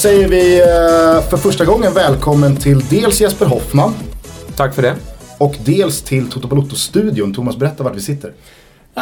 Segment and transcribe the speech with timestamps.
[0.00, 3.94] säger vi eh, för första gången välkommen till dels Jesper Hoffman
[4.56, 4.96] Tack för det.
[5.38, 7.34] och dels till Toto Balotto-studion.
[7.34, 8.32] Thomas, berätta vart vi sitter.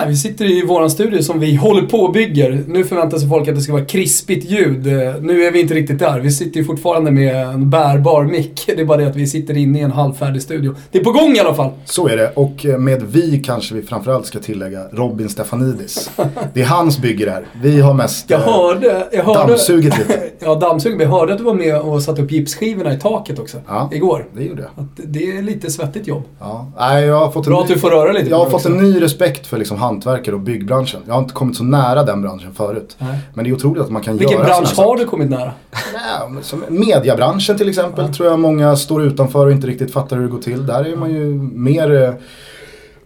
[0.01, 2.65] Nej, vi sitter i våran studio som vi håller på och bygger.
[2.67, 4.87] Nu förväntar sig folk att det ska vara krispigt ljud.
[5.21, 6.21] Nu är vi inte riktigt där.
[6.21, 8.65] Vi sitter ju fortfarande med en bärbar mick.
[8.67, 10.75] Det är bara det att vi sitter inne i en halvfärdig studio.
[10.93, 11.71] Det är på gång i alla fall!
[11.85, 12.33] Så är det.
[12.35, 16.11] Och eh, med vi kanske vi framförallt ska tillägga Robin Stefanidis.
[16.55, 17.47] Det är hans bygge det här.
[17.63, 19.07] Vi har mest Jag eh, hörde...
[19.13, 20.21] Jag hörde dammsugit lite.
[20.39, 20.99] ja, dammsugit.
[20.99, 23.57] Men jag hörde att du var med och satte upp gipsskivorna i taket också.
[23.69, 23.91] Ja.
[23.93, 24.27] Igår.
[24.37, 24.85] Det gjorde jag.
[24.85, 26.23] Att det är lite svettigt jobb.
[26.41, 26.73] Ja.
[26.79, 28.63] Nej, jag har fått en Bra ny- att du får röra lite Jag har fått
[28.63, 28.85] det en också.
[28.87, 31.01] ny respekt för liksom hantverkare och byggbranschen.
[31.07, 32.97] Jag har inte kommit så nära den branschen förut.
[32.99, 33.19] Nej.
[33.35, 35.31] Men det är otroligt att man kan Vilken göra bransch såna här har du kommit
[35.31, 35.53] nära?
[35.73, 40.17] Nej, men som mediabranschen till exempel tror jag många står utanför och inte riktigt fattar
[40.17, 40.67] hur det går till.
[40.67, 42.13] Där är man ju mer eh,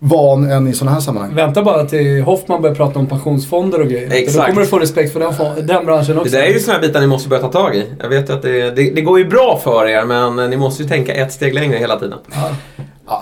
[0.04, 1.34] van än i sådana här sammanhang.
[1.34, 4.08] Vänta bara till Hoffman börjar prata om pensionsfonder och grejer.
[4.08, 4.48] Då Exakt.
[4.48, 6.30] kommer du få respekt för den, den branschen också.
[6.30, 7.86] Det där är ju här bitar ni måste börja ta tag i.
[8.00, 10.82] Jag vet ju att det, det, det går ju bra för er men ni måste
[10.82, 12.18] ju tänka ett steg längre hela tiden.
[12.34, 12.50] Ja,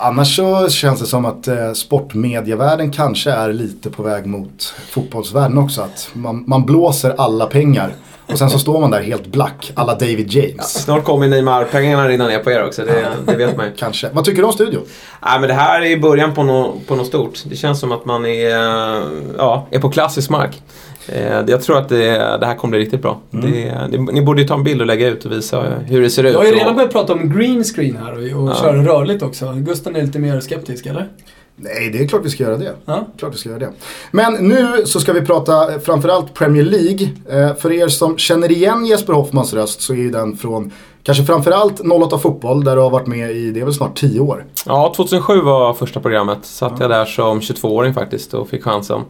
[0.01, 5.57] annars så känns det som att eh, sportmedievärlden kanske är lite på väg mot fotbollsvärlden
[5.57, 5.81] också.
[5.81, 7.93] Att man, man blåser alla pengar
[8.31, 10.83] och sen så står man där helt black, alla David James.
[10.83, 13.71] Snart kommer Neymar-pengarna rinna ner på er också, det, det vet man ju.
[13.75, 14.09] Kanske.
[14.13, 14.81] Vad tycker du om studion?
[15.25, 17.43] Nej, men det här är början på något på nå stort.
[17.45, 19.03] Det känns som att man är, eh,
[19.37, 20.61] ja, är på klassisk mark.
[21.07, 23.19] Eh, Jag tror att det, det här kommer bli riktigt bra.
[23.29, 26.09] Det, det, ni borde ju ta en bild och lägga ut och visa hur det
[26.09, 26.33] ser ut.
[26.33, 28.55] Jag har ju redan börjat prata om green screen här och, och Ja.
[28.55, 29.53] köra rörligt också.
[29.55, 31.07] Gusten är lite mer skeptisk, eller?
[31.55, 32.73] Nej, det är klart vi ska göra det.
[32.85, 33.07] Ja.
[33.17, 33.69] Klart vi ska göra det.
[34.11, 37.09] Men nu så ska vi prata framförallt Premier League.
[37.29, 40.71] Eh, för er som känner igen Jesper Hoffmans röst så är den från
[41.03, 44.19] kanske framförallt 08 Fotboll där du har varit med i, det är väl snart 10
[44.19, 44.45] år.
[44.65, 46.37] Ja, 2007 var första programmet.
[46.41, 49.01] Satt jag där som 22-åring faktiskt och fick chansen.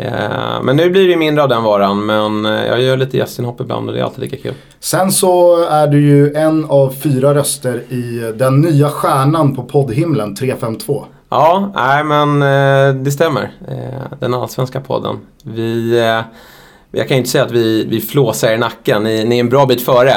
[0.00, 3.60] Eh, Men nu blir det mindre av den varan, men eh, jag gör lite gästinhopp
[3.60, 4.54] ibland och det är alltid lika kul.
[4.80, 10.34] Sen så är du ju en av fyra röster i den nya stjärnan på poddhimlen
[10.34, 11.04] 352.
[11.30, 13.50] Ja, nej men eh, det stämmer.
[14.20, 15.16] Den allsvenska podden.
[15.42, 16.02] Vi...
[16.90, 19.48] Jag kan ju inte säga att vi, vi flåsar i nacken, ni, ni är en
[19.48, 20.12] bra bit före.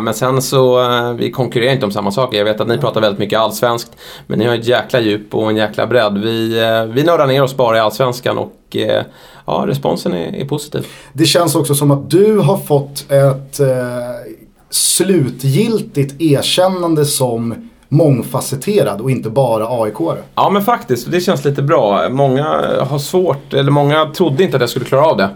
[0.00, 0.80] Men sen så,
[1.18, 2.38] vi konkurrerar inte om samma saker.
[2.38, 3.96] Jag vet att ni pratar väldigt mycket allsvenskt.
[4.26, 6.18] Men ni har ett jäkla djup och en jäkla bredd.
[6.18, 6.48] Vi,
[6.92, 9.04] vi nördar ner oss bara i allsvenskan och och eh,
[9.46, 10.86] ja, responsen är, är positiv.
[11.12, 14.34] Det känns också som att du har fått ett eh,
[14.70, 20.18] slutgiltigt erkännande som mångfacetterad och inte bara AIK-are.
[20.34, 22.08] Ja men faktiskt, det känns lite bra.
[22.08, 22.44] Många
[22.80, 25.28] har svårt, eller många trodde inte att jag skulle klara av det.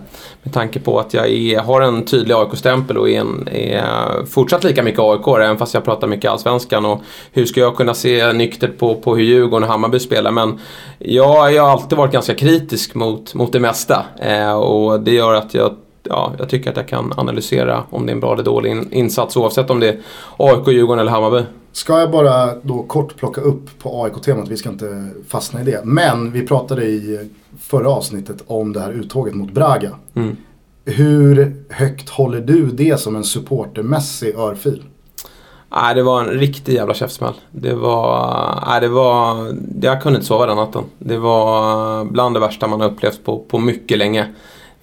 [0.43, 4.65] Med tanke på att jag är, har en tydlig AIK-stämpel och är, en, är fortsatt
[4.65, 6.84] lika mycket AIK även fast jag pratar mycket Allsvenskan.
[6.84, 7.00] Och
[7.33, 10.31] hur ska jag kunna se nyktert på, på hur Djurgården och Hammarby spelar?
[10.31, 10.59] Men
[10.99, 14.05] jag, jag har alltid varit ganska kritisk mot, mot det mesta.
[14.21, 18.12] Eh, och det gör att jag Ja, jag tycker att jag kan analysera om det
[18.12, 19.99] är en bra eller dålig in, insats oavsett om det är
[20.37, 21.43] AIK, Djurgården eller Hammarby.
[21.72, 25.81] Ska jag bara då kort plocka upp på AIK-temat, vi ska inte fastna i det.
[25.84, 27.31] Men vi pratade i
[27.61, 29.91] förra avsnittet om det här uttåget mot Braga.
[30.15, 30.37] Mm.
[30.84, 34.82] Hur högt håller du det som en supportermässig örfil?
[35.72, 37.34] Nej, det var en riktig jävla käftsmäll.
[37.50, 38.65] Det var...
[38.67, 39.37] Nej, det var...
[39.82, 40.84] Jag kunde inte sova den natten.
[40.99, 44.34] Det var bland det värsta man har upplevt på, på mycket länge.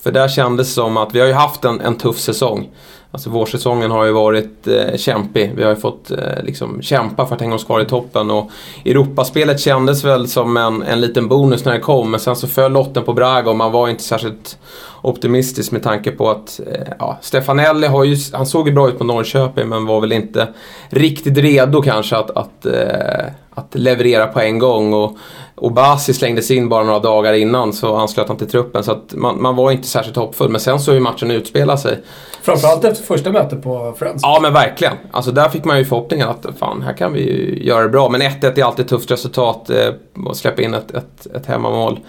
[0.08, 2.70] För där kändes det som att vi har ju haft en, en tuff säsong.
[3.12, 5.52] Alltså vårsäsongen har ju varit eh, kämpig.
[5.56, 8.32] Vi har ju fått eh, liksom kämpa för att hänga oss kvar i toppen.
[8.32, 8.52] Och
[8.86, 12.12] Europaspelet kändes väl som en, en liten bonus när det kom.
[12.12, 14.58] Men sen så föll lotten på Braga och man var inte särskilt
[15.02, 18.98] optimistisk med tanke på att eh, ja, Stefanelli har ju, han såg ju bra ut
[18.98, 20.48] på Norrköping men var väl inte
[20.90, 24.94] riktigt redo kanske att, att, eh, att leverera på en gång.
[24.94, 25.18] Och,
[25.58, 28.84] och Basi slängdes in bara några dagar innan så anslöt han till truppen.
[28.84, 30.50] Så man, man var inte särskilt hoppfull.
[30.50, 32.00] Men sen så ju matchen utspelat sig.
[32.42, 34.20] Framförallt efter första mötet på Friends.
[34.24, 34.94] Ja men verkligen.
[35.12, 38.10] Alltså där fick man ju förhoppningen att fan, här kan vi ju göra det bra.
[38.10, 39.94] Men 1-1 är alltid ett tufft resultat eh,
[40.30, 42.00] att släppa in ett, ett, ett hemmamål.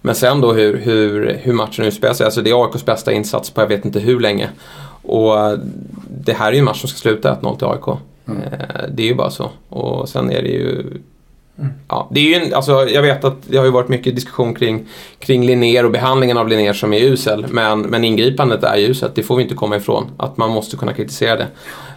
[0.00, 2.24] Men sen då hur, hur, hur matchen utspelar sig.
[2.24, 4.48] Alltså det är AIKs bästa insats på jag vet inte hur länge.
[5.02, 5.58] Och eh,
[6.10, 7.88] det här är ju en match som ska sluta 1-0 till AIK.
[7.88, 9.50] Eh, Det är ju bara så.
[9.68, 10.84] Och sen är det ju...
[11.58, 11.72] Mm.
[11.88, 14.54] Ja, det är ju en, alltså, jag vet att det har ju varit mycket diskussion
[14.54, 14.86] kring,
[15.18, 17.46] kring Linnér och behandlingen av Linnér som är usel.
[17.48, 20.10] Men, men ingripandet är ju uselt, det får vi inte komma ifrån.
[20.16, 21.46] Att man måste kunna kritisera det.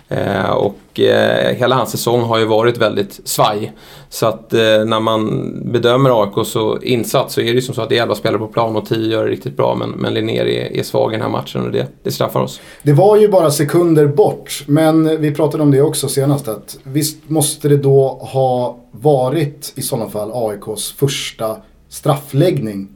[0.10, 3.74] Eh, och eh, hela hans säsong har ju varit väldigt svaj.
[4.10, 7.82] Så att eh, när man bedömer AIK så insats så är det ju som så
[7.82, 9.76] att det är 11 spelare på plan och 10 gör det riktigt bra.
[9.76, 12.62] Men, men Linnér är, är svag i den här matchen och det, det straffar oss.
[12.84, 16.48] Det var ju bara sekunder bort, men vi pratade om det också senast.
[16.48, 21.58] Att visst måste det då ha varit i sådana fall AIKs första
[21.90, 22.88] straffläggning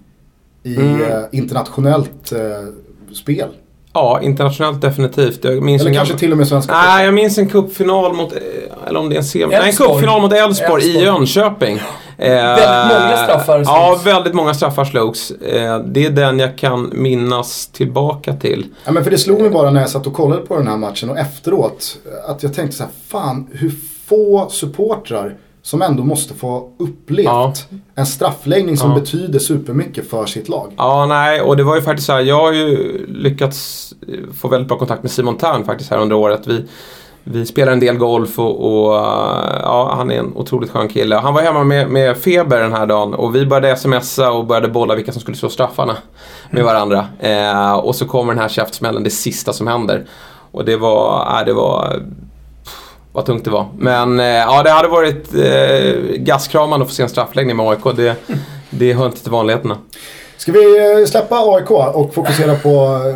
[0.64, 1.26] i Mm.
[1.32, 2.40] internationellt eh,
[3.14, 3.48] spel.
[3.94, 5.44] Ja, internationellt definitivt.
[5.44, 8.34] Jag minns Eller kanske gammal- till och med svenska Nej, jag minns en cupfinal mot,
[8.34, 8.40] eh,
[8.88, 9.46] eller om det är en semi...
[9.46, 11.04] Nej, en cupfinal mot Elfsborg i.
[11.04, 11.78] Jönköping.
[12.18, 14.06] Eh, Väldigt många straffar Ja, slogs.
[14.06, 15.32] väldigt många straffar slogs.
[15.32, 18.66] Eh, det är den jag kan minnas tillbaka till.
[18.86, 20.78] Ja, men för det slog mig bara när jag satt och kollade på den här
[20.78, 21.98] matchen och efteråt.
[22.28, 23.72] Att jag tänkte så här, fan hur
[24.08, 27.54] få supportrar som ändå måste få upplevt Ja.
[27.96, 29.00] en straffläggning som Ja.
[29.00, 30.74] betyder supermycket för sitt lag.
[30.78, 32.20] Ja, nej, och det var ju faktiskt så här.
[32.22, 36.16] Jag har ju lyckats eh, få väldigt bra kontakt med Simon Tern faktiskt här under
[36.16, 36.42] året.
[36.48, 36.66] Vi,
[37.24, 41.16] vi spelar en del golf och, och eh, ja, han är en otroligt skön kille.
[41.16, 44.68] Han var hemma med, med feber den här dagen och vi började smsa och började
[44.68, 45.98] bolla vilka som skulle slå straffarna
[46.50, 47.06] med varandra.
[47.20, 50.06] Eh, och så kommer den här käftsmällen, det sista som händer.
[50.52, 52.02] Och det var, äh, det var
[53.14, 53.66] vad tungt det var.
[53.78, 57.96] Men eh, ja, det hade varit eh, gaskramande att få se en straffläggning med AIK.
[57.96, 58.16] Det,
[58.70, 59.78] det hör inte till vanligheterna.
[60.38, 62.70] Ska vi eh, släppa AIK och fokusera på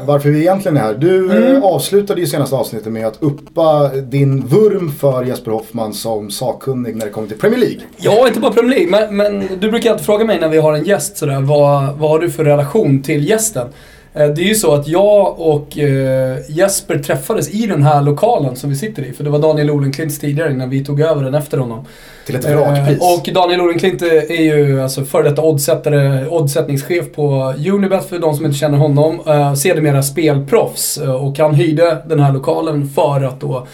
[0.06, 0.94] varför vi egentligen är här.
[0.94, 1.56] Du Mm.
[1.56, 6.96] eh, avslutade ju senaste avsnittet med att uppa din vurm för Jesper Hoffman som sakkunnig
[6.96, 7.80] när det kommer till Premier League.
[7.98, 10.74] Ja, inte bara Premier League, men, men du brukar alltid fråga mig när vi har
[10.74, 13.68] en gäst sådär, vad, vad har du för relation till gästen?
[14.16, 18.56] Eh, Det är ju så att jag och eh, Jesper träffades i den här lokalen
[18.56, 19.14] som vi sitter i.
[19.14, 21.86] För det var Daniel Olenklints tidigare innan vi tog över den efter honom.
[22.26, 23.02] Till ett vrakpris.
[23.02, 28.36] Eh, Och Daniel Orenklint är ju alltså före detta oddsättare, oddsättningschef på Unibet för de
[28.36, 29.20] som inte känner honom.
[29.58, 33.68] Sedermera spelproffs och han hyrde den här lokalen för att då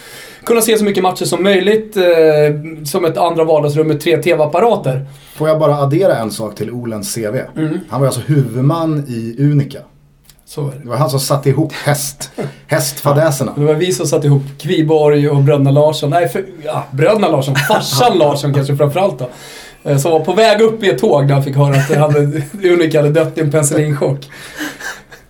[0.46, 2.04] kunna se så mycket matcher som möjligt eh,
[2.86, 5.06] som ett andra vardagsrum med tre TV-apparater.
[5.36, 7.36] Får jag bara addera en sak till Olens CV.
[7.58, 7.80] Mm.
[7.90, 9.80] Han var alltså huvudman i Unica.
[10.54, 10.78] Så är det.
[10.84, 12.32] Det var han som satte ihop häst,
[12.68, 13.54] hästfadäserna.
[13.58, 16.10] Det var vi som satte ihop Kviborg och bröderna Larsson.
[16.10, 17.56] Nej, för, ja, bröderna Larsson.
[17.56, 19.30] Farsan Larsson kanske framförallt då.
[19.84, 21.98] Eh, Som var på väg upp i ett tåg när han fick höra att han
[21.98, 24.30] hade, Unica hade dött i en penicillinchock.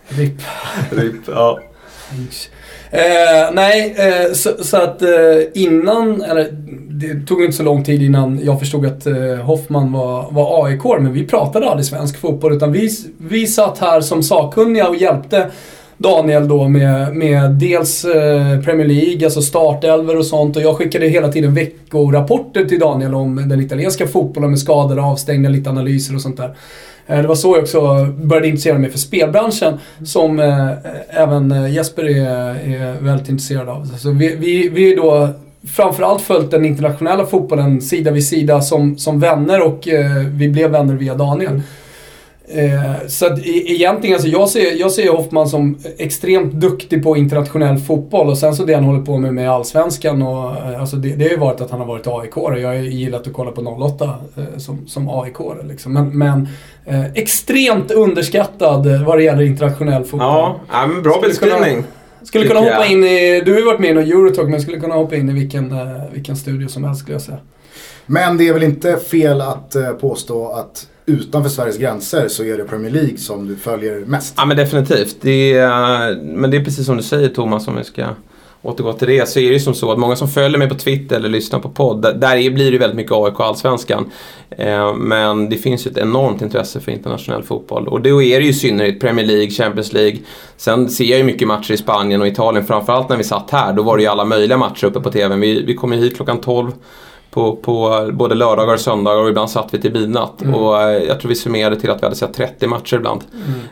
[0.10, 0.42] RIP.
[1.28, 1.60] ja.
[2.92, 5.10] Eh, nej, eh, så, så att eh,
[5.54, 6.50] innan, eller
[7.02, 10.84] det tog inte så lång tid innan jag förstod att eh, Hoffman var, var AIK,
[10.84, 15.48] men vi pratade aldrig svensk fotboll utan vi, vi satt här som sakkunniga och hjälpte
[15.98, 21.08] Daniel då med, med dels eh, Premier League, alltså startelver och sånt och jag skickade
[21.08, 26.22] hela tiden veckorapporter till Daniel om den italienska fotbollen med skador, avstängda, lite analyser och
[26.22, 26.56] sånt där.
[27.08, 30.70] Eh, det var så jag också började intressera mig för spelbranschen som eh,
[31.10, 33.86] även eh, Jesper är, är väldigt intresserad av.
[33.86, 35.30] Så vi, vi, vi är då
[35.68, 40.72] framförallt följt den internationella fotbollen sida vid sida som, som vänner och eh, vi blev
[40.72, 41.62] vänner via Daniel.
[42.54, 47.18] Eh, så att e- egentligen, alltså jag ser, jag ser Hoffman som extremt duktig på
[47.18, 50.96] internationell fotboll och sen så det han håller på med med Allsvenskan och eh, alltså
[50.96, 53.34] det, det har ju varit att han har varit aik och Jag har gillat att
[53.34, 55.94] kolla på 08 eh, som, som aik liksom.
[55.94, 56.48] Men, men
[56.86, 60.28] eh, extremt underskattad eh, vad det gäller internationell fotboll.
[60.28, 61.84] Ja, ja men bra beskrivning.
[62.24, 62.92] Skulle kunna hoppa jag.
[62.92, 65.30] in i, du har ju varit med i någon Eurotalk, men skulle kunna hoppa in
[65.30, 67.38] i vilken, eh, vilken studio som helst skulle jag säga.
[68.06, 72.58] Men det är väl inte fel att eh, påstå att utanför Sveriges gränser så är
[72.58, 74.34] det Premier League som du följer mest.
[74.38, 75.18] Ja men definitivt.
[75.22, 78.06] Det är, men det är precis som du säger Thomas, om vi ska
[78.62, 79.30] återgå till det.
[79.30, 81.60] Så är det ju som så att många som följer mig på Twitter eller lyssnar
[81.60, 84.12] på podd, där- blir det väldigt mycket AIK och Allsvenskan.
[84.50, 87.88] Eh, men det finns ju ett enormt intresse för internationell fotboll.
[87.88, 90.18] Och då är det ju i synnerhet Premier League, Champions League.
[90.58, 93.74] Sen ser jag ju mycket matcher i Spanien och Italien, framförallt när vi satt här.
[93.74, 95.40] Då var det ju alla möjliga matcher uppe på TVn.
[95.40, 96.72] Vi, vi kom ju hit klockan 12
[97.32, 100.42] på, på både lördagar och söndagar och ibland satt vi till midnatt.
[100.42, 100.56] Mm.
[100.56, 103.22] Och eh, jag tror vi summerade till att vi hade sett 30 matcher ibland.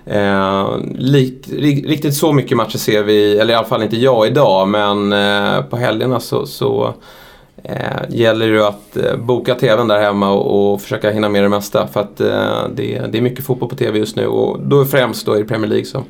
[0.05, 4.27] Eh, lik, ri, riktigt så mycket matcher ser vi, eller i alla fall inte jag
[4.27, 6.93] idag, men eh, på helgerna så, så
[7.63, 11.49] eh, gäller det att eh, boka TVn där hemma och, och försöka hinna med det
[11.49, 11.87] mesta.
[11.87, 15.25] För att eh, det, det är mycket fotboll på TV just nu och då främst
[15.25, 16.03] då i Premier League som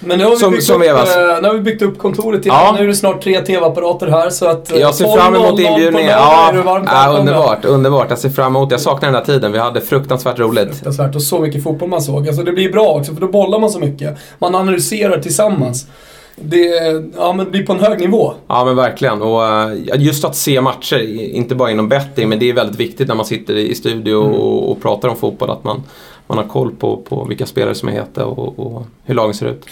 [0.00, 0.94] Men nu har vi, Som- byggt, som upp, eh,
[1.42, 2.56] nu har vi byggt upp kontoret igen.
[2.64, 2.74] Ja.
[2.78, 4.72] Nu är det snart tre TV-apparater här så att...
[4.72, 6.10] eh, Jag ser 12.00 fram emot inbjudningen.
[6.10, 6.52] Ja,
[6.86, 8.06] ja, underbart, underbart.
[8.10, 9.52] Jag ser fram emot Jag saknar den här tiden.
[9.52, 10.68] Vi hade fruktansvärt roligt.
[10.68, 12.28] Fruktansvärt och så mycket fotboll man såg.
[12.28, 14.16] Alltså det blir bra också för då bollar man så mycket.
[14.38, 15.86] Man analyserar tillsammans.
[16.40, 16.66] Det,
[17.16, 18.32] ja, men det blir på en hög nivå.
[18.48, 19.22] Ja men verkligen.
[19.22, 23.08] Och eh, just att se matcher, inte bara inom betting, men det är väldigt viktigt
[23.08, 25.50] när man sitter i studio och, och pratar om fotboll.
[25.50, 25.82] Att man,
[26.28, 29.46] man har koll på, på vilka spelare som är heta och, och hur lagen ser
[29.46, 29.66] ut.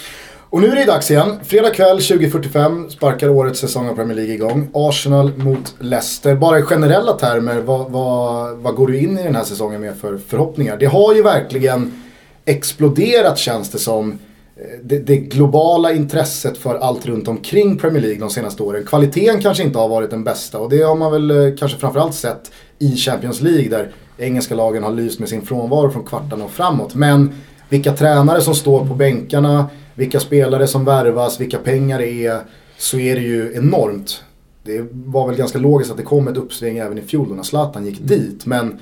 [0.49, 1.39] Och nu är det dags igen.
[1.43, 4.69] Fredag kväll 20.45 sparkar årets säsong av Premier League igång.
[4.73, 6.35] Arsenal mot Leicester.
[6.35, 9.95] Bara i generella termer, vad, vad, vad går du in i den här säsongen med
[9.95, 10.77] för förhoppningar?
[10.77, 12.03] Det har ju verkligen
[12.45, 14.11] exploderat känns det som.
[14.11, 18.85] Eh, det, det globala intresset för allt runt omkring Premier League de senaste åren.
[18.85, 22.15] Kvaliteten kanske inte har varit den bästa och det har man väl eh, kanske framförallt
[22.15, 26.51] sett i Champions League där engelska lagen har lyst med sin frånvaro från kvartarna och
[26.51, 26.95] framåt.
[26.95, 27.33] Men
[27.69, 32.39] vilka tränare som står på bänkarna, vilka spelare som värvas, vilka pengar det är,
[32.77, 34.23] så är det ju enormt.
[34.63, 37.85] Det var väl ganska logiskt att det kom ett uppsving även i fjol när Zlatan
[37.85, 38.45] gick dit.
[38.45, 38.79] Men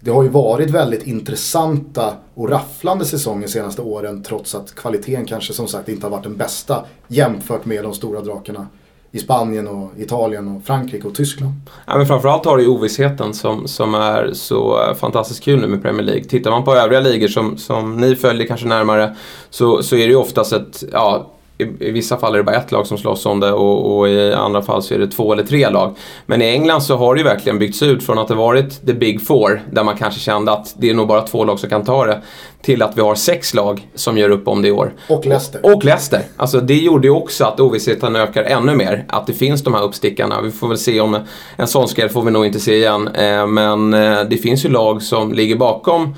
[0.00, 5.52] det har ju varit väldigt intressanta och rafflande säsonger senaste åren trots att kvaliteten kanske
[5.52, 8.66] som sagt inte har varit den bästa jämfört med de stora drakarna
[9.12, 11.52] i Spanien och Italien och Frankrike och Tyskland.
[11.86, 15.66] Ja, men framförallt har du ju ovissheten som, som är så eh, fantastiskt kul nu
[15.66, 16.24] med Premier League.
[16.24, 19.16] Tittar man på övriga ligor som, som ni följer kanske närmare
[19.50, 22.72] så, så är det ju oftast ett, ja, i, vissa fall är det bara ett
[22.72, 25.42] lag som slåss om det och, och, i andra fall så är det två eller
[25.42, 25.96] tre lag.
[26.26, 28.92] Men i England så har det ju verkligen byggts ut från att det varit the
[28.92, 31.84] big four, där man kanske kände att det är nog bara två lag som kan
[31.84, 32.22] ta det,
[32.62, 34.92] till att vi har sex lag som gör upp om det i år.
[35.08, 35.60] Och Leicester.
[35.66, 36.22] Och, och Leicester.
[36.36, 39.04] Alltså det gjorde ju också att ovissheten ökar ännu mer.
[39.08, 40.40] Att det finns de här uppstickarna.
[40.40, 41.18] Vi får väl se om
[41.56, 43.08] en sån skräll får vi nog inte se igen.
[43.08, 46.14] Eh, men eh, det finns ju lag som ligger bakom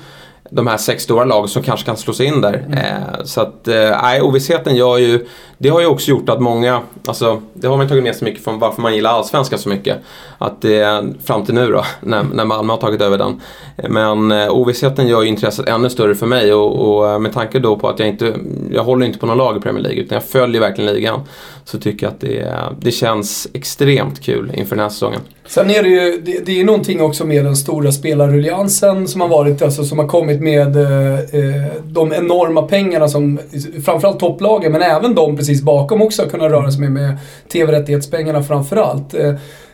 [0.49, 2.53] de här sex stora lagen som kanske kan slå sig in där.
[2.53, 2.73] Mm.
[2.73, 5.25] Eh, så att, eh, ovissheten gör ju,
[5.57, 8.43] det har ju också gjort att många, alltså det har man tagit med sig mycket
[8.43, 9.97] från varför man gillar allsvenskan så mycket.
[10.37, 13.41] Att det, fram till nu då, när, när Malmö har tagit över den.
[13.89, 17.59] Men eh, ovissheten gör ju intresset ännu större för mig och, och, eh, med tanke
[17.59, 18.35] då på att jag inte,
[18.71, 21.21] jag håller inte på någon lag i Premier League utan jag följer verkligen ligan.
[21.71, 25.19] Så tycker jag att det, det känns extremt kul inför den här säsongen.
[25.47, 29.27] Sen är det ju, det, det är någonting också med den stora spelarruljansen som har
[29.27, 33.39] varit, alltså som har kommit med eh, eh, de enorma pengarna som
[33.85, 37.17] framförallt topplagen, men även de precis bakom också har kunnat röra sig med, med
[37.51, 39.13] TV-rättighetspengarna framförallt.
[39.13, 39.29] Eh,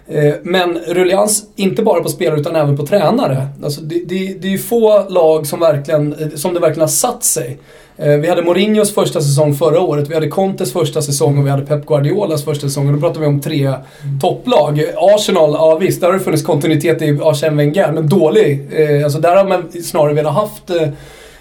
[0.07, 3.47] eh men ruljans, inte bara på spelare utan även på tränare.
[3.63, 6.87] Alltså det, det, det är ju få lag som, verkligen, eh, som det verkligen har
[6.87, 7.59] satt sig.
[7.97, 11.49] Eh, vi hade Mourinhos första säsong förra året, vi hade Contes första säsong och vi
[11.49, 12.87] hade Pep Guardiolas första säsong.
[12.87, 13.73] Och då pratar vi om tre
[14.21, 14.83] topplag.
[14.97, 18.67] Arsenal, ja visst, där har det funnits kontinuitet i Arsene Wenger, men dålig.
[18.71, 20.87] Eh, alltså där har man snarare velat haft eh,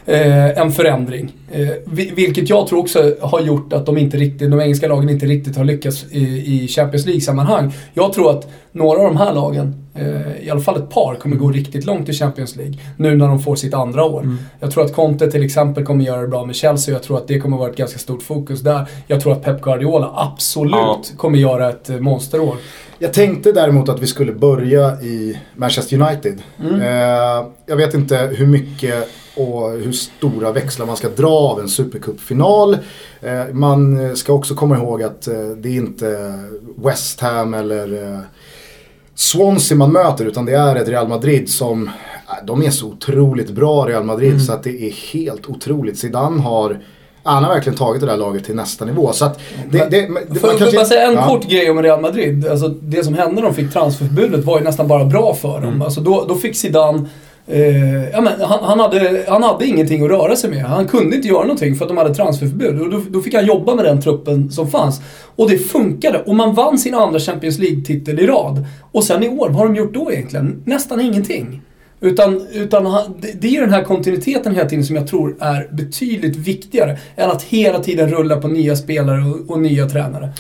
[0.06, 1.32] eh, en förändring.
[1.52, 1.68] Eh,
[2.14, 5.56] vilket jag tror också har gjort att de, inte riktigt, de engelska lagen inte riktigt
[5.56, 6.23] har lyckats i,
[6.54, 7.73] i Champions League-sammanhang.
[7.94, 11.37] Jag tror att några av de här lagen, eh, i alla fall ett par, kommer
[11.37, 12.75] gå riktigt långt i Champions League.
[12.96, 14.20] Nu när de får sitt andra år.
[14.20, 14.38] Mm.
[14.61, 17.28] Jag tror att Conte till exempel kommer göra det bra med Chelsea jag tror att
[17.28, 18.88] det kommer vara ett ganska stort fokus där.
[19.06, 21.02] Jag tror att Pep Guardiola absolut ja.
[21.16, 22.56] kommer göra ett eh, monsterår.
[22.99, 26.43] Jag tänkte däremot att vi skulle börja i Manchester United.
[26.61, 26.81] Mm.
[26.81, 31.69] Eh, jag vet inte hur mycket och hur stora växlar man ska dra av en
[31.69, 32.79] Supercup-final.
[33.21, 36.39] Eh, man ska också komma ihåg att eh, det är inte
[36.77, 38.19] West Ham eller eh,
[39.15, 41.91] Swansea man möter utan det är ett Real Madrid som,
[42.45, 44.41] de är så otroligt bra Real Madrid mm.
[44.41, 45.99] så att det är helt otroligt.
[45.99, 46.81] Zidane har
[47.25, 49.12] han har verkligen tagit det där laget till nästa nivå.
[49.12, 49.40] Så att
[49.71, 51.28] det, det, det, Får jag bara säga en ja.
[51.28, 52.49] kort grej om Real Madrid.
[52.49, 55.69] Alltså, det som hände när de fick transferförbudet var ju nästan bara bra för dem.
[55.69, 55.83] Mm.
[55.83, 57.09] Alltså, då, då fick Zidane
[57.47, 60.64] Eh, ja, men han, han, hade, han hade ingenting att röra sig med.
[60.64, 62.81] Han kunde inte göra någonting för att de hade transferförbud.
[62.81, 65.00] Och då, då fick han jobba med den truppen som fanns.
[65.37, 66.23] Och det funkade.
[66.26, 68.66] Och man vann sin andra Champions League-titel i rad.
[68.93, 70.62] Och sen i år, vad har de gjort då egentligen?
[70.64, 71.62] Nästan ingenting.
[72.04, 72.84] Utan, utan
[73.40, 77.30] det är ju den här kontinuiteten hela tiden som jag tror är betydligt viktigare än
[77.30, 80.32] att hela tiden rulla på nya spelare och, och nya tränare.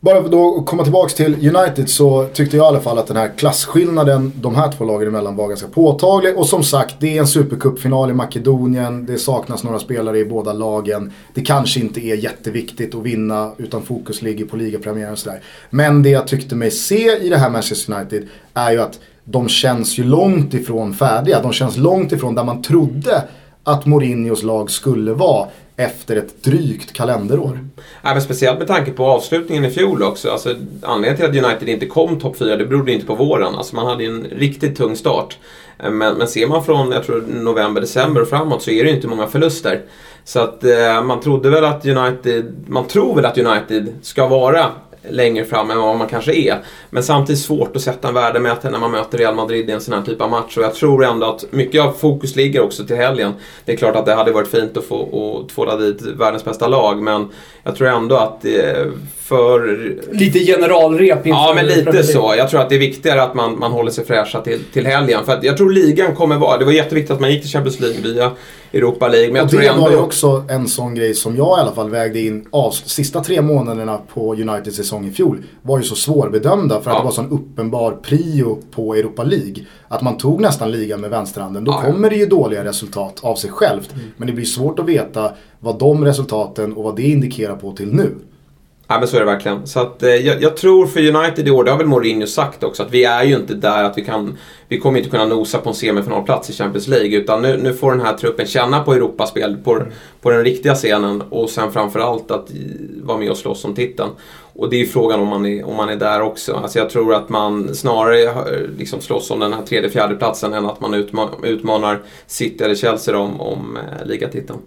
[0.00, 3.16] Bara då att komma tillbaka till United så tyckte jag i alla fall att den
[3.16, 6.38] här klasskillnaden de här två lagen emellan var ganska påtaglig.
[6.38, 9.06] Och som sagt, det är en supercupfinal i Makedonien.
[9.06, 11.12] Det saknas några spelare i båda lagen.
[11.34, 15.40] Det kanske inte är jätteviktigt att vinna utan fokus ligger på ligapremiären och sådär.
[15.70, 18.98] Men det jag tyckte mig se i det här Manchester United är ju att
[19.28, 21.42] de känns ju långt ifrån färdiga.
[21.42, 23.22] De känns långt ifrån där man trodde
[23.64, 27.58] att Mourinhos lag skulle vara efter ett drygt kalenderår.
[28.02, 30.30] Även speciellt med tanke på avslutningen i fjol också.
[30.30, 33.54] Alltså, anledningen till att United inte kom topp 4 det berodde inte på våren.
[33.54, 35.38] Alltså, man hade en riktigt tung start.
[35.78, 39.08] Men, men ser man från jag tror, november, december och framåt så är det inte
[39.08, 39.80] många förluster.
[40.24, 44.70] Så att eh, man trodde väl att United, man tror väl att United ska vara
[45.10, 46.58] längre fram än vad man kanske är.
[46.90, 49.94] Men samtidigt svårt att sätta en värdemätare när man möter Real Madrid i en sån
[49.94, 50.56] här typ av match.
[50.56, 53.32] Och jag tror ändå att mycket av fokus ligger också till helgen.
[53.64, 56.68] Det är klart att det hade varit fint att få att tvåla dit världens bästa
[56.68, 57.28] lag, men
[57.62, 58.92] jag tror ändå att det
[59.28, 59.96] för...
[60.10, 62.34] Lite generalrep inför Ja, men lite så.
[62.38, 65.24] Jag tror att det är viktigare att man, man håller sig fräscha till, till helgen.
[65.24, 66.58] För jag tror ligan kommer vara...
[66.58, 68.30] Det var jätteviktigt att man gick till Champions League via
[68.72, 69.28] Europa League.
[69.28, 69.82] Men jag och tror det ändå...
[69.82, 72.46] var ju också en sån grej som jag i alla fall vägde in.
[72.50, 76.94] Av, sista tre månaderna på Uniteds säsong i fjol var ju så svårbedömda för att
[76.94, 77.00] ja.
[77.00, 79.64] det var sån uppenbar prio på Europa League.
[79.88, 81.64] Att man tog nästan ligan med vänsterhanden.
[81.64, 83.92] Då ja, kommer det ju dåliga resultat av sig självt.
[83.94, 84.06] Mm.
[84.16, 87.92] Men det blir svårt att veta vad de resultaten och vad det indikerar på till
[87.92, 88.14] nu.
[88.88, 89.66] Ja men så är det verkligen.
[89.66, 92.64] Så att, eh, jag, jag, tror för United i år, det har väl Mourinho sagt
[92.64, 94.38] också, att vi är ju inte där att vi kan...
[94.68, 97.90] Vi kommer inte kunna nosa på en semifinalplats i Champions League utan nu, nu får
[97.90, 99.88] den här truppen känna på Europaspel, på, mm.
[100.20, 102.50] på den riktiga scenen och sen framförallt att
[103.02, 104.10] vara med och slåss om titeln.
[104.58, 106.54] Och det är frågan om man är, om man är där också.
[106.54, 108.46] Alltså jag tror att man snarare
[108.78, 110.94] liksom slåss om den här tredje, fjärde platsen än att man
[111.42, 114.58] utmanar City eller Chelsea om, om eh, ligatiteln.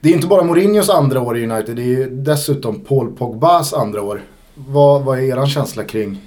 [0.00, 3.74] Det är inte bara Mourinhos andra år i United, det är ju dessutom Paul Pogbas
[3.74, 4.20] andra år.
[4.54, 6.20] Vad, vad är er känsla kring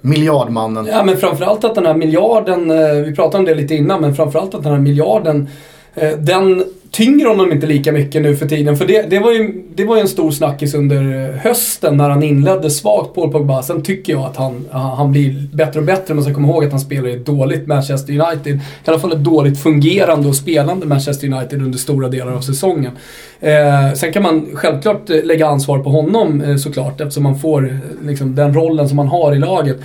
[0.00, 0.86] miljardmannen?
[0.86, 4.14] Ja men framförallt att den här miljarden, eh, vi pratade om det lite innan, men
[4.14, 5.48] framförallt att den här miljarden
[5.94, 6.64] eh, den
[6.94, 8.76] tynger honom inte lika mycket nu för tiden.
[8.76, 12.22] För det, det, var ju, det var ju en stor snackis under hösten när han
[12.22, 13.62] inledde svagt Paul Pogba.
[13.62, 16.14] Sen tycker jag att han, han blir bättre och bättre.
[16.14, 18.54] Man ska komma ihåg att han spelar i ett dåligt Manchester United.
[18.54, 22.92] I alla fall ett dåligt fungerande och spelande Manchester United under stora delar av säsongen.
[23.40, 27.68] Eh, sen kan man självklart eh, lägga ansvar på honom eh, såklart eftersom man får
[27.68, 29.76] eh, liksom, den rollen som man har i laget.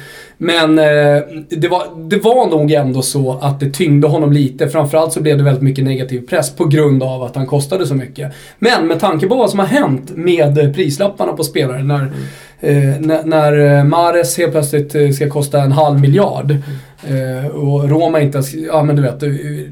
[0.42, 4.70] Men eh, det, var, det var nog ändå så att det tyngde honom lite.
[4.70, 7.88] Framförallt så blev det väldigt mycket negativ press på grund grund av att han kostade
[7.88, 8.32] så mycket.
[8.60, 12.12] Men med tanke på vad som har hänt med prislapparna på spelare när,
[12.62, 12.94] mm.
[12.94, 16.56] eh, när, när eh, Mares helt plötsligt eh, ska kosta en halv miljard.
[17.08, 18.42] Eh, och Roma inte,
[18.72, 19.30] ja men du vet, eh,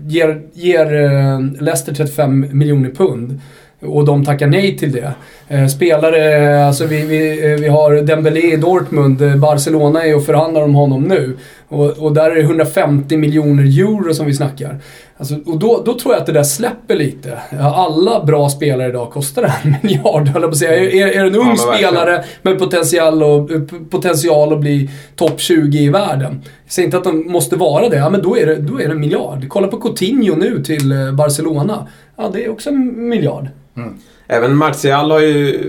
[0.08, 3.40] ger, ger Leicester 35 miljoner pund.
[3.82, 5.14] Och de tackar nej till det.
[5.48, 10.76] Eh, spelare, alltså vi, vi, vi har Dembélé i Dortmund, Barcelona är och förhandlar om
[10.76, 11.38] honom nu.
[11.70, 14.80] Och, och där är det 150 miljoner euro som vi snackar.
[15.20, 17.38] Alltså, och då, då tror jag att det där släpper lite.
[17.60, 20.76] Alla bra spelare idag kostar en miljard, höll jag på att säga.
[20.76, 23.50] Är, är en ung ja, spelare med potential, och,
[23.90, 26.42] potential att bli topp 20 i världen.
[26.68, 28.94] Säger inte att de måste vara det, ja, men då är det, då är det
[28.94, 29.46] en miljard.
[29.50, 31.88] Kolla på Coutinho nu till Barcelona.
[32.16, 33.48] Ja, det är också en miljard.
[33.78, 33.94] Mm.
[34.30, 35.60] Även Martial har ju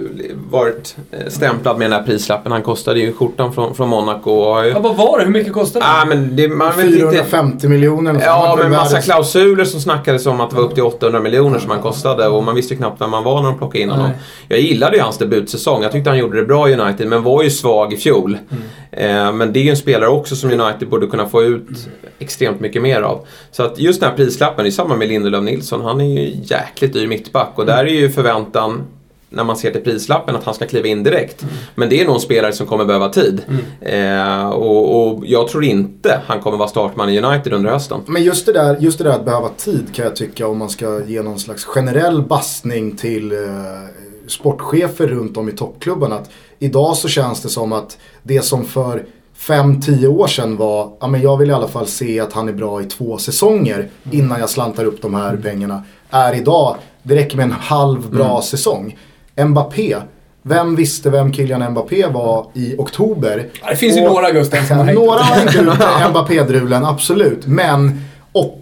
[0.51, 2.53] varit eh, stämplad med den här prislappen.
[2.53, 4.31] Han kostade ju skjortan från, från Monaco.
[4.65, 5.25] Ja, vad var det?
[5.25, 5.91] Hur mycket kostade det?
[5.91, 7.69] Ah, men det man 450 inte...
[7.69, 8.23] miljoner.
[8.25, 11.71] Ja, men massa klausuler som snackades om att det var upp till 800 miljoner som
[11.71, 12.29] han kostade.
[12.29, 14.11] Och man visste ju knappt vem man var när de plockade in honom.
[14.49, 15.83] Jag gillade ju hans debutsäsong.
[15.83, 18.39] Jag tyckte han gjorde det bra i United, men var ju svag i fjol.
[18.51, 18.63] Mm.
[18.91, 21.69] Eh, men det är ju en spelare också som United borde kunna få ut
[22.19, 23.27] extremt mycket mer av.
[23.51, 25.81] Så att just den här prislappen, det är samma med Lindelöf Nilsson.
[25.81, 28.11] Han är ju jäkligt dyr mittback och där är ju
[28.53, 28.87] förväntan
[29.31, 31.43] när man ser till prislappen att han ska kliva in direkt.
[31.43, 31.55] Mm.
[31.75, 33.43] Men det är nog en spelare som kommer behöva tid.
[33.49, 34.41] Mm.
[34.41, 38.01] Eh, och, och, jag tror inte han kommer vara startman i United under hösten.
[38.07, 40.71] Men just det, där, just det där att behöva tid kan jag tycka om man
[40.71, 43.39] ska ge någon slags generell bastning till eh,
[44.27, 46.15] sportchefer runt om i toppklubbarna.
[46.15, 49.05] Att idag så känns det som att det som för
[49.39, 52.53] 5-10 år sedan var, ja men jag vill i alla fall se att han är
[52.53, 55.83] bra i två säsonger innan jag slantar upp de här pengarna.
[56.11, 56.77] Är idag,
[57.09, 58.43] det räcker med en halv bra mm.
[58.43, 58.99] säsong.
[59.45, 59.97] Mbappé,
[60.43, 63.47] vem visste vem Kylian Mbappé var i oktober?
[63.71, 67.47] Det finns ju några Gusten som har hängt Några har hängt ut Mbappé-drulen, absolut.
[67.47, 68.01] Men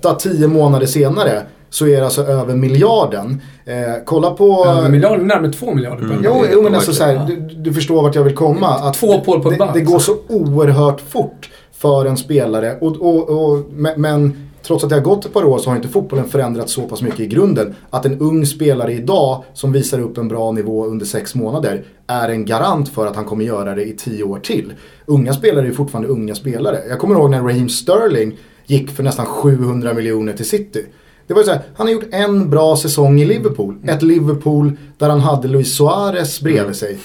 [0.02, 3.42] 8-10 månader senare så är det alltså över miljarden.
[3.64, 4.66] Eh, kolla på...
[4.66, 6.04] Över miljarden, närmare två miljarder.
[6.04, 6.20] Mm.
[6.24, 8.68] Jo, jo, men alltså så här, du, du, förstår vart jag vill komma.
[8.68, 12.76] Att två Paul på det, det går så oerhört fort för en spelare.
[12.80, 13.64] Och, och, och,
[13.96, 16.82] men trots att det har gått ett par år så har inte fotbollen förändrats så
[16.82, 17.74] pass mycket i grunden.
[17.90, 22.28] Att en ung spelare idag som visar upp en bra nivå under sex månader är
[22.28, 24.72] en garant för att han kommer göra det i tio år till.
[25.06, 26.80] Unga spelare är fortfarande unga spelare.
[26.88, 30.86] Jag kommer ihåg när Raheem Sterling gick för nästan 700 miljoner till City.
[31.26, 33.74] Det var ju så här, han har gjort en bra säsong i Liverpool.
[33.74, 33.96] Mm.
[33.96, 36.74] Ett Liverpool där han hade Luis Suarez bredvid mm.
[36.74, 36.98] sig.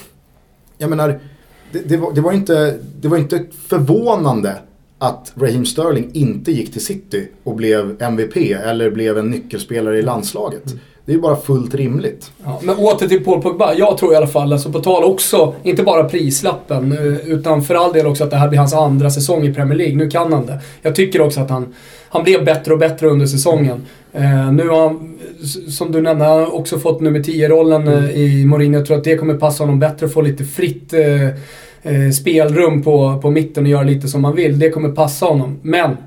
[0.77, 1.19] Jag menar,
[1.71, 4.55] det, det, var, det, var inte, det var inte förvånande
[5.01, 10.01] att Raheem Sterling inte gick till City och blev MVP eller blev en nyckelspelare i
[10.01, 10.65] landslaget.
[10.65, 10.79] Mm.
[11.05, 12.31] Det är ju bara fullt rimligt.
[12.43, 13.73] Ja, men åter till Paul Pogba.
[13.73, 17.75] Jag tror i alla fall, alltså på tal också, inte bara prislappen, eh, utan för
[17.75, 19.95] all del också att det här blir hans andra säsong i Premier League.
[19.95, 20.59] Nu kan han det.
[20.81, 21.73] Jag tycker också att han,
[22.09, 23.85] han blev bättre och bättre under säsongen.
[24.13, 25.19] Eh, nu har han,
[25.69, 28.03] som du nämnde, han har också fått nummer 10-rollen mm.
[28.03, 28.79] Eh, I Mourinho.
[28.79, 31.01] Jag tror att det kommer passa honom bättre att få lite fritt eh,
[31.83, 34.59] eh, spelrum på, på mitten och göra lite som man vill.
[34.59, 35.59] Det kommer passa honom.
[35.61, 35.97] Men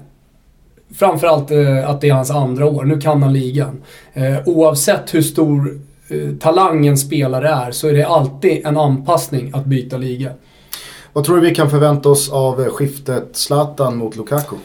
[0.94, 2.84] framförallt eh, att det är hans andra år.
[2.84, 3.82] Nu kan han ligan.
[4.12, 9.50] Eh, oavsett hur stor eh, talang en spelare är så är det alltid en anpassning
[9.54, 10.30] att byta liga.
[11.12, 14.56] Vad tror du vi kan förvänta oss av skiftet Zlatan mot Lukaku?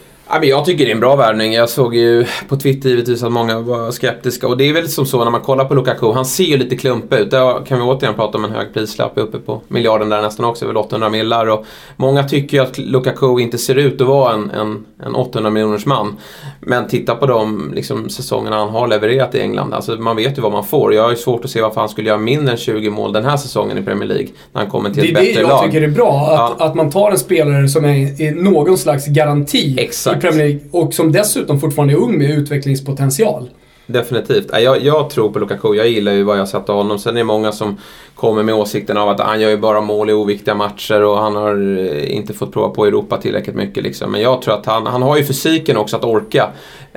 [0.42, 1.52] Jag tycker det är en bra värvning.
[1.52, 4.48] Jag såg ju på Twitter givetvis att många var skeptiska.
[4.48, 6.12] Och det är väl som så när man kollar på Lukaku.
[6.12, 7.30] Han ser ju lite klumpig ut.
[7.30, 10.64] Där kan vi återigen prata om en hög prislapp uppe på miljarden där nästan också.
[10.64, 11.46] Över 800 millar.
[11.46, 11.66] Och
[11.96, 15.86] många tycker ju att Lukaku inte ser ut att vara en, en, en 800 miljoners
[15.86, 16.16] man.
[16.60, 19.74] Men titta på de liksom, säsongerna han har levererat i England.
[19.74, 20.94] Alltså, man vet ju vad man får.
[20.94, 23.24] Jag har ju svårt att se varför han skulle göra mindre än 20 mål den
[23.24, 24.28] här säsongen i Premier League.
[24.52, 25.34] När han kommer till ett bättre lag.
[25.34, 26.10] Det är det jag tycker är bra.
[26.20, 26.66] Att, Ja.
[26.66, 30.19] att man tar en spelare som är, är någon slags garanti Exakt.
[30.20, 33.50] Premier League och som dessutom fortfarande är ung med utvecklingspotential.
[33.92, 34.50] Definitivt.
[34.52, 35.74] Jag, jag tror på Lukaku.
[35.74, 36.98] Jag gillar ju vad jag har sett av honom.
[36.98, 37.76] Sen är det många som
[38.14, 41.36] kommer med åsikten av att han gör ju bara mål i oviktiga matcher och han
[41.36, 43.82] har eh, inte fått prova på Europa tillräckligt mycket.
[43.82, 44.12] Liksom.
[44.12, 46.50] Men jag tror att han, han har ju fysiken också att orka.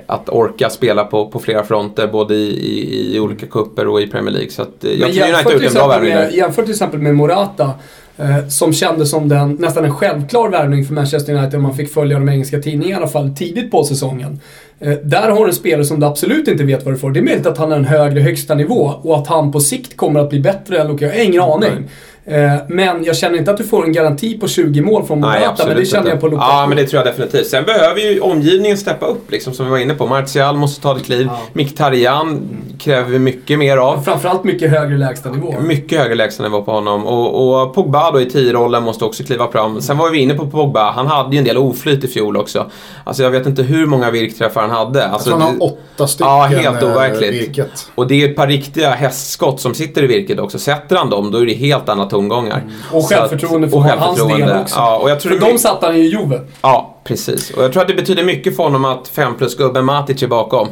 [0.08, 4.08] Att orka spela på, på flera fronter både i, i, i olika kupper och i
[4.08, 4.52] Premier League.
[4.52, 7.00] Så att, eh, jag Men tycker United har gjort en bra värvning jämför till exempel
[7.00, 7.72] med Morata.
[8.18, 11.94] Eh, som kändes som den, nästan en självklar värvning för Manchester United om man fick
[11.94, 14.40] följa de engelska tidningarna i alla fall tidigt på säsongen.
[14.80, 17.12] Eh, där har du en spelare som du absolut inte vet vad du får.
[17.12, 19.98] Det är möjligt att han har en högre högsta nivå och att han på sikt
[19.98, 21.06] kommer att bli bättre än Lukaku.
[21.06, 21.90] Jag har ingen aning.
[22.26, 25.68] Eh, men jag känner inte att du får en garanti på 20 mål från Morata,
[25.68, 26.52] men det känner jag på Lukaku.
[26.52, 27.48] Ja, men det tror jag definitivt.
[27.48, 30.08] Sen behöver ju omgivningen steppa upp, liksom, som vi var inne på.
[30.08, 31.28] Martial måste ta ett kliv.
[31.32, 31.40] Ja.
[31.54, 32.42] Mkhitaryan
[32.80, 34.02] kräver vi mycket mer av.
[34.02, 35.56] Framförallt mycket högre lägstanivå.
[35.62, 37.06] Mycket högre lägstanivå på honom.
[37.06, 39.82] Och, och Pogba då i 10-rollen måste också kliva fram.
[39.82, 40.92] Sen var vi inne på Pogba.
[40.92, 42.70] Han hade ju en del oflyt i fjol också.
[43.04, 45.08] Alltså jag vet inte hur många virkträffar han hade.
[45.08, 47.34] Alltså, han har åtta stycken Ja, helt eh, overkligt.
[47.34, 47.92] virket.
[47.96, 50.60] och det är ett par riktiga hästskott som sitter i virket också.
[50.60, 52.64] Sätter han dem, då är det helt andra tongångar.
[52.92, 54.62] Och självförtroende för och hans del självförtroende.
[54.62, 54.80] också.
[54.80, 56.40] Ja, och jag tror För de satte han ju i Juve.
[56.62, 57.52] Ja, precis.
[57.52, 60.68] Och jag tror att det betyder mycket för honom att 5 plus-gubben Matic är bakom.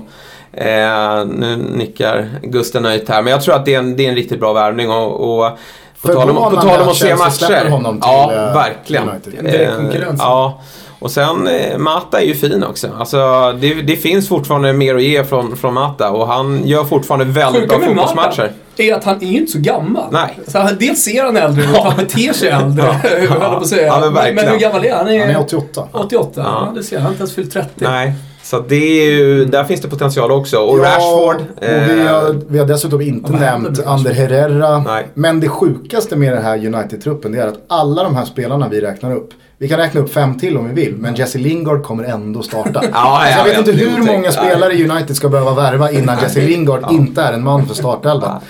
[0.53, 4.09] Eh, nu nickar Gusten nöjt här, men jag tror att det är en, det är
[4.09, 4.89] en riktigt bra värvning.
[4.89, 5.57] Och, och
[6.01, 7.69] på tal om, på tal om att se matcher.
[7.69, 9.09] honom till, ja, eh, verkligen.
[9.09, 9.33] United.
[9.39, 10.19] En direkt konkurrens.
[10.19, 10.61] ja.
[11.01, 12.87] Och sen, eh, Mata är ju fin också.
[12.97, 13.17] Alltså,
[13.61, 17.61] det, det finns fortfarande mer att ge från, från Mata och han gör fortfarande väldigt
[17.61, 18.51] Sjuka bra fotbollsmatcher.
[18.77, 20.07] är att han är ju inte så gammal.
[20.11, 20.39] Nej.
[20.47, 22.83] Så han, dels ser han äldre ut han beter sig äldre.
[23.29, 23.87] höll jag på säga.
[23.87, 25.05] Ja, men men, hur gammal är han?
[25.05, 25.87] Han är, Han är 88.
[25.91, 26.31] 88.
[26.35, 26.43] Ja.
[26.43, 26.71] Ja.
[26.75, 27.01] det ser jag.
[27.01, 27.69] Han har inte ens fyllt 30.
[27.75, 28.13] Nej.
[28.43, 30.57] Så det är ju, där finns det potential också.
[30.57, 31.35] Och Ja, Rashford.
[31.35, 34.79] Och vi, eh, har, vi har dessutom inte nämnt Ander Herrera.
[34.79, 35.07] Nej.
[35.13, 38.81] Men det sjukaste med den här United-truppen det är att alla de här spelarna vi
[38.81, 39.29] räknar upp.
[39.61, 42.83] Vi kan räkna upp fem till om vi vill, men Jesse Lingard kommer ändå starta.
[42.91, 46.41] Ja, alltså, jag jag vet inte hur många spelare United ska behöva värva innan Jesse
[46.41, 48.41] Lingard inte är en man för startelvan.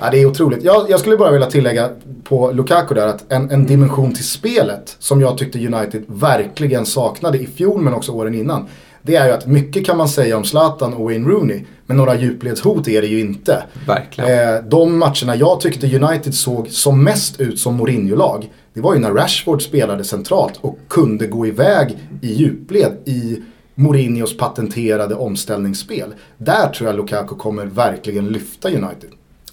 [0.00, 0.64] Ja, det är otroligt.
[0.64, 1.88] Jag, jag skulle bara vilja tillägga
[2.24, 7.38] på Lukaku där att en, en dimension till spelet som jag tyckte United verkligen saknade
[7.38, 8.66] i fjol men också åren innan.
[9.02, 11.64] Det är ju att mycket kan man säga om Zlatan och Wayne Rooney.
[11.86, 13.62] Men några djupledshot är det ju inte.
[13.86, 14.54] Verkligen.
[14.54, 18.50] Eh, de matcherna jag tyckte United såg som mest ut som Mourinho-lag.
[18.74, 23.42] Det var ju när Rashford spelade centralt och kunde gå iväg i djupled i
[23.74, 26.14] Mourinhos patenterade omställningsspel.
[26.38, 29.10] Där tror jag Lukaku kommer verkligen lyfta United.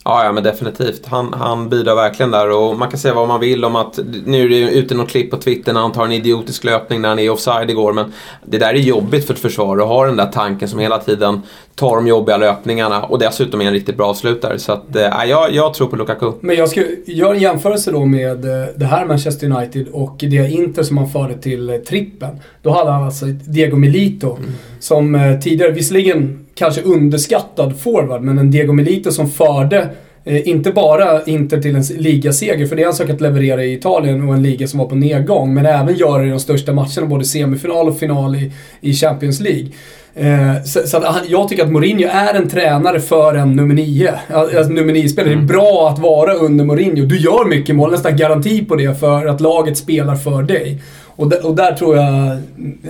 [0.08, 1.06] Ja, ja men definitivt.
[1.06, 4.46] Han, han bidrar verkligen där och man kan säga vad man vill om att nu
[4.46, 7.20] är det ute något klipp på Twitter när han tar en idiotisk löpning när han
[7.20, 8.13] är offside igår men
[8.46, 11.41] det där är jobbigt för ett försvar att ha den där tanken som hela tiden
[11.76, 14.60] tar de jobbiga löpningarna och dessutom är en riktigt bra avslutare.
[14.60, 16.32] Så att, eh, jag, jag tror på Lukaku.
[16.41, 20.52] Men jag ska göra en jämförelse då med eh, det här Manchester United och det
[20.52, 22.39] Inter som han förde till eh, trippen.
[22.62, 24.38] Då hade han alltså Diego Milito
[24.80, 29.89] som eh, tidigare, visserligen kanske underskattad forward, men en Diego Milito som förde
[30.24, 33.74] eh, inte bara Inter till en ligaseger, för det är en sak att leverera i
[33.74, 36.74] Italien och en liga som var på nedgång, men även göra det i de största
[36.74, 39.67] matcherna, både semifinal och final i, i Champions League.
[40.15, 44.13] Eh, så så att jag tycker att Mourinho är en tränare för en nummer nio.
[44.34, 45.36] Alltså nummer nio-spelare.
[45.36, 47.06] Det är bra att vara under Mourinho.
[47.06, 50.82] Du gör mycket mål, nästan garanti på det för att laget spelar för dig.
[51.17, 52.38] Och, där, och där tror jag,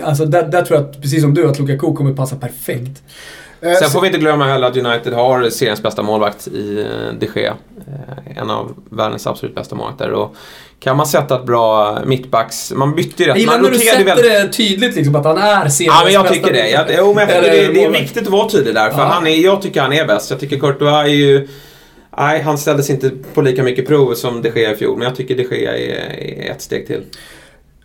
[0.03, 3.03] alltså där, där tror jag att, precis som du, att Lukaku kommer passa perfekt.
[3.62, 6.80] Eh, Sen så- får vi inte glömma heller att United har seriens bästa målvakt i
[6.80, 7.54] eh, de Gea.
[7.88, 10.12] Eh, En av världens absolut bästa målvakter.
[10.12, 10.36] Och
[10.80, 12.72] kan man sätta ett bra mittbacks...
[12.76, 13.39] Man bytte ju Jag rätt.
[13.41, 16.13] gillar Man när du sätter väldigt- det tydligt liksom, att han är seriens Ja, men
[16.13, 16.70] jag bästa tycker det.
[16.70, 18.89] Jag, jo, men jag tycker det, det är viktigt att vara tydlig där.
[18.89, 19.06] För Ja.
[19.06, 20.32] han är, jag tycker han är bäst.
[20.32, 21.48] Jag tycker Courtois är ju...
[22.17, 24.98] Nej, han ställdes inte på lika mycket prov som de Gea i fjol.
[24.98, 27.04] Men jag tycker de Gea är, är ett steg till.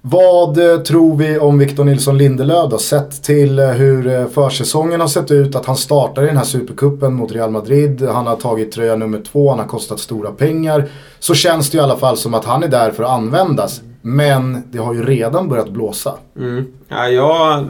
[0.05, 2.79] Vad eh, tror vi om Victor Nilsson Lindelöf då?
[2.79, 6.45] Sett till eh, hur eh, försäsongen har sett ut, att han startar i den här
[6.45, 8.03] supercupen mot Real Madrid.
[8.03, 10.89] Han har tagit tröja nummer två, han har kostat stora pengar.
[11.19, 13.81] Så känns det i alla fall som att han är där för att användas.
[14.03, 16.15] Men det har ju redan börjat blåsa.
[16.37, 16.67] Mm.
[16.89, 17.65] Ja, jag,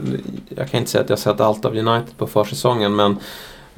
[0.49, 3.17] jag kan inte säga att jag har sett allt av United på försäsongen men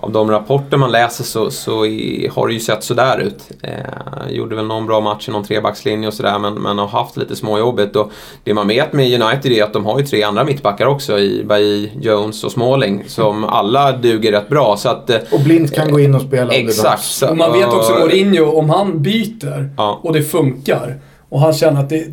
[0.04, 3.50] av de rapporter man läser så, så i, har det ju sett sådär ut.
[3.62, 3.72] Eh,
[4.30, 7.36] gjorde väl någon bra match i någon trebackslinje och sådär men, men har haft lite
[7.36, 7.96] småjobbigt.
[7.96, 8.10] Och
[8.44, 11.44] det man vet med United är att de har ju tre andra mittbackar också i
[11.44, 14.76] Bailly, Jones och Smalling som alla duger rätt bra.
[14.76, 17.02] Så att, eh, Och Blint kan gå in och spela Exakt.
[17.04, 20.00] Så, Och man vet också Mourinho, om han byter Ja.
[20.02, 20.96] och det funkar.
[21.34, 22.04] Och han känner att det,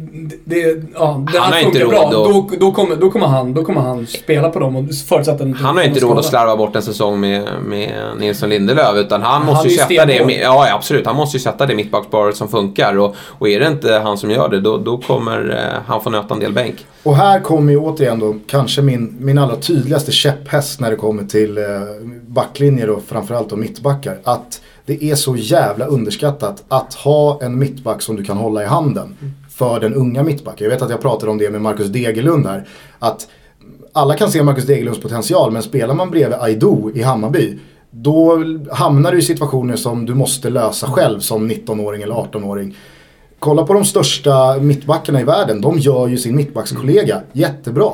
[0.45, 0.59] det,
[0.95, 2.05] ja, det Han har här inte råd bra.
[2.05, 5.41] att- Då, då, kommer, då, kommer han, då kommer han spela på dem och förutsatt
[5.41, 9.21] att Han har inte råd att slarva bort en säsong med, med Nilsson Lindelöf utan
[9.21, 12.47] han Han måste ju sätta det, ja absolut, han måste ju sätta det mittbacksparet som
[12.47, 16.01] funkar och, och är det inte han som gör det då, då kommer eh, han
[16.01, 16.75] få nöta en del bänk.
[17.03, 21.23] Och här kommer ju återigen då kanske min, min allra tydligaste käpphäst när det kommer
[21.23, 21.63] till eh,
[22.27, 24.17] backlinjer och framförallt då mittbackar.
[24.23, 28.65] Att det är så jävla underskattat att ha en mittback som du kan hålla i
[28.65, 29.15] handen.
[29.49, 30.63] För den unga mittbacken.
[30.63, 32.67] Jag vet att jag pratade om det med Marcus Degerlund här.
[32.99, 33.27] Att
[33.93, 37.59] alla kan se Marcus Degerlunds potential men spelar man bredvid Aido i Hammarby
[37.91, 42.75] då hamnar du i situationer som du måste lösa själv som 19-åring eller 18-åring.
[43.39, 45.61] Kolla på de största mittbackarna i världen.
[45.61, 47.91] De gör ju sin mittbackskollega jättebra.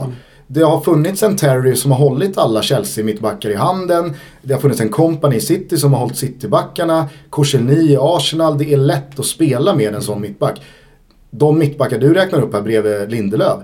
[0.47, 4.13] Det har funnits en Terry som har hållit alla Chelsea-mittbackar i handen.
[4.41, 7.05] Det har funnits en Company i City som har hållit City-backarna.
[7.29, 8.57] Koscielny i Arsenal.
[8.57, 10.61] Det är lätt att spela med en sån mittback.
[11.31, 13.59] De mittbackar du räknar upp här bredvid Lindelöf.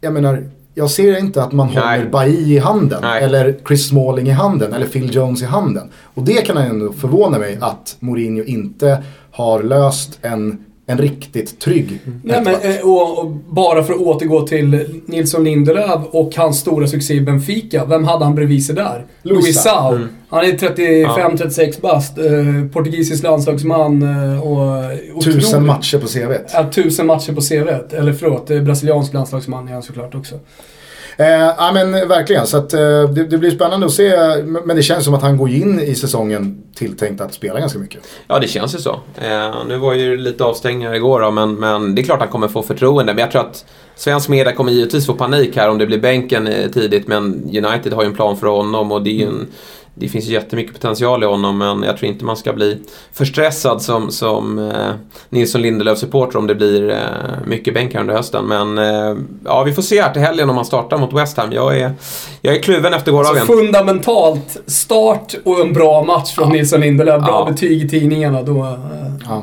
[0.00, 1.98] Jag menar, jag ser inte att man Nej.
[1.98, 2.98] håller Bailly i handen.
[3.02, 3.22] Nej.
[3.22, 4.72] Eller Chris Smalling i handen.
[4.72, 5.90] Eller Phil Jones i handen.
[6.02, 11.98] Och det kan ändå förvåna mig att Mourinho inte har löst en, en riktigt trygg
[12.22, 16.86] Nej, men, eh, och, och bara för att återgå till Nilsson Lindelöf och hans stora
[16.86, 17.84] succé i Benfica.
[17.84, 19.04] Vem hade han bredvid sig där?
[19.22, 19.94] Luis Luis Sao.
[19.94, 20.08] Mm.
[20.28, 22.18] Han är 35-36 bast.
[22.18, 22.24] Eh,
[22.72, 26.50] portugisisk landslagsman eh, och Tusen otrolig- matcher på CVt.
[26.52, 27.92] Ja, tusen matcher på CVt.
[27.92, 30.34] Eller förlåt, eh, brasiliansk landslagsman är han såklart också.
[31.20, 31.26] Eh,
[31.58, 34.16] ja men verkligen, så att, eh, det, det blir spännande att se.
[34.44, 38.00] Men det känns som att han går in i säsongen tilltänkt att spela ganska mycket.
[38.26, 39.00] Ja, det känns ju så.
[39.20, 42.48] Eh, nu var ju lite avstängningar igår då, men, men det är klart han kommer
[42.48, 43.14] få förtroende.
[43.14, 43.64] Men jag tror att
[43.96, 47.08] svensk media kommer givetvis få panik här om det blir bänken eh, tidigt.
[47.08, 49.46] Men United har ju en plan för honom och det, är ju en,
[50.00, 51.58] det finns jättemycket potential i honom.
[51.58, 52.78] Men jag tror inte man ska bli
[53.12, 54.90] för stressad som, som eh,
[55.30, 56.96] Nilsson Lindelöf-supporter om det blir eh,
[57.46, 58.44] mycket bänk här under hösten.
[58.44, 61.52] Men eh, ja, vi får se här till helgen om han startar mot West Ham.
[61.52, 61.92] Jag är,
[62.42, 63.46] jag är kluven efter gårdagen.
[63.46, 67.24] Så fundamentalt start och en bra match från Nilsson Lindelöf.
[67.24, 67.52] Bra Ja.
[67.52, 68.42] betyg i tidningarna.
[68.42, 68.74] Då, eh,
[69.28, 69.42] Ja.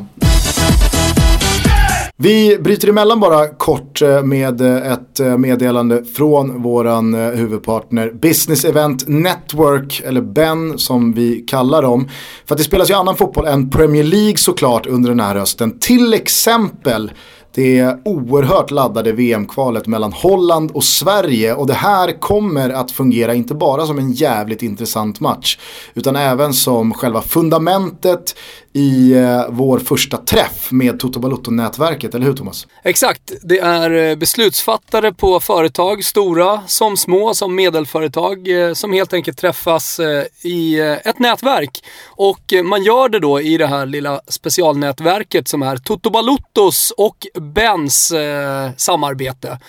[2.17, 8.65] Vi bryter emellan bara kort eh, med eh, ett eh, meddelande från våran huvudpartner Business
[8.65, 12.09] Event Network, eller BEN som vi kallar dem.
[12.45, 15.79] För att det spelas ju annan fotboll än Premier League såklart under den här hösten.
[15.79, 17.11] Till exempel
[17.55, 23.53] det oerhört laddade VM-kvalet mellan Holland och Sverige och det här kommer att fungera inte
[23.53, 25.57] bara som en jävligt intressant match
[25.93, 28.35] utan även som själva fundamentet
[28.75, 32.67] i eh, vår första träff med Toto Balotto-nätverket, eller hur Thomas?
[32.83, 39.13] Exakt, det är eh, beslutsfattare på företag, stora som små, som medelföretag, eh, som helt
[39.13, 41.83] enkelt träffas eh, i eh, ett nätverk.
[42.05, 46.91] Och eh, man gör det då i det här lilla specialnätverket som är Toto Balottos
[46.97, 49.59] och Bens eh, samarbete.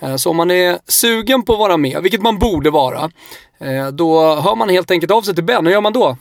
[0.00, 3.10] Eh, Så om man är sugen på att vara med, vilket man borde vara,
[3.60, 5.66] eh, då hör man helt enkelt av sig till Ben.
[5.66, 6.16] Hur gör man då?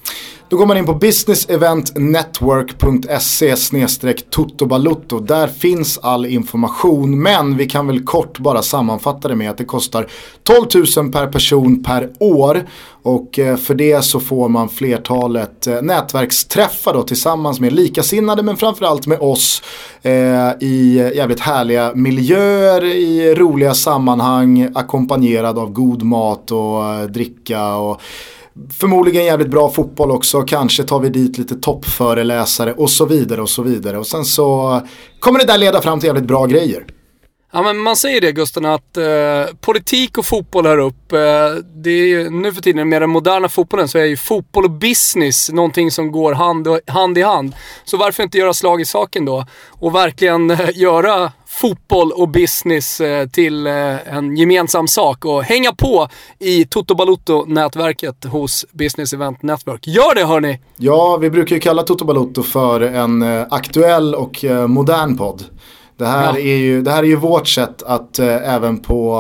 [0.54, 3.56] Då går man in på businesseventnetwork.se
[4.30, 5.20] totobalutto.
[5.20, 9.66] Där finns all information men vi kan väl kort bara sammanfatta det med att det
[9.66, 10.08] kostar
[10.44, 10.66] 12
[10.98, 12.68] 000 per person per år.
[13.04, 18.58] Och eh, för det så får man flertalet eh, nätverksträffar då tillsammans med likasinnade men
[18.58, 19.64] framförallt med oss
[20.02, 27.76] eh, i jävligt härliga miljöer, i roliga sammanhang, ackompanjerad av god mat och eh, dricka
[27.76, 28.02] och
[28.80, 33.50] Förmodligen jävligt bra fotboll också, kanske tar vi dit lite toppföreläsare och så vidare och
[33.50, 33.98] så vidare.
[33.98, 34.82] Och sen så
[35.20, 36.86] kommer det där leda fram till jävligt bra grejer.
[37.56, 41.12] Ja men man säger det Gusten att eh, politik och fotboll hör upp.
[41.12, 41.20] Eh,
[41.76, 44.72] det är ju, nu för tiden med den moderna fotbollen så är ju fotboll och
[44.72, 47.56] business någonting som går hand, hand i hand.
[47.84, 49.46] Så varför inte göra slag i saken då?
[49.70, 55.72] Och verkligen eh, göra fotboll och business eh, till eh, en gemensam sak och hänga
[55.72, 56.08] på
[56.40, 59.88] i Toto Balotto-nätverket hos Business Event Network.
[59.88, 60.60] Gör det hörni!
[60.78, 65.44] Ja, vi brukar ju kalla Toto Balotto för en eh, aktuell och modern podd.
[65.98, 66.40] Det här, Ja.
[66.40, 69.20] är ju, det här är ju vårt sätt att även på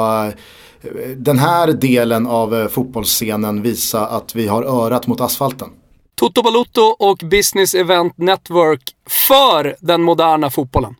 [1.17, 5.67] den här delen av fotbollsscenen visa att vi har örat mot asfalten.
[6.15, 8.81] Toto Balotto och Business Event Network
[9.29, 10.95] för den moderna fotbollen.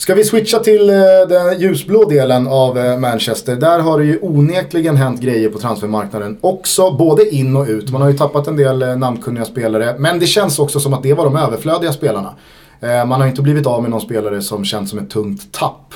[0.00, 0.96] Ska vi switcha till eh,
[1.28, 3.56] den ljusblå delen av eh, Manchester.
[3.56, 7.90] Där har det ju onekligen hänt grejer på transfermarknaden också, både in och ut.
[7.90, 11.02] Man har ju tappat en del eh, namnkunniga spelare, men det känns också som att
[11.02, 12.34] det var de överflödiga spelarna.
[12.80, 15.94] Man har inte blivit av med någon spelare som känns som ett tungt tapp.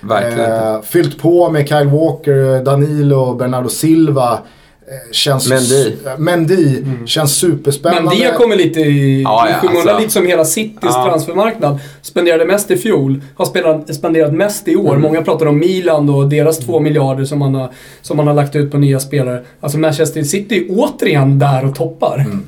[0.00, 4.38] Verkligen fyllt på med Kyle Walker, Danilo, Bernardo Silva.
[4.88, 5.48] Eh, känns...
[5.48, 5.92] Mendy.
[6.06, 8.10] eh, Mendy känns superspännande.
[8.10, 9.98] Men det kommer lite i, Ja, i ja, skymundan, alltså.
[9.98, 11.04] lite som hela Citys Ja.
[11.08, 11.78] transfermarknad.
[12.02, 14.90] Spenderade mest i fjol, har spelat, spenderat mest i år.
[14.90, 15.00] Mm.
[15.02, 17.70] Många pratar om Milan och deras två miljarder som man, har,
[18.02, 19.44] som man har lagt ut på nya spelare.
[19.60, 22.18] Alltså Manchester City är återigen där och toppar.
[22.18, 22.42] Mm.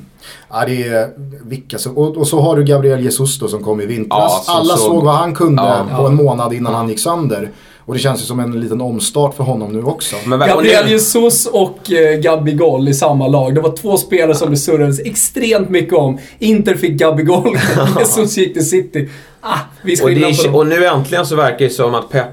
[0.49, 1.09] Ja, det är
[1.45, 4.19] vilka som, och, och så har du Gabriel Jesus då som kom i vintras.
[4.21, 5.97] Ja, som Alla såg- såg vad han kunde Ja.
[5.97, 7.49] på en månad innan han gick sönder.
[7.89, 10.15] Och det känns ju som en liten omstart för honom nu också.
[10.25, 13.55] Men, Gabriel Jesus och eh, Gabigol i samma lag.
[13.55, 16.17] Det var två spelare som det surrades extremt mycket om.
[16.39, 17.57] Inter fick Gabigol,
[17.99, 19.09] Jesus gick till City.
[19.41, 22.27] Ah, viss Och, är, och nu äntligen så verkar det som att Pep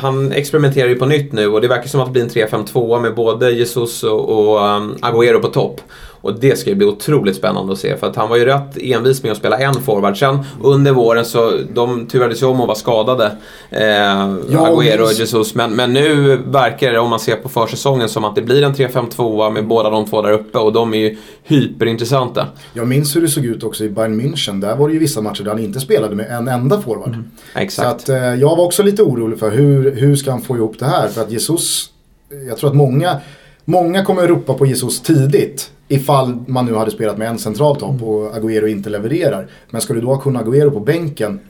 [0.00, 3.00] han experimenterar ju på nytt nu och det verkar som att det blir en 3-5-2
[3.00, 5.80] med både Jesus och, och um, Agüero på topp.
[6.20, 8.76] Och det ska ju bli otroligt spännande att se för att han var ju rätt
[8.80, 10.18] envis med att spela en forward.
[10.18, 13.32] Sen under våren så de turades ju om att vara skadade.
[13.70, 15.54] Eh, Agüero och Jesus.
[15.54, 18.74] Men, men nu verkar det, om man ser på försäsongen, som att det blir en
[18.74, 22.46] 3-5-2 med båda de två där uppe och de är ju hyperintressanta.
[22.72, 24.60] Jag minns hur det såg ut också i Bayern München.
[24.60, 27.14] Där var det ju vissa matcher där han inte spelade med en enda forward.
[27.52, 27.88] Så Exakt.
[27.88, 30.86] att, eh, jag var också lite orolig för hur, hur ska han få ihop det
[30.86, 31.08] här?
[31.08, 31.90] För att Jesus,
[32.48, 33.16] jag tror att många,
[33.64, 35.70] många kommer att ropa på Jesus tidigt.
[35.92, 39.46] Ifall man nu hade spelat med en central topp och Agüero inte levererar.
[39.70, 41.40] Men ska du då ha kun Agüero på bänken?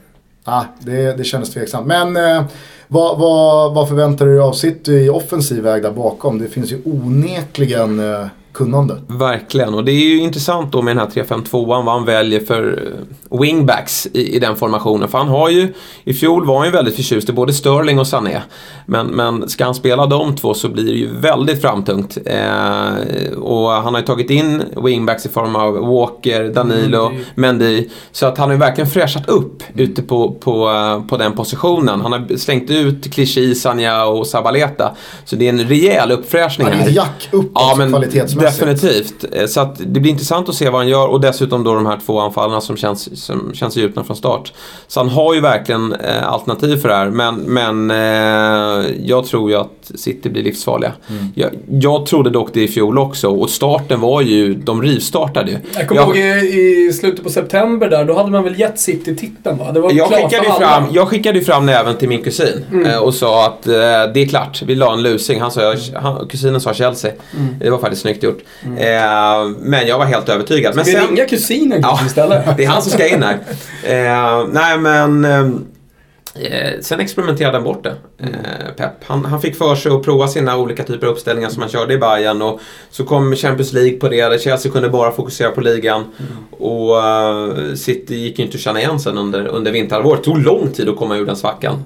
[0.43, 1.87] Ah, det, det kändes tveksamt.
[1.87, 2.43] Men eh,
[2.87, 6.39] vad, vad, vad förväntar du dig av City i offensiv väg där bakom?
[6.39, 9.01] Det finns ju onekligen eh, kunnande.
[9.07, 12.93] Verkligen, och det är ju intressant då med den här 3-5-2an vad han väljer för
[13.31, 15.09] eh, wingbacks i, i den formationen.
[15.09, 18.07] För han har ju, i fjol var han ju väldigt förtjust i både Sterling och
[18.07, 18.41] Sané.
[18.85, 22.17] Men, men ska han spela de två så blir det ju väldigt framtungt.
[22.25, 27.25] Eh, och han har ju tagit in wingbacks i form av Walker, Danilo, Mendy.
[27.35, 27.89] Mendy.
[28.11, 32.01] Så att han har ju verkligen fräschat upp ute på, på, eh, på den positionen.
[32.01, 34.91] Han har slängt ut Clichy, Sanja och Sabaleta.
[35.25, 38.40] Så det är en rejäl uppfräschning Han är ett jack uppåt Ja, men kvalitetsmässigt.
[38.41, 39.25] Definitivt.
[39.31, 41.85] Eh, Så att det blir intressant att se vad han gör och dessutom då de
[41.85, 44.53] här två anfallarna som känns, som känns gjutna från start.
[44.87, 49.49] Så han har ju verkligen eh, alternativ för det här men, men eh, jag tror
[49.51, 50.91] ju att City blir livsfarliga.
[51.09, 51.25] Mm.
[51.35, 55.57] Jag, jag trodde dock det i fjol också och starten var ju, de rivstartade ju.
[55.73, 58.79] Jag kommer Jag- ihåg i, i slutet på september där, då hade man väl gett
[58.79, 59.71] City titeln va?
[59.71, 62.85] Det var Jag klart skickade, fram, jag skickade fram näven till min kusin Mm.
[62.85, 63.73] eh, och sa att eh,
[64.13, 65.41] det är klart, vi la en lusing.
[65.41, 67.11] Han sa, han, kusinen sa Chelsea.
[67.37, 67.55] Mm.
[67.59, 68.30] Det var faktiskt snyggt gjort.
[68.77, 70.75] Eh, men jag var helt övertygad.
[70.75, 72.45] Men Vi sen, ringa kusinen Ja, istället.
[72.57, 73.39] det är han som ska in här.
[73.83, 75.25] Eh, nej men...
[76.35, 79.03] Eh, sen experimenterade han bort det, eh, Pep.
[79.03, 81.93] Han, han fick för sig att prova sina olika typer av uppställningar som han körde
[81.93, 84.41] i Bayern och så kom Champions League på det.
[84.41, 86.05] Chelsea kunde bara fokusera på ligan.
[86.51, 90.23] Och eh, City gick ju inte att känna igen sen under, under vinterhalvåret.
[90.23, 91.83] Det tog lång tid att komma ur den svackan.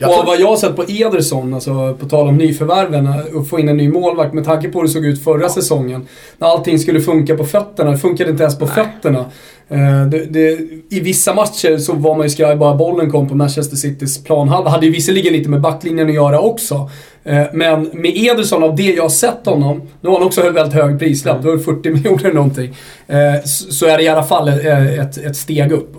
[0.00, 3.48] Jag och tror- vad jag har sett på Ederson, alltså på tal om nyförvärven, att
[3.48, 6.06] få in en ny målvakt med tanke på hur det såg ut förra säsongen.
[6.38, 9.24] När allting skulle funka på fötterna, det funkade inte ens på fötterna.
[9.68, 10.58] Eh, det, det,
[10.90, 14.70] I vissa matcher så var man ju skraj bara bollen kom på Manchester Citys planhalva.
[14.70, 16.90] Hade ju visserligen lite med backlinjen att göra också.
[17.24, 20.54] Eh, Men med Ederson, av det jag har sett honom, nu har han också en
[20.54, 22.76] väldigt hög prislapp, är det 40 miljoner eller någonting.
[23.06, 25.96] eh, Så är det i alla fall ett, ett steg upp.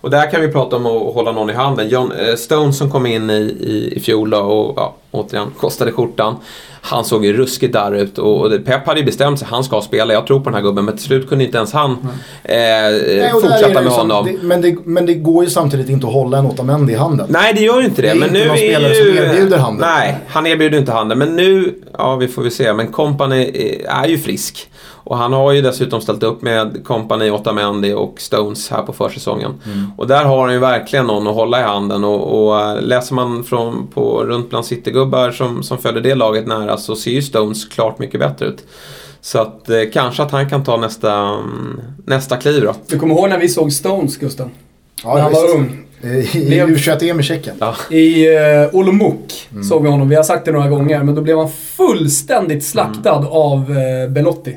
[0.00, 1.88] Och där kan vi prata om att hålla någon i handen.
[1.88, 5.92] John eh, Stone som kom in i, i, i fjol då och ja, återigen kostade
[5.92, 6.36] skjortan.
[6.82, 10.12] Han såg ju ruskigt där ut och, Pep hade ju bestämt sig, han ska spela.
[10.12, 12.06] Jag tror på den här gubben men till slut kunde inte ens han Mm.
[12.44, 14.26] eh, Nej, fortsätta med ju som- honom.
[14.26, 17.26] Det, men, det, men det går ju samtidigt inte att hålla en Otamendi i handen.
[17.30, 18.08] Nej, det gör ju inte det.
[18.08, 19.16] Det är men inte nu någon är spelare ju...
[19.16, 19.88] som erbjuder handen.
[19.98, 21.18] Nej, han erbjuder inte handen.
[21.18, 22.72] Men nu, ja vi får väl se.
[22.72, 24.66] Men Company är är ju frisk.
[25.04, 29.60] Och han har ju dessutom ställt upp med Company, Otamendi och Stones här på försäsongen.
[29.66, 29.86] Mm.
[29.96, 32.04] Och där har han ju verkligen någon att hålla i handen.
[32.04, 36.46] Och, och äh, läser man från, på, runt bland Citygubbar som, som följer det laget
[36.46, 38.64] nära så ser ju Stones klart mycket bättre ut.
[39.20, 42.74] Så att eh, kanske att han kan ta nästa, mm, nästa kliv då.
[42.86, 44.50] Du kommer ihåg när vi såg Stones, Gusten?
[45.04, 45.86] Ja, när han var ung.
[46.02, 47.56] Eh, I Lev- U21-EM i Tjeckien.
[47.58, 47.74] Ja.
[47.90, 50.08] I uh, Olomouc såg vi honom.
[50.08, 54.56] Vi har sagt det några gånger, men då blev han fullständigt slaktad av uh, Belotti.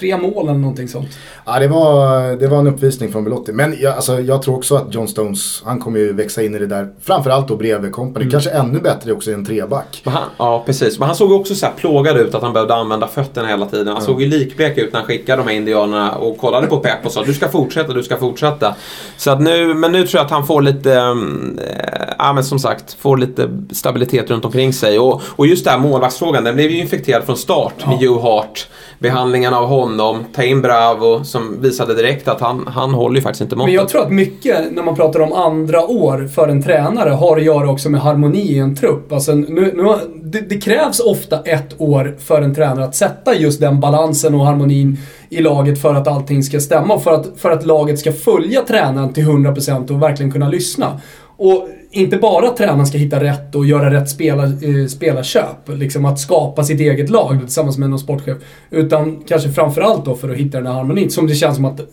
[0.00, 1.08] Tre mål eller någonting sånt.
[1.46, 3.52] Ja, det var, det var en uppvisning från Belotti.
[3.52, 6.58] Men jag, alltså, jag tror också att John Stones, han kommer ju växa in i
[6.58, 6.88] det där.
[7.00, 8.30] Framförallt då bredvid Company.
[8.30, 10.02] Kanske ännu bättre också i en treback.
[10.04, 10.98] Han, ja, precis.
[10.98, 13.88] Men han såg också så här plågad ut att han behövde använda fötterna hela tiden.
[13.88, 17.06] Han såg ju likblek ut när han skickade de här indianerna och kollade på Pep
[17.06, 18.74] och sa du ska fortsätta, du ska fortsätta.
[19.16, 22.44] Så att nu, men nu tror jag att han får lite, mm, eh, ja men
[22.44, 24.98] som sagt, får lite stabilitet runt omkring sig.
[24.98, 28.68] Och, och just det här målvaktsfrågan, den blev ju infekterad från start med Joe Hart.
[28.98, 33.40] Behandlingen av honom ta in Bravo som visade direkt att han, han håller ju faktiskt
[33.40, 33.68] inte måttet.
[33.68, 37.36] Men jag tror att mycket, när man pratar om andra år för en tränare, har
[37.36, 39.12] att göra också med harmoni i en trupp.
[39.12, 43.60] Alltså, nu, nu, det, det krävs ofta ett år för en tränare att sätta just
[43.60, 47.50] den balansen och harmonin i laget för att allting ska stämma och för att, för
[47.50, 51.00] att laget ska följa tränaren till 100% och verkligen kunna lyssna.
[51.36, 55.68] Och inte bara att tränaren ska hitta rätt och göra rätt spelar, eh, spelarköp.
[55.68, 58.36] Liksom att skapa sitt eget lag tillsammans med någon sportchef.
[58.70, 61.80] Utan kanske framförallt då för att hitta den här harmonin som det känns som att
[61.80, 61.86] eh,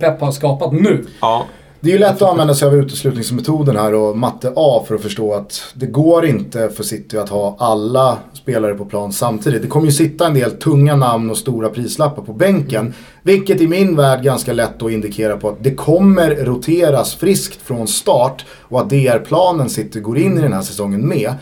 [0.00, 1.04] Pep har skapat nu.
[1.20, 1.46] Ja.
[1.84, 5.02] Det är ju lätt att använda sig av uteslutningsmetoden här och matte A för att
[5.02, 9.62] förstå att det går inte för City att ha alla spelare på plan samtidigt.
[9.62, 12.94] Det kommer ju sitta en del tunga namn och stora prislappar på bänken.
[13.22, 17.88] Vilket i min värld ganska lätt att indikera på att det kommer roteras friskt från
[17.88, 21.34] start och att det är planen City går in i den här säsongen med.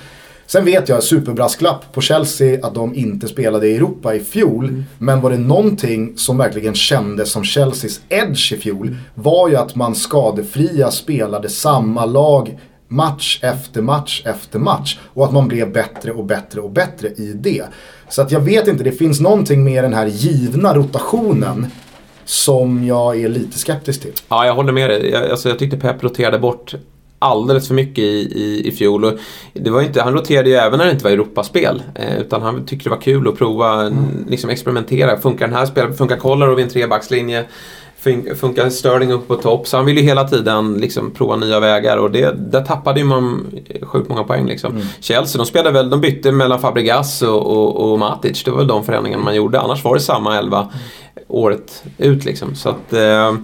[0.52, 4.64] Sen vet jag, superbrasklapp på Chelsea att de inte spelade i Europa i fjol.
[4.64, 4.84] Mm.
[4.98, 8.98] Men var det någonting som verkligen kändes som Chelseas edge i fjol mm.
[9.14, 14.98] var ju att man skadefria spelade samma lag match efter match efter match.
[15.14, 17.64] Och att man blev bättre och bättre och bättre i det.
[18.08, 21.66] Så att jag vet inte, det finns någonting med den här givna rotationen
[22.24, 24.12] som jag är lite skeptisk till.
[24.28, 25.10] Ja, jag håller med dig.
[25.10, 26.74] Jag, alltså, jag tyckte Pep roterade bort
[27.22, 29.04] alldeles för mycket i, i, i fjol.
[29.04, 29.12] Och
[29.52, 31.82] det var inte, han roterade ju även när det inte var Europaspel.
[31.94, 34.26] Eh, utan han tyckte det var kul att prova, mm.
[34.28, 35.20] liksom experimentera.
[35.20, 35.94] Funkar den här spelen?
[35.94, 37.44] Funkar Kolarov i en trebackslinje?
[38.36, 39.68] Funkar Sterling upp på topp?
[39.68, 43.06] Så han ville ju hela tiden liksom prova nya vägar och det, där tappade ju
[43.06, 43.46] man
[43.82, 44.46] sjukt många poäng.
[44.46, 44.72] Liksom.
[44.72, 44.86] Mm.
[45.00, 48.44] Chelsea, de spelade väl, de bytte mellan Fabregas och, och, och Matic.
[48.44, 49.60] Det var väl de förändringarna man gjorde.
[49.60, 50.72] Annars var det samma elva mm.
[51.28, 52.54] året ut liksom.
[52.54, 53.34] Så att, eh,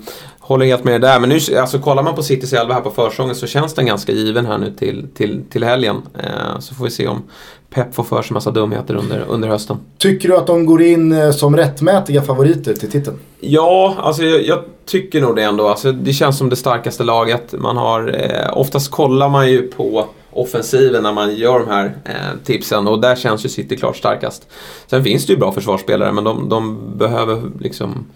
[0.46, 1.20] Håller helt med där.
[1.20, 4.12] Men nu, alltså, kollar man på Citys elva här på försången så känns den ganska
[4.12, 5.96] given här nu till, till, till helgen.
[6.18, 7.22] Eh, så får vi se om
[7.70, 9.76] Pep får för sig massa dumheter under, under hösten.
[9.98, 13.18] Tycker du att de går in eh, som rättmätiga favoriter till titeln?
[13.40, 15.68] Ja, alltså jag, jag, tycker nog det ändå.
[15.68, 17.54] Alltså, det känns som det starkaste laget.
[17.58, 22.44] Man har, eh, oftast kollar man ju på offensiven när man gör de här eh,
[22.44, 24.48] tipsen och där känns ju City klart starkast.
[24.86, 28.06] Sen finns det ju bra försvarsspelare men de, de behöver liksom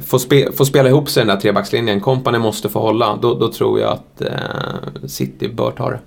[0.00, 2.00] få, spe, få spela ihop sig den där trebackslinjen.
[2.00, 3.18] kompani måste få hålla.
[3.22, 6.00] Då, då tror jag att eh, City bör ta det.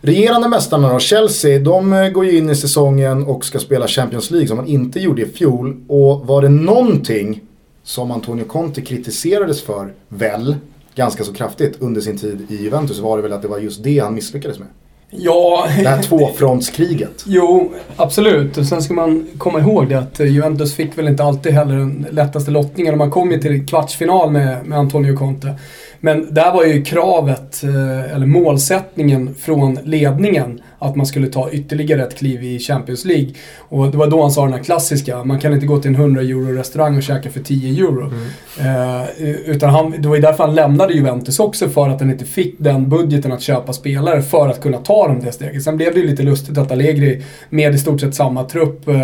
[0.00, 4.30] Regerande mästarna då, Chelsea, de eh, går ju in i säsongen och ska spela Champions
[4.30, 5.76] League som man inte gjorde i fjol.
[5.88, 7.40] Och var det någonting
[7.82, 10.56] som Antonio Conte kritiserades för, väl,
[10.94, 13.82] ganska så kraftigt under sin tid i Juventus var det väl att det var just
[13.82, 14.68] det han misslyckades med.
[15.16, 15.66] Ja...
[15.78, 17.24] Det här tvåfrontskriget.
[17.26, 18.56] Jo, absolut.
[18.56, 22.06] Och sen ska man komma ihåg det att Juventus fick väl inte alltid heller den
[22.10, 22.94] lättaste lottningen.
[22.94, 25.54] Och man kom ju till kvartsfinal med, med Antonio Conte.
[26.00, 32.02] Men där var ju kravet, eh, eller målsättningen från ledningen att man skulle ta ytterligare
[32.02, 33.30] ett kliv i Champions League.
[33.58, 35.94] Och det var då han sa den här klassiska, man kan inte gå till en
[35.94, 38.10] 100 euro restaurang och käka för 10 euro.
[38.58, 39.02] Mm.
[39.02, 39.08] Eh,
[39.46, 42.54] utan han, det var ju därför han lämnade Juventus också, för att han inte fick
[42.58, 45.62] den budgeten att köpa spelare för att kunna ta dem det steget.
[45.62, 48.94] Sen blev det ju lite lustigt att Allegri med i stort sett samma trupp eh,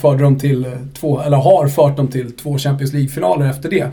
[0.00, 0.66] förde dem till
[1.00, 3.86] två, eller har fört dem till två Champions League-finaler efter det.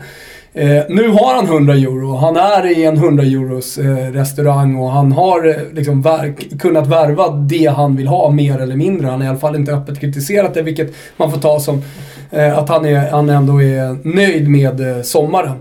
[0.56, 2.16] Eh, nu har han 100 euro.
[2.16, 6.86] Han är i en 100 euros eh, restaurang och han har eh, liksom verk, kunnat
[6.86, 9.06] värva det han vill ha mer eller mindre.
[9.06, 11.82] Han har i alla fall inte öppet kritiserat det, vilket man får ta som
[12.30, 15.56] eh, att han, är, han ändå är nöjd med eh, sommaren.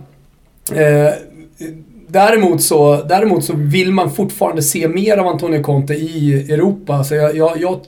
[0.75, 1.13] Eh,
[2.07, 7.03] Däremot så, däremot så vill man fortfarande se mer av Antonio Conte i Europa.
[7.03, 7.79] Så jag, jag, jag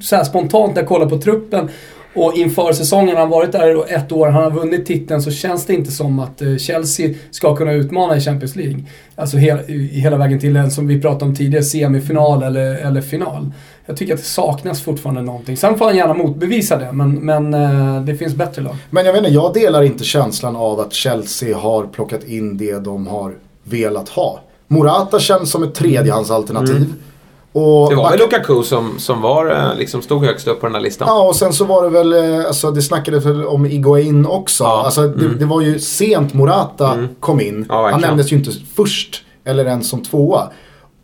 [0.00, 1.68] så spontant när jag kollar på truppen
[2.14, 5.66] och inför säsongen, han har varit där ett år, han har vunnit titeln, så känns
[5.66, 8.84] det inte som att eh, Chelsea ska kunna utmana i Champions League.
[9.14, 13.52] Alltså hela, hela vägen till en, som vi pratade om tidigare, semifinal eller, eller final.
[13.86, 15.56] Jag tycker att det saknas fortfarande någonting.
[15.56, 18.76] Sen får han gärna motbevisa det, men, men eh, det finns bättre lag.
[18.90, 22.78] Men jag vet inte, jag delar inte känslan av att Chelsea har plockat in det
[22.78, 23.34] de har
[23.64, 24.40] velat ha.
[24.68, 26.76] Morata känns som ett tredjehandsalternativ.
[26.76, 26.92] Mm.
[27.52, 30.74] Och det var väl Lukaku som, som var, eh, liksom stod högst upp på den
[30.74, 31.08] här listan.
[31.08, 34.64] Ja, och sen så var det väl, eh, alltså det snackades väl om Iguain också.
[34.64, 35.38] Ja, alltså det, mm.
[35.38, 37.08] det, var ju sent Morata mm.
[37.20, 37.66] kom in.
[37.68, 40.48] Ja, Han nämndes ju inte först, eller ens som tvåa.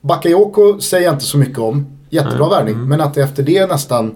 [0.00, 1.86] Bakayoko säger jag inte så mycket om.
[2.10, 2.50] Jättebra mm.
[2.50, 2.88] värvning.
[2.88, 4.14] Men att det efter det nästan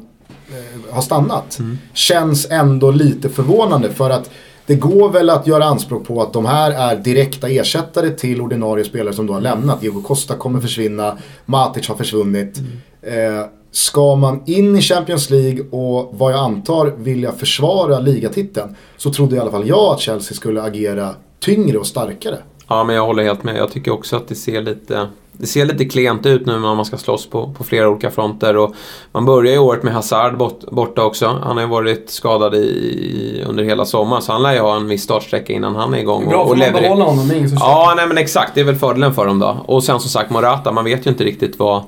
[0.48, 1.58] eh, har stannat.
[1.58, 1.78] Mm.
[1.94, 4.30] Känns ändå lite förvånande för att
[4.66, 8.84] det går väl att göra anspråk på att de här är direkta ersättare till ordinarie
[8.84, 9.80] spelare som då har lämnat.
[9.80, 12.58] Diego Costa kommer försvinna, Matic har försvunnit.
[12.58, 13.38] Mm.
[13.38, 19.12] Eh, ska man in i Champions League och vad jag antar vilja försvara ligatiteln så
[19.12, 22.38] trodde i alla fall jag att Chelsea skulle agera tyngre och starkare.
[22.68, 23.56] Ja, men jag håller helt med.
[23.56, 26.84] Jag tycker också att det ser lite, det ser lite klent ut nu när man
[26.84, 28.56] ska slåss på, på flera olika fronter.
[28.56, 28.74] Och
[29.12, 31.26] man börjar ju året med Hazard bort, borta också.
[31.26, 34.88] Han har ju varit skadad i, under hela sommaren så han lär ju ha en
[34.88, 36.28] viss startsträcka innan han är igång.
[36.28, 36.82] Bra, och, och levererar.
[36.82, 38.54] behålla honom, det är ingen som Ja, nej men exakt.
[38.54, 39.56] Det är väl fördelen för dem då.
[39.66, 41.82] Och sen som sagt Morata, man vet ju inte riktigt vad,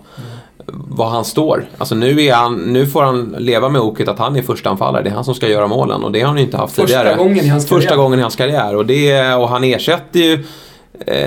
[0.67, 1.67] vad han står.
[1.79, 5.03] Alltså nu, han, nu får han leva med oket att han är första anfallare.
[5.03, 6.99] Det är han som ska göra målen och det har han ju inte haft Första
[6.99, 7.17] tidigare.
[7.19, 8.03] gången i hans Första karriär.
[8.03, 8.77] gången i hans karriär.
[8.77, 10.45] Och, det, och han ersätter ju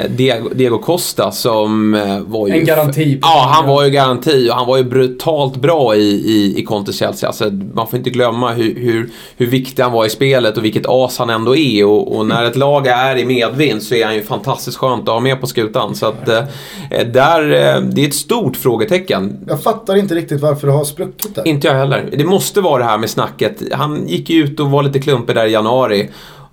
[0.09, 2.53] Diego, Diego Costa som eh, var ju...
[2.53, 3.19] En garanti.
[3.21, 6.99] Ja, han var ju garanti och han var ju brutalt bra i, i, i Contes
[6.99, 7.27] Chelsea.
[7.27, 10.85] Alltså, man får inte glömma hur, hur, hur viktig han var i spelet och vilket
[10.87, 11.85] as han ändå är.
[11.85, 15.13] Och, och när ett lag är i medvind så är han ju fantastiskt skönt att
[15.13, 15.95] ha med på skutan.
[15.95, 16.43] Så att eh,
[17.13, 19.37] där, eh, det är ett stort frågetecken.
[19.47, 21.47] Jag fattar inte riktigt varför det har spruckit där.
[21.47, 22.09] Inte jag heller.
[22.17, 23.61] Det måste vara det här med snacket.
[23.71, 26.09] Han gick ju ut och var lite klumpig där i januari.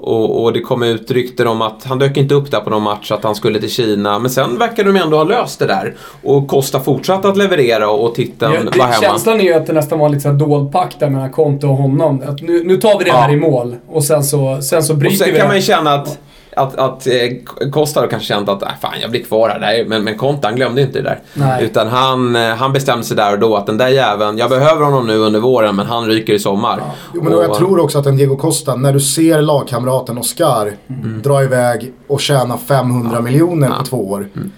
[0.07, 2.82] Och, och det kom ut rykten om att han dök inte upp där på någon
[2.82, 4.18] match, att han skulle till Kina.
[4.18, 5.94] Men sen verkar de ändå ha löst det där.
[6.22, 9.02] Och Costa fortsatte att leverera och titeln Ja, var hemma.
[9.02, 11.76] känslan är ju att det nästan var en lite dold pakt där mellan Conte och
[11.76, 12.22] honom.
[12.26, 13.16] Att nu, nu tar vi det Ja.
[13.16, 15.46] här i mål och sen så, sen så Och bryter sen vi kan det.
[15.48, 16.18] man ju känna att,
[16.57, 19.59] att, att eh, Costa då kanske känt att äh, fan jag blir kvar här.
[19.61, 21.20] Nej, Men, men Conte han glömde inte det där.
[21.34, 21.64] Nej.
[21.64, 24.84] Utan han, eh, han bestämde sig där och då att den där jäveln, jag behöver
[24.84, 26.82] honom nu under våren men han ryker i sommar.
[27.14, 30.18] Jo, men då jag Och- tror också att en Diego Costa, när du ser lagkamraten
[30.18, 31.22] Oscar Mm.
[31.22, 34.28] dra iväg och tjäna 500 miljoner på två år.
[34.36, 34.50] Mm.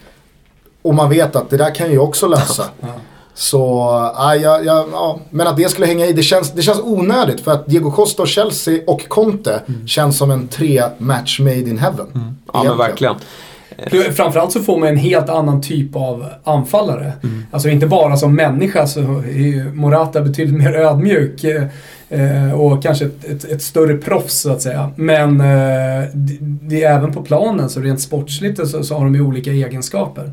[0.82, 2.64] Och man vet att det där kan ju också lösa.
[3.38, 3.58] Så,
[4.16, 5.18] ja, ja, ja, ja.
[5.30, 7.40] Men att det skulle hänga i, det känns, det känns onödigt.
[7.40, 11.78] För att Diego Costa och Chelsea och Conte känns som en tre match made in
[11.78, 12.06] heaven.
[12.14, 12.36] Mm.
[12.52, 13.14] Ja men verkligen.
[14.14, 17.12] Framförallt så får man en helt annan typ av anfallare.
[17.22, 17.46] Mm.
[17.50, 21.44] Alltså inte bara som människa så är Morata betydligt mer ödmjuk.
[22.08, 24.90] eh, Och kanske ett, ett, ett större proffs så att säga.
[24.96, 29.14] Men eh, det, det är även på planen så rent sportsligt så, så har de
[29.14, 30.32] ju olika egenskaper.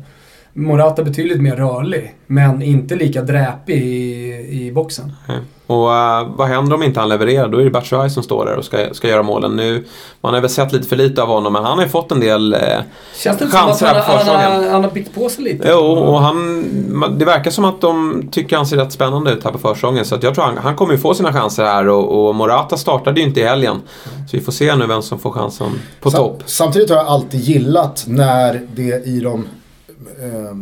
[0.56, 5.12] Morata betydligt mer rörlig, men inte lika dräpig i, i boxen.
[5.66, 7.48] Och eh, vad händer om inte han levererar?
[7.48, 9.56] Då är det Batshuayi som står där och ska, ska göra målen.
[9.56, 9.84] Nu,
[10.20, 12.20] man har väl sett lite för lite av honom, men han har ju fått en
[12.20, 12.60] del eh,
[13.16, 14.72] Känns det chanser han, här på han, han, försäsongen.
[14.72, 15.68] han har byggt på sig lite?
[15.70, 16.64] Jo, och han,
[17.18, 20.04] det verkar som att de tycker han ser rätt spännande ut här på försäsongen.
[20.04, 22.76] Så att jag tror han, han kommer ju få sina chanser här och, och Morata
[22.76, 23.76] startade ju inte i helgen.
[24.30, 26.42] Så vi får se nu vem som får chansen på Sam- topp.
[26.46, 29.46] Samtidigt har jag alltid gillat när det i de,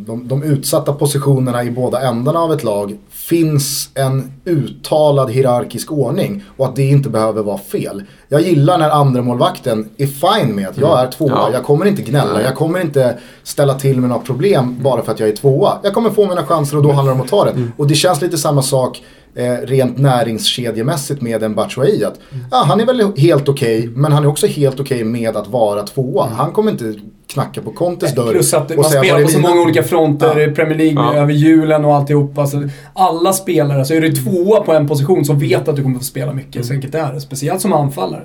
[0.07, 6.45] de, de utsatta positionerna i båda ändarna av ett lag finns en uttalad hierarkisk ordning
[6.57, 8.03] och att det inte behöver vara fel.
[8.29, 11.31] Jag gillar när andra målvakten är fine med att jag är tvåa.
[11.31, 11.51] Ja.
[11.53, 15.21] Jag kommer inte gnälla, jag kommer inte ställa till med några problem bara för att
[15.21, 15.79] jag är tvåa.
[15.83, 17.69] Jag kommer få mina chanser och då handlar det om att ta det.
[17.77, 19.03] Och det känns lite samma sak
[19.37, 22.05] eh, rent näringskedjemässigt med en Batshuayi.
[22.05, 22.19] Att,
[22.51, 25.83] ja, han är väl helt okej, men han är också helt okej med att vara
[25.83, 26.27] tvåa.
[26.37, 26.95] Han kommer inte
[27.27, 29.83] knacka på Contes dörr Plus att man spelar "Var är på så mina?" många olika
[29.83, 30.55] fronter, Ja.
[30.55, 31.15] Premier League Ja.
[31.15, 32.39] över julen och alltihop.
[32.39, 32.63] Alltså,
[32.95, 36.05] alla spelare, så är du tvåa på en position som vet att du kommer få
[36.05, 36.67] spela mycket.
[36.67, 37.21] Så enkelt är det.
[37.21, 38.23] Speciellt som anfallare.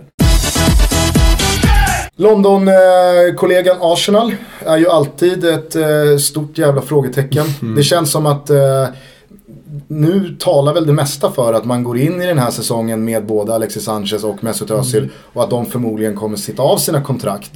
[2.16, 4.36] London-kollegan Arsenal
[4.66, 7.46] är ju alltid ett eh, stort jävla frågetecken.
[7.76, 8.58] Det känns som att eh,
[9.88, 13.26] nu talar väl det mesta för att man går in i den här säsongen med
[13.26, 17.52] både Alexis Sanchez och Mesut Özil och att de förmodligen kommer sitta av sina kontrakt.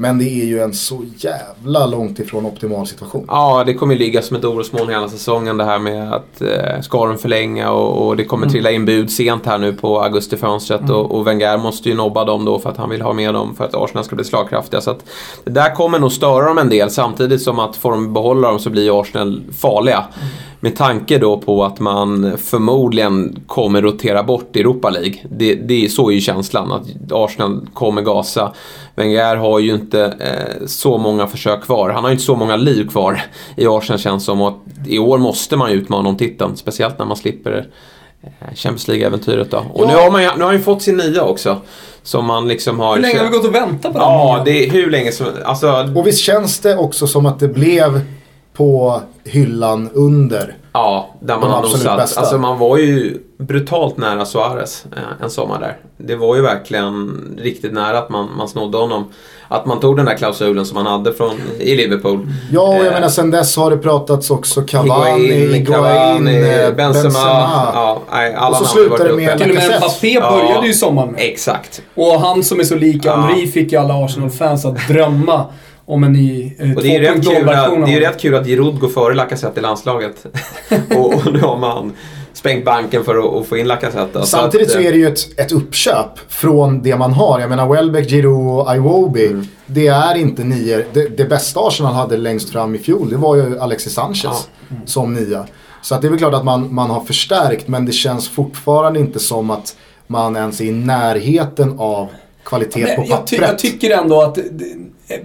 [0.00, 3.24] Men det är ju en så jävla långt ifrån optimal situation.
[3.28, 6.80] Ja, det kommer ju ligga som ett orosmoln hela säsongen det här med att eh,
[6.80, 10.90] ska de förlänga och, och det kommer trilla in bud sent här nu på augustifönstret
[10.90, 13.54] och, och Wenger måste ju nobba dem då för att han vill ha med dem
[13.56, 14.80] för att Arsenal ska bli slagkraftiga.
[14.80, 15.04] Så att
[15.44, 18.58] det där kommer nog störa dem en del samtidigt som att får de behålla dem
[18.58, 20.04] så blir Arsenal farliga.
[20.62, 25.14] Med tanke då på att man förmodligen kommer rotera bort Europa League.
[25.30, 28.52] Det, det är så ju känslan att Arsenal kommer gasa.
[28.94, 31.90] Wenger har ju inte eh, så många försök kvar.
[31.90, 33.22] Han har ju inte så många liv kvar
[33.56, 34.40] i Arsenal känns som.
[34.40, 36.56] Och att i år måste man ju utmana om titeln.
[36.56, 37.66] Speciellt när man slipper
[38.22, 39.64] eh, Champions League-äventyret då.
[39.72, 41.56] Och nu, har man ju, nu har han ju fått sin nia också.
[42.02, 42.94] Som man liksom har...
[42.94, 44.08] Hur länge har vi gått och väntat på den?
[44.08, 45.26] Ja, det är hur länge som...
[45.44, 48.00] Alltså, Och visst känns det också som att det blev
[48.60, 50.54] på hyllan under.
[50.72, 51.96] Ja, där man har nosat.
[51.96, 52.20] bästa.
[52.20, 55.76] Alltså man var ju brutalt nära Suarez eh, en sommar där.
[55.96, 59.04] Det var ju verkligen riktigt nära att man, man snodde honom.
[59.48, 62.28] Att man tog den där klausulen som man hade från, i Liverpool.
[62.52, 66.74] Ja, och jag Eh, menar sen dess har det pratats också Cavani, Higuain, Cavani, eh,
[66.74, 67.18] Benzema.
[67.74, 69.76] Ja, nej, alla Och så varit det med Till och med.
[69.78, 70.30] Mbappé Ja.
[70.30, 71.20] började ju sommaren med.
[71.20, 71.82] Exakt.
[71.94, 73.16] Och han som är så lik Ja.
[73.16, 75.44] Henri fick ju alla Arsenal-fans att drömma
[75.84, 78.20] om en ny eh, Och det är rätt kul, 2.0-version att, det är ju rätt
[78.20, 80.26] kul att Giroud går före Lacazette i landslaget.
[80.96, 81.92] och, och nu har man
[82.32, 84.22] sprängt banken för att, att få in Lacazette.
[84.26, 87.40] Samtidigt så, att, så, är det ju ett, ett uppköp från det man har.
[87.40, 89.26] Jag menar Welbeck, Giroud och Iwobi.
[89.26, 89.46] Mm.
[89.66, 90.84] Det är inte nio.
[90.92, 94.36] Det, det, bästa Arsenal hade längst fram i fjol det var ju Alexis Sanchez ja.
[94.70, 94.86] mm.
[94.86, 95.46] som nia.
[95.82, 99.00] Så att det är väl klart att man, man har förstärkt men det känns fortfarande
[99.00, 99.76] inte som att
[100.06, 102.08] man ens är i närheten av
[102.44, 103.10] kvalitet Men på pappret.
[103.10, 104.38] Jag, ty jag tycker ändå att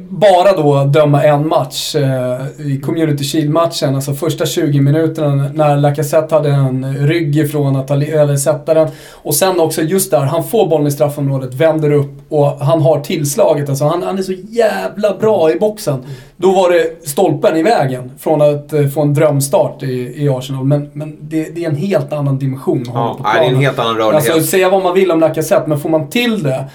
[0.09, 6.35] bara då döma en match eh, i Community Shield-matchen, alltså första 20 minuterna när Lacazette
[6.35, 8.87] hade en rygg ifrån att eller sätta den.
[9.13, 12.99] Och sen också just där, han får bollen i straffområdet, vänder upp och han har
[12.99, 13.69] tillslaget.
[13.69, 16.03] Alltså han, han är så jävla bra i boxen.
[16.37, 20.65] Då var det stolpen i vägen från att eh, få en drömstart i, i Arsenal.
[20.65, 22.83] Men, men det, det, är en helt annan dimension.
[22.93, 24.31] Ja, det är en helt annan rörlighet.
[24.31, 26.65] Alltså säga vad man vill om Lacazette, men får man till det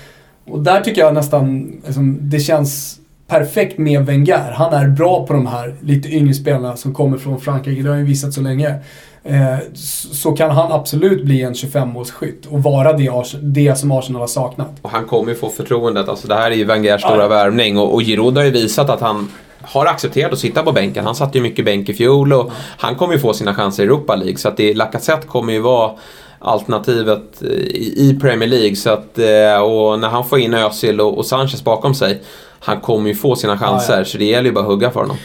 [0.50, 2.99] och där tycker jag nästan, liksom, det känns
[3.30, 4.52] perfekt med Wenger.
[4.56, 7.82] Han är bra på de här lite yngre spelarna som kommer från Frankrike.
[7.82, 8.74] Det har ju visat så länge.
[9.24, 9.56] Eh,
[10.12, 14.70] så kan han absolut bli en 25-målsskytt och vara det, det som Arsenal har saknat.
[14.82, 16.08] Och han kommer ju få förtroendet.
[16.08, 17.28] Alltså det här är ju Wengers stora ja.
[17.28, 19.30] värvning och, och Giroud har ju visat att han
[19.62, 21.04] har accepterat att sitta på bänken.
[21.04, 23.86] Han satt ju mycket bänk i fjol och han kommer ju få sina chanser i
[23.86, 24.36] Europa League.
[24.36, 25.92] Så att det, Lacazette kommer ju vara
[26.38, 27.42] alternativet
[27.96, 28.76] i Premier League.
[28.76, 32.20] Så att, eh, och när han får in Özil och Sanchez bakom sig,
[32.60, 33.92] han kommer ju få sina chanser.
[33.92, 34.04] Ja, ja.
[34.04, 35.16] Så det gäller ju bara att hugga för honom.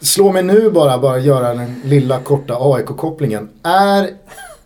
[0.00, 3.48] Slå mig nu bara, bara göra den lilla korta AIK-kopplingen.
[3.62, 4.10] Är,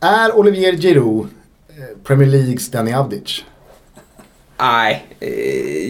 [0.00, 1.26] är Olivier Giroud
[1.68, 3.44] eh, Premier Leagues Danny Avdic?
[4.60, 5.28] Nej, eh,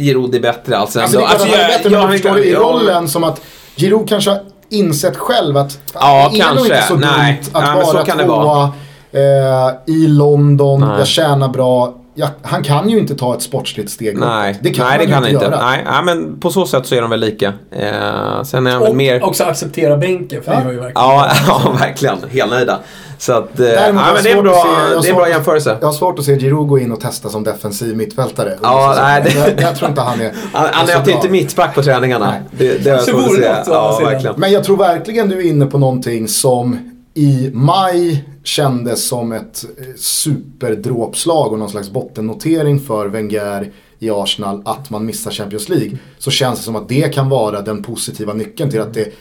[0.03, 1.01] Giroud är bättre alltså.
[1.01, 3.41] alltså, det är alltså, jag, är bättre, jag, men förstår du i rollen som att
[3.77, 6.55] Giroud kanske har insett själv att ja, det är kanske.
[6.57, 7.43] nog inte så Nej.
[7.43, 8.73] dumt att Nej, vara tvåa
[9.13, 10.99] eh, i London, Nej.
[10.99, 11.95] jag tjänar bra.
[12.17, 15.15] Jag, han kan ju inte ta ett sportsligt steg Nej, det kan, Nej, det kan
[15.15, 15.45] han inte.
[15.45, 15.67] Göra.
[15.67, 17.53] Nej, nej, men på så sätt så är de väl lika.
[17.71, 19.25] Eh, sen är han och mer...
[19.25, 20.59] också acceptera bänken, för ja.
[20.59, 21.09] det har ju verkligen...
[21.09, 22.17] Ja, ja verkligen.
[22.31, 22.79] Helnöjda.
[23.19, 24.55] Så att, eh, ja, men det är en bra,
[25.03, 25.77] se, det är bra jämförelse.
[25.81, 28.59] Jag har svårt att se Giroud gå in och testa som defensiv mittfältare.
[28.63, 29.35] Ja, nej, det...
[29.35, 30.33] jag, jag, tror inte han är...
[30.53, 32.31] Han, han är inte mittback på träningarna.
[32.31, 32.41] Nej.
[32.51, 33.71] Det, det har jag svårt att se.
[33.73, 34.35] Ja, verkligen.
[34.39, 39.65] Men jag tror verkligen du är inne på någonting som i maj kändes som ett
[39.79, 45.99] eh, superdråpslag och någon slags bottennotering för Wenger i Arsenal att man missar Champions League.
[46.19, 49.13] Så känns det som att det kan vara den positiva nyckeln till att det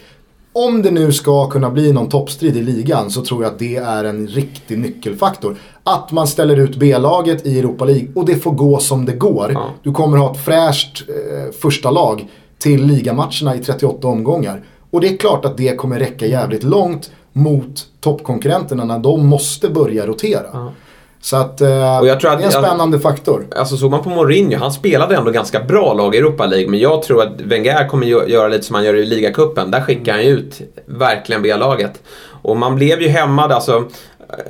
[0.52, 3.76] om det nu ska kunna bli någon toppstrid i ligan så tror jag att det
[3.76, 5.56] är en riktig nyckelfaktor.
[5.84, 9.58] Att man ställer ut B-laget i Europa League och det får gå som det går.
[9.82, 12.28] Du kommer ha ett fräscht eh, första lag
[12.58, 14.64] till ligamatcherna i 38 omgångar.
[14.90, 19.68] Och det är klart att det kommer räcka jävligt långt mot toppkonkurrenterna när de måste
[19.68, 20.46] börja rotera.
[20.52, 20.72] Ja.
[21.20, 23.46] Så att, eh, och jag tror att, det är en spännande alltså, faktor.
[23.56, 26.70] Alltså såg man på Mourinho, han spelade ändå ganska bra lag i Europa League.
[26.70, 29.70] Men jag tror att Wenger kommer göra lite som han gör i ligacupen.
[29.70, 32.02] Där skickar han ut verkligen B-laget.
[32.42, 33.84] Och man blev ju hämmad, alltså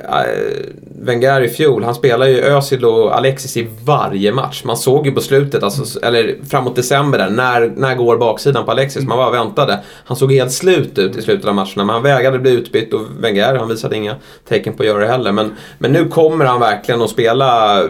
[0.08, 4.64] Eh, Wenger i fjol, han spelar ju Özil och Alexis i varje match.
[4.64, 8.70] Man såg ju på slutet, alltså, eller framåt december där, när, när går baksidan på
[8.70, 9.04] Alexis?
[9.04, 9.80] Man bara väntade.
[10.04, 13.00] Han såg helt slut ut i slutet av matcherna, men han vägrade bli utbytt och
[13.20, 14.16] Wenger, han visade inga
[14.48, 15.32] tecken på att göra det heller.
[15.32, 17.80] Men, men nu kommer han verkligen att spela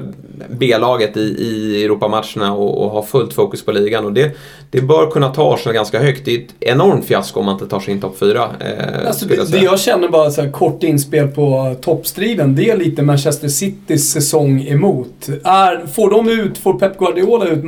[0.50, 4.04] B-laget i, i Europamatcherna och, och ha fullt fokus på ligan.
[4.04, 4.36] Och det,
[4.70, 6.24] det bör kunna ta Arsenal ganska högt.
[6.24, 8.42] Det är ett enormt fiasko om man inte tar sig in topp 4.
[8.60, 12.76] Eh, alltså, det, det jag känner bara så här, kort inspel på toppstriden, det är
[12.76, 15.28] lite Manchester Citys säsong emot.
[15.44, 17.64] Är, får de ut, får Pep Guardiola ut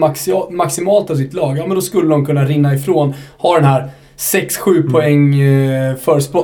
[0.51, 3.91] maximalt av sitt lag, ja men då skulle de kunna rinna ifrån, ha den här
[4.17, 4.93] 6-7 mm.
[4.93, 5.97] poäng eh,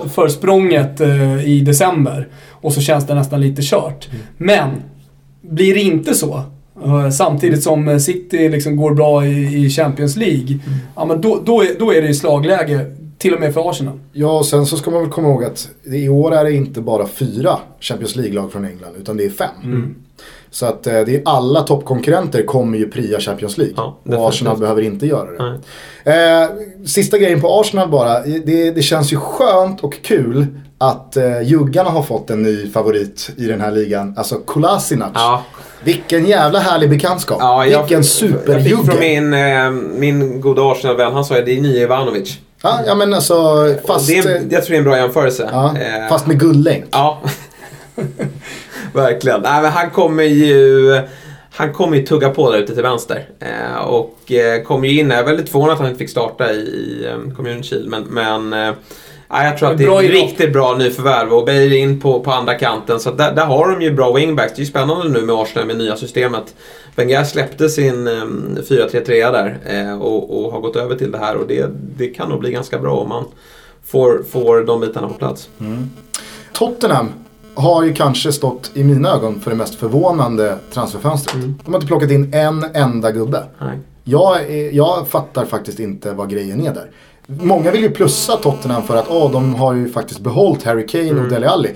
[0.09, 2.29] försprånget eh, i december.
[2.51, 4.09] Och så känns det nästan lite kört.
[4.11, 4.23] Mm.
[4.37, 4.83] Men
[5.43, 6.43] blir det inte så,
[6.85, 10.79] eh, samtidigt som City liksom går bra i Champions League, mm.
[10.97, 12.87] ja, men då, då, är, då är det slagläge
[13.19, 13.99] till och med för Arsenal.
[14.13, 16.81] Ja, och sen så ska man väl komma ihåg att i år är det inte
[16.81, 19.51] bara fyra Champions League-lag från England, utan det är fem.
[19.65, 19.95] Mm.
[20.51, 23.75] Så att eh, det är alla toppkonkurrenter kommer ju pria Champions League.
[23.77, 25.61] Ja, och Arsenal behöver inte göra det.
[26.13, 26.49] Eh,
[26.87, 28.21] sista grejen på Arsenal bara.
[28.21, 30.47] Det, det, känns ju skönt och kul
[30.83, 34.15] att eh, juggarna har fått en ny favorit i den här ligan.
[34.17, 35.11] Alltså Kolasinac.
[35.15, 35.43] Ja.
[35.85, 37.39] Vilken jävla härlig bekantskap.
[37.41, 38.53] Ja, Vilken superjugge.
[38.53, 42.39] Jag fick från min, eh, min goda Arsenal-vän, han sa att det är nya Ivanovic.
[42.63, 43.35] Ja, ja men alltså
[43.87, 44.07] fast...
[44.07, 45.49] Det är, jag tror det är en bra jämförelse.
[45.53, 46.85] Ja, eh, fast med guldlänk.
[46.91, 47.23] Ja.
[48.93, 49.41] Verkligen.
[49.41, 51.01] Nej, men han kommer ju...
[51.55, 53.27] Han kommer ju tugga på där ute till vänster.
[53.41, 56.53] Eh, och eh, kommer ju in, jag är väldigt förvånad att han inte fick starta
[56.53, 57.89] i, i um, Community Shield.
[57.89, 58.75] Men, men
[59.33, 62.33] eh, jag tror att det är ett riktigt bra nyförvärv och Bale in på, på
[62.33, 63.01] andra kanten.
[63.01, 64.53] Så där, där har de ju bra wingbacks.
[64.53, 66.55] Det är ju spännande nu med Arsenal med nya systemet.
[66.97, 71.37] Wenger släppte sin um, 4-3-3 där eh, och, och, har gått över till det här
[71.37, 73.25] och det, det kan nog bli ganska bra om man
[73.85, 75.49] får, får de bitarna på plats.
[75.61, 75.91] Mm.
[76.53, 77.13] Tottenham
[77.55, 81.35] har ju kanske stått i mina ögon för det mest förvånande transferfönstret.
[81.35, 81.55] Mm.
[81.65, 83.45] De har inte plockat in en enda gubbe.
[83.59, 83.79] Nej.
[84.05, 86.91] Jag, jag fattar faktiskt inte vad grejen är där.
[87.27, 91.09] Många vill ju plussa Tottenham för att åh, de har ju faktiskt behållit Harry Kane
[91.09, 91.25] Mm.
[91.25, 91.71] och Dele Alli.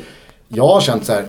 [0.49, 1.26] Jag har känt så här.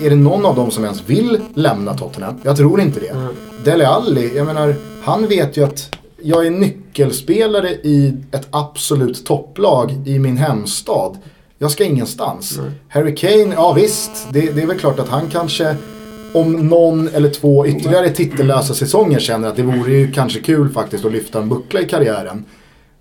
[0.00, 2.34] Är det någon av dem som ens vill lämna Tottenham?
[2.42, 3.08] Jag tror inte det.
[3.08, 3.34] Mm.
[3.64, 10.02] Dele Alli, jag menar, han vet ju att jag är nyckelspelare i ett absolut topplag
[10.06, 11.18] i min hemstad.
[11.58, 12.60] Jag ska ingenstans.
[12.88, 15.76] Harry Kane, ja visst, det, det är väl klart att han kanske
[16.34, 21.04] om någon eller två ytterligare titellösa säsonger känner att det vore ju kanske kul faktiskt
[21.04, 22.44] att lyfta en buckla i karriären.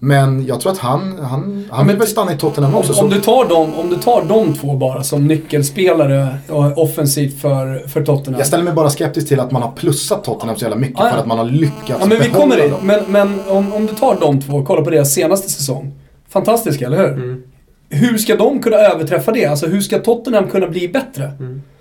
[0.01, 2.93] Men jag tror att han, han, han vill väl stanna i Tottenham också.
[2.93, 7.41] Om, om, du tar dem, om du tar de två bara som nyckelspelare och offensivt
[7.41, 8.37] för, för Tottenham.
[8.39, 11.05] Jag ställer mig bara skeptisk till att man har plussat Tottenham så jävla mycket Ah,
[11.05, 11.11] ja.
[11.11, 12.71] för att man har lyckats Ja men vi kommer dit.
[12.71, 12.79] dem.
[12.83, 15.93] Men, men om, om du tar de två och kollar på deras senaste säsong.
[16.29, 17.13] Fantastiska, eller hur?
[17.13, 17.43] Mm.
[17.89, 19.45] Hur ska de kunna överträffa det?
[19.45, 21.31] Alltså hur ska Tottenham kunna bli bättre?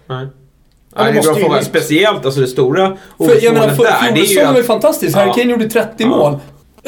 [0.08, 0.26] Nej.
[0.96, 1.62] Ja, det är en måste bra ju- fråga.
[1.62, 4.12] Speciellt alltså det stora För jag menar, för, där.
[4.14, 5.16] Det är ju var ju fantastisk.
[5.16, 5.20] Ja.
[5.20, 6.06] Harry Kane gjorde 30 Ja.
[6.08, 6.38] mål.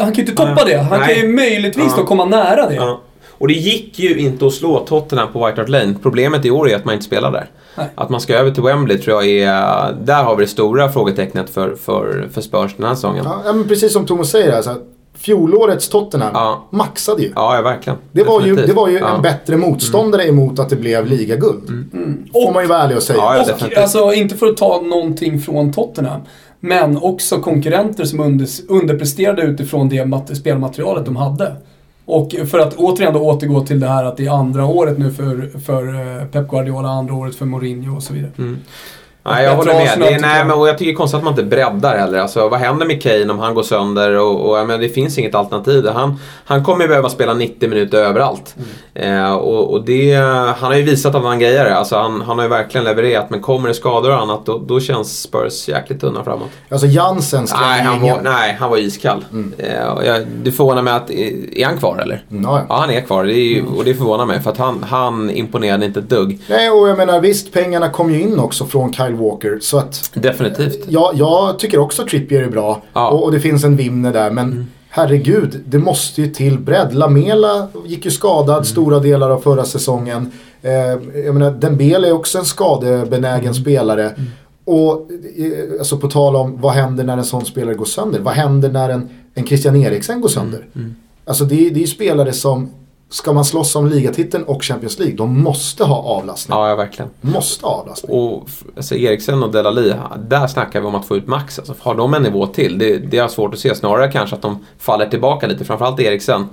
[0.01, 0.77] Han kan ju inte toppa det.
[0.79, 1.15] Han Nej.
[1.15, 1.95] kan ju möjligtvis Ja.
[1.97, 2.75] då komma nära det.
[2.75, 3.01] ja.
[3.39, 5.95] Och det gick ju inte att slå Tottenham på White Hart Lane.
[6.03, 7.47] Problemet i år är att man inte spelar där.
[7.77, 7.87] Nej.
[7.95, 9.93] Att man ska över till Wembley tror jag är...
[10.05, 13.25] Där har vi det stora frågetecknet för, för, för Spurs den här säsongen.
[13.25, 14.77] Ja, Ja, men precis som Thomas säger, alltså,
[15.19, 16.67] fjolårets Tottenham Ja.
[16.71, 17.33] maxade ju.
[17.37, 17.99] ja verkligen.
[18.13, 18.67] Det var ju, Definitivt.
[18.67, 19.15] det var ju ja.
[19.17, 21.87] en bättre motståndare emot att det blev ligaguld.
[22.33, 23.19] Får man ju vara ärlig och säga.
[23.19, 23.79] Ja, ja, Och definitivt.
[23.79, 26.21] alltså, inte för att ta någonting från Tottenham.
[26.61, 31.57] Men också konkurrenter som under, underpresterade utifrån det mat- spelmaterialet de hade.
[32.05, 35.11] Och för att återigen då återgå till det här att det är andra året nu
[35.11, 38.33] för, för eh, Pep Guardiola, andra året för Mourinho och så vidare.
[38.39, 38.59] Mm.
[39.31, 39.99] Nej, jag Bättre håller med.
[39.99, 40.47] Det är, nej, jag.
[40.47, 42.19] men, och jag tycker det är konstigt att man inte breddar heller.
[42.19, 44.19] Alltså, vad händer med Kane om han går sönder?
[44.19, 45.89] Och, och, jag menar, det finns inget alternativ.
[45.89, 48.55] Han, han kommer ju behöva spela 90 minuter överallt.
[48.95, 49.25] Mm.
[49.25, 50.15] Eh, och, och det,
[50.59, 51.77] han har ju visat att han grejer det.
[51.77, 53.31] Alltså, han, han har ju verkligen levererat.
[53.31, 56.49] Men kommer det skador och annat då, då känns Spurs jäkligt tunna framåt.
[56.69, 59.25] Alltså Jansen Nej, han var, nej, han var iskall.
[59.59, 61.11] Eh, och jag, det förvånar mig att...
[61.11, 62.25] Är han kvar eller?
[62.31, 63.25] Mm, ja, han är kvar.
[63.25, 66.41] Det är, ju- och det förvånar mig för att han, han imponerade inte ett dugg.
[66.49, 69.59] Nej, och jag menar visst, pengarna kom ju in också från Kyle Walker.
[69.61, 70.85] Så att Definitivt.
[70.89, 72.83] Ja, jag tycker också att Trippier är bra.
[72.93, 73.11] Ja.
[73.11, 74.31] Och, och det finns en Wimner där.
[74.31, 76.95] Men herregud, det måste ju till bredd.
[76.95, 80.33] Lamela gick ju skadad stora delar av förra säsongen.
[80.63, 80.73] Eh,
[81.25, 84.15] jag menar, Dembele är också en skadebenägen spelare.
[84.65, 88.21] Och eh, alltså på tal om vad händer när en sån spelare går sönder?
[88.21, 90.67] Vad händer när en, en Christian Eriksen går sönder?
[91.25, 92.71] Alltså det, det är ju spelare som,
[93.11, 96.59] ska man slåss om ligatiteln och Champions League, de måste ha avlastning.
[96.59, 97.11] Ja, ja verkligen.
[97.21, 98.17] Måste ha avlastning.
[98.17, 99.95] Och alltså Eriksen och Delali,
[100.29, 101.59] där snackar vi om att få ut max.
[101.59, 102.79] Alltså, har de en nivå till?
[102.79, 103.75] Det, det är svårt att se.
[103.75, 106.49] Snarare kanske att de faller tillbaka lite, framförallt Eriksen.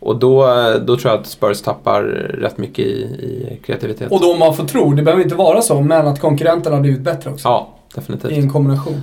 [0.00, 0.46] Och då,
[0.86, 4.12] då tror jag att Spurs tappar rätt mycket i, i kreativitet.
[4.12, 6.82] Och då om man får tro, det behöver inte vara så, men att konkurrenterna har
[6.82, 7.48] blivit bättre också.
[7.48, 8.32] Ja, I definitivt.
[8.32, 9.02] en kombination.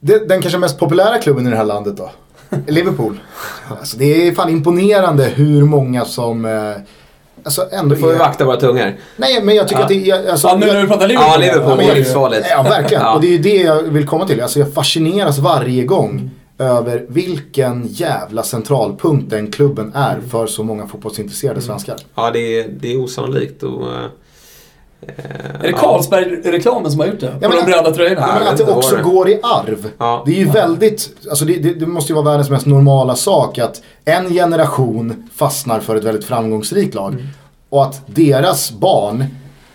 [0.00, 2.10] Det, den kanske mest populära klubben i det här landet då?
[2.66, 3.20] Liverpool.
[3.68, 6.72] Alltså, det är fan imponerande hur många som eh,
[7.42, 8.96] alltså ändå Nu får vi vakta våra tungor.
[9.16, 9.84] Nej, men jag tycker Ja.
[9.84, 10.30] att det är...
[10.30, 11.30] Alltså, Ja, nu när du pratar Liverpool.
[11.32, 12.46] Ja, Liverpool är livsfarligt.
[12.50, 13.02] Ja, verkligen.
[13.02, 13.14] Ja.
[13.14, 14.40] Och det är ju det jag vill komma till.
[14.40, 20.86] Alltså, jag fascineras varje gång över vilken jävla centralpunkt den klubben är för så många
[20.86, 21.96] fotbollsintresserade svenskar.
[22.14, 23.62] Ja, det är, det är osannolikt.
[23.62, 24.06] Och, eh,
[25.00, 27.26] Är det Carlsberg-reklamen som har gjort det?
[27.30, 28.20] På men de att- röda tröjorna?
[28.20, 29.90] Ja, jag men att det också går i arv.
[29.98, 30.22] Ja.
[30.26, 33.58] Det är ju väldigt, alltså det, det, det måste ju vara världens mest normala sak
[33.58, 37.12] att en generation fastnar för ett väldigt framgångsrikt lag.
[37.12, 37.26] Mm.
[37.68, 39.24] Och att deras barn,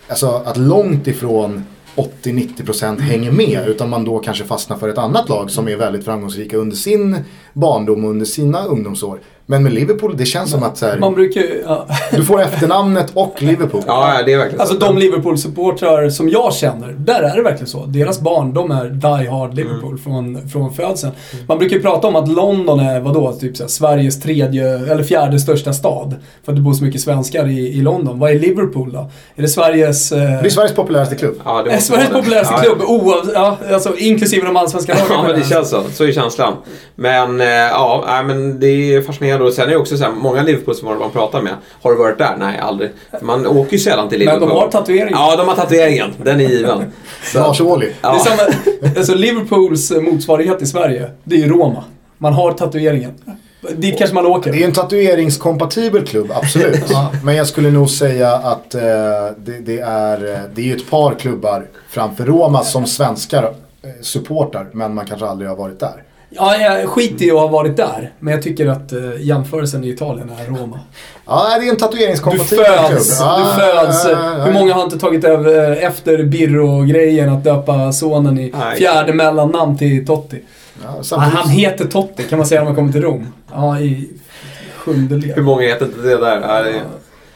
[0.07, 1.65] alltså att långt ifrån
[1.95, 3.67] 80-90% hänger med.
[3.67, 7.17] Utan man då kanske fastnar för ett annat lag som är väldigt framgångsrika under sin
[7.53, 9.19] barndom och under sina ungdomsår.
[9.51, 11.63] Men med Liverpool, det känns som att så Man här, brukar ju...
[11.65, 11.85] Ja.
[12.11, 13.81] du får efternamnet och Liverpool.
[13.87, 14.85] Ja, det är verkligen Alltså så.
[14.85, 17.85] de Liverpool-supportrar som jag känner, där är det verkligen så.
[17.85, 21.11] Deras barn, de är die hard Liverpool från, från födseln.
[21.47, 25.03] Man brukar ju prata om att London är, vadå, typ så här, Sveriges tredje, eller
[25.03, 26.15] fjärde största stad.
[26.45, 28.19] För att det bor så mycket svenskar i, i London.
[28.19, 29.09] Vad är Liverpool då?
[29.35, 30.11] Är det Sveriges...
[30.11, 31.35] Eh, Det är Sveriges populäraste klubb.
[31.45, 32.15] Ja, det är Sveriges det.
[32.15, 35.07] populäraste Ja, klubb, oav, ja, alltså, inklusive de allsvenska lagen.
[35.09, 35.81] Ja, men det känns så.
[35.93, 36.53] Så är känslan.
[36.95, 39.40] Men eh, ja, men det är fascinerande.
[39.41, 41.53] Och sen är det också så här, många Liverpool-supportrar man pratar med.
[41.81, 42.35] Har du varit där?
[42.39, 42.91] Nej, aldrig.
[43.21, 44.49] Man åker ju sällan till Men Liverpool.
[44.49, 45.13] de har tatueringen.
[45.13, 46.13] Ja, de har tatueringen.
[46.23, 46.91] Den är given.
[47.23, 47.85] Så, Lars Ohly.
[47.85, 48.19] Det är ja.
[48.19, 48.41] samma,
[48.97, 51.83] alltså Liverpools motsvarighet i Sverige, det är ju Roma.
[52.17, 53.13] Man har tatueringen.
[53.75, 54.51] Dit kanske man åker.
[54.51, 56.83] Det är en tatueringskompatibel klubb, absolut.
[56.89, 57.11] Ja.
[57.23, 58.81] Men jag skulle nog säga att eh,
[59.37, 63.89] det, det, är, eh, det är ju ett par klubbar framför Roma som svenskar eh,
[64.01, 64.67] supportar.
[64.71, 66.03] Men man kanske aldrig har varit där.
[66.33, 68.11] Ja, jag skiter i att ha varit där.
[68.19, 70.79] Men jag tycker att uh, jämförelsen i Italien är Roma.
[71.25, 73.19] Ja, det är en Du tatueringskompatibel föds, klubb.
[73.19, 73.53] du Ja,
[73.85, 74.05] föds.
[74.05, 74.43] ja, ja, ja.
[74.43, 78.77] Hur många har inte tagit över eh, efter Birro-grejen att döpa sonen i Nej.
[78.77, 80.41] fjärde mellannamn till Totti?
[80.83, 83.27] Han, samtidigt- han heter Totti kan man säga när man kommer till Rom.
[83.53, 84.09] Ja, i
[84.77, 85.35] sjunde led.
[85.35, 86.41] Hur många heter inte det där?
[86.41, 86.81] Ja, det är...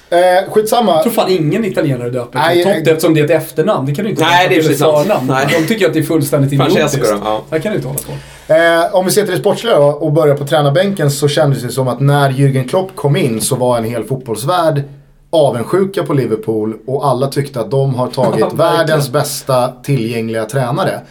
[0.09, 0.91] Eh, skitsamma.
[0.91, 3.85] Jag tror fan ingen italienare döper Nej, till Totti jag- eftersom det är ett efternamn.
[3.85, 4.97] Det kan du inte Nej, det är precis sant.
[5.07, 5.27] förnamn.
[5.27, 5.47] Nej.
[5.61, 7.07] De tycker att det är fullständigt idiotiskt.
[7.23, 7.41] Ja.
[7.49, 7.99] Det kan du inte hålla
[8.47, 8.53] på.
[8.53, 11.69] Eh, om vi ser till det sportsliga då och börjar på tränarbänken så kändes det
[11.69, 14.83] som att när Jürgen Klopp kom in så var en hel fotbollsvärld
[15.29, 21.01] avundsjuka på Liverpool och alla tyckte att de har tagit världens bästa tillgängliga tränare.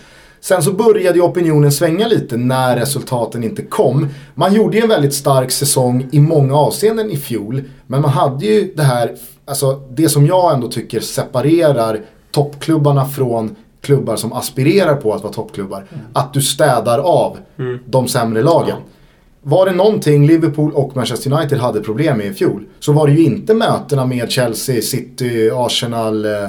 [0.44, 4.08] Sen så började ju opinionen svänga lite när resultaten inte kom.
[4.34, 7.62] Man gjorde ju en väldigt stark säsong i många avseenden i fjol.
[7.86, 13.56] Men man hade ju det här, alltså det som jag ändå tycker separerar toppklubbarna från
[13.80, 15.86] klubbar som aspirerar på att vara toppklubbar.
[16.12, 17.38] Att du städar av
[17.86, 18.76] de sämre lagen.
[19.42, 23.12] Var det någonting Liverpool och Manchester United hade problem med i fjol så var det
[23.12, 26.48] ju inte mötena med Chelsea, City, Arsenal, eh,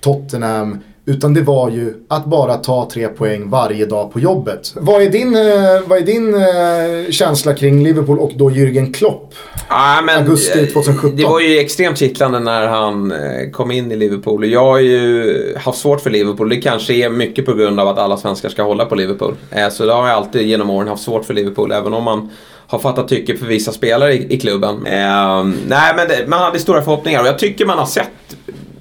[0.00, 0.78] Tottenham.
[1.08, 4.72] Utan det var ju att bara ta tre poäng varje dag på jobbet.
[4.76, 5.42] Vad är din, eh,
[5.86, 9.34] vad är din eh, känsla kring Liverpool och då Jürgen Klopp?
[9.68, 11.16] Ja, men, Augusti eh, 2017.
[11.16, 14.46] Det var ju extremt kittlande när han eh, kom in i Liverpool.
[14.46, 16.48] Jag har ju haft svårt för Liverpool.
[16.48, 19.34] Det kanske är mycket på grund av att alla svenskar ska hålla på Liverpool.
[19.50, 21.72] Eh, Så det har jag alltid genom åren haft svårt för Liverpool.
[21.72, 22.30] Även om man
[22.66, 24.86] har fattat tycke för vissa spelare i, i klubben.
[24.86, 28.06] Eh, nej, men det, man hade stora förhoppningar och jag tycker man har sett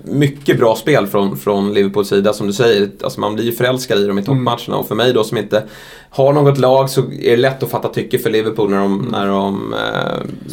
[0.08, 2.90] mycket bra spel från, från Liverpools sida som du säger.
[3.04, 5.64] Alltså man blir ju förälskad i dem i toppmatcherna och för mig då som inte
[6.10, 9.28] har något lag så är det lätt att fatta tycke för Liverpool när de, när
[9.28, 9.76] de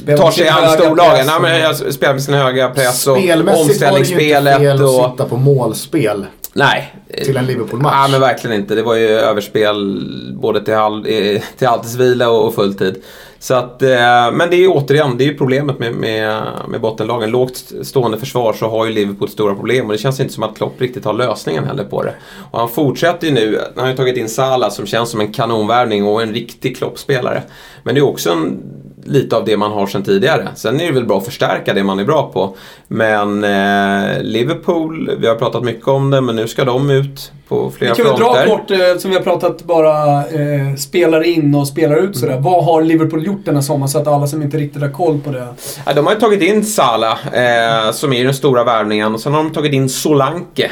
[0.07, 1.27] eh, tar sig an storlagen.
[1.43, 4.59] men och- spelar med sin höga press och Spelmässigt var det ju inte omställningsspelet.
[4.59, 6.95] fel Och, att sitta på målspel nej.
[7.25, 7.93] till en Liverpool-match.
[7.95, 8.75] Ja, men verkligen inte.
[8.75, 10.03] Det var ju överspel
[10.43, 13.03] både till, halv, eh, till halvtidsvila och fulltid.
[13.43, 16.81] Så att, eh, men det är ju återigen, det är ju problemet med, med, med
[16.81, 17.31] bottenlagen.
[17.31, 20.57] Lågt stående försvar så har ju Liverpool stora problem och det känns inte som att
[20.57, 22.15] Klopp riktigt har lösningen heller på det.
[22.51, 25.33] Och han fortsätter ju nu, han har ju tagit in Salah som känns som en
[25.33, 27.43] kanonvärvning och en riktig Klopp-spelare.
[27.83, 28.63] Men det är också en,
[29.05, 30.49] lite av det man har sedan tidigare.
[30.55, 32.57] Sen är det väl bra att förstärka det man är bra på.
[32.89, 37.65] Men eh, Liverpool, vi har pratat mycket om det, men nu ska de ut på
[37.69, 38.47] Vi flera kan väl fronter.
[38.47, 42.33] dra kort, eh, som vi har pratat bara eh, spelar in och spelar ut sådär.
[42.33, 42.45] Mm.
[42.45, 45.21] Vad har Liverpool gjort den här sommaren så att alla som inte riktigt har koll
[45.21, 45.47] på det.
[45.87, 49.15] Ja, de har ju tagit in Salah, eh, som är den stora värvningen.
[49.15, 50.71] Och sen har de tagit in Solanke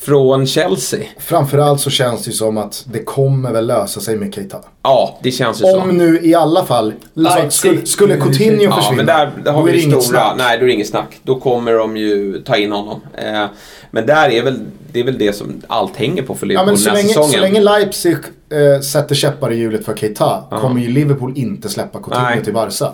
[0.00, 1.00] från Chelsea.
[1.18, 4.58] Framförallt så känns det ju som att det kommer väl lösa sig med Keita.
[4.82, 5.80] Ja, det känns ju så.
[5.80, 9.60] Om nu i alla fall, alltså, skulle, skulle Coutinho Ja, försvinna, men där, där har
[9.62, 10.18] då är vi det det inget stora.
[10.20, 10.34] snack.
[10.38, 11.18] Nej, då är det inget snack.
[11.22, 13.00] Då kommer de ju ta in honom.
[13.14, 13.44] Eh,
[13.90, 14.60] men där är väl,
[14.92, 17.30] det är väl det som allt hänger på för Ja, Liverpool men så länge, säsongen.
[17.30, 18.16] så länge Leipzig
[18.50, 22.44] eh, sätter käppar i hjulet för Keita kommer ju Liverpool inte släppa Coutinho Nej.
[22.44, 22.92] till Barca.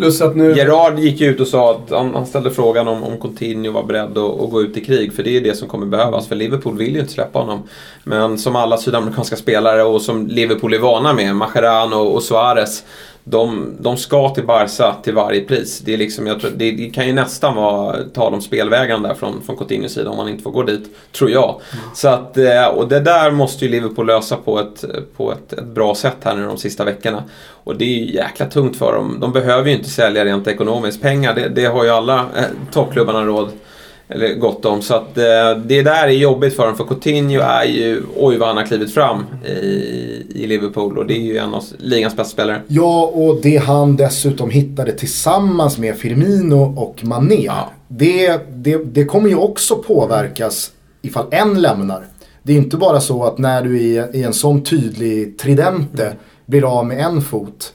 [0.00, 0.54] Plus att nu...
[0.56, 3.82] Gerard gick ju ut och sa att han, han ställde frågan om, om Coutinho var
[3.82, 5.12] beredd att, att gå ut i krig.
[5.12, 6.28] För det är det som kommer behövas.
[6.28, 7.62] För Liverpool vill ju inte släppa honom.
[8.04, 12.84] Men som alla sydamerikanska spelare och som Liverpool är vana med, Mascherano och Suarez.
[13.24, 15.80] De, de ska till Barca till varje pris.
[15.80, 19.14] Det, är liksom, jag tror, det, det kan ju nästan vara tal om spelvägen där
[19.14, 21.60] från, från Coutinhos sida om man inte får gå dit, tror jag.
[21.94, 24.84] Så att, eh, och det där måste ju Liverpool lösa på ett,
[25.16, 27.24] på ett, ett bra sätt här nu de sista veckorna.
[27.64, 29.16] Och det är ju jäkla tungt för dem.
[29.20, 31.02] De behöver ju inte sälja rent ekonomiskt.
[31.02, 33.50] Pengar, det, det har ju alla eh, toppklubbarna råd
[34.10, 34.82] eller gott om.
[34.82, 36.76] Så att eh, det där är jobbigt för dem.
[36.76, 39.52] För Coutinho är ju, oj vad han har klivit fram i,
[40.34, 40.98] i Liverpool.
[40.98, 42.62] Och det är ju en av ligans bästa spelare.
[42.66, 47.44] Ja, och det han dessutom hittade tillsammans med Firmino och Mané.
[47.44, 47.70] Ja.
[47.88, 50.70] Det, det, det kommer ju också påverkas
[51.02, 52.04] ifall en lämnar.
[52.42, 56.12] Det är inte bara så att när du är i en sån tydlig tridente
[56.46, 57.72] blir av med en fot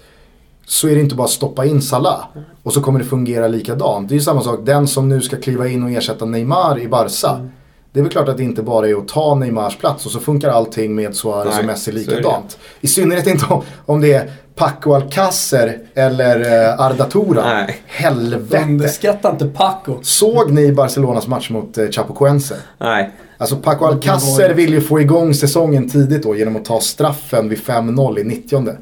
[0.66, 2.26] så är det inte bara att stoppa in Salah
[2.64, 4.10] och så kommer det fungera likadant.
[4.10, 6.88] Det är ju samma sak, den som nu ska kliva in och ersätta Neymar i
[6.88, 7.50] Barca.
[7.92, 10.20] Det är väl klart att det inte bara är att ta Neymars plats och så
[10.20, 12.58] funkar allting med Suarez Nej, och Messi likadant.
[12.82, 17.46] I synnerhet inte om, om det är Paco Alcacer eller eh, Arda Turan.
[17.46, 17.82] Nej.
[17.86, 18.64] Helvete.
[18.64, 20.00] Underskatta inte Paco.
[20.02, 22.56] Såg ni Barcelonas match mot eh, Chapecoense?
[22.78, 23.12] Nej.
[23.38, 27.60] Alltså Paco Alcacer vill ju få igång säsongen tidigt då genom att ta straffen vid
[27.60, 28.76] 5-0 i 90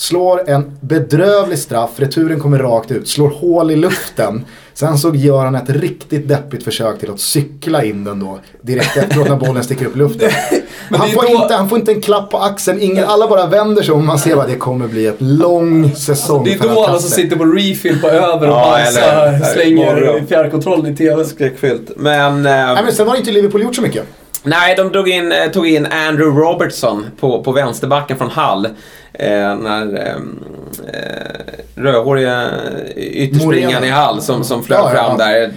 [0.00, 4.44] Slår en bedrövlig straff, returen kommer rakt ut, slår hål i luften.
[4.74, 8.96] Sen så gör han ett riktigt deppigt försök till att cykla in den då direkt
[8.96, 10.30] efteråt när bollen sticker upp i luften.
[10.88, 13.46] Men han, får då- inte, han får inte en klapp på axeln, ingen, alla bara
[13.46, 16.84] vänder sig om man ser att det kommer bli ett lång säsong Det är då
[16.84, 21.24] alla som sitter på refill på över och Ja, eller- slänger fjärrkontrollen i TV.
[21.24, 21.90] Skräckfyllt.
[21.96, 22.36] Men...
[22.36, 24.04] Eh, Nej men sen har inte Liverpool gjort så mycket.
[24.42, 28.66] Nej, de drog in, eh, tog in Andrew Robertson på, på vänsterbacken från Hull.
[29.12, 30.44] Eh, när ehm,
[30.92, 32.50] eh, rödhåriga
[32.96, 35.26] ytterspringaren i Hull som, som flög Ja, ja, fram ja.
[35.26, 35.52] där.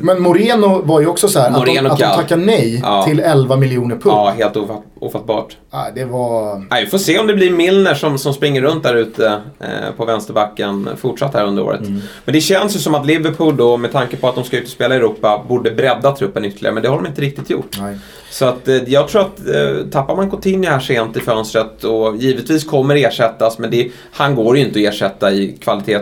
[0.00, 3.02] Men Moreno var ju också så här att de, att de tackar nej Ja.
[3.02, 4.14] till 11 miljoner pund.
[4.14, 5.56] Ja, helt ofatt, ofattbart.
[5.72, 6.62] Nej, det var...
[6.70, 9.68] Nej, vi får se om det blir Milner som, som springer runt där ute eh,
[9.96, 11.80] på vänsterbacken fortsatt här under året.
[11.80, 12.00] Mm.
[12.24, 14.64] Men det känns ju som att Liverpool då, med tanke på att de ska ut
[14.64, 16.74] och spela i Europa, borde bredda truppen ytterligare.
[16.74, 17.78] Men det har de inte riktigt gjort.
[17.80, 17.98] Nej.
[18.34, 22.16] Så att eh, jag tror att eh, tappar man Coutinho här sent i fönstret och
[22.16, 25.98] givetvis kommer ersättas men det, han går ju inte att ersätta i kvalitet,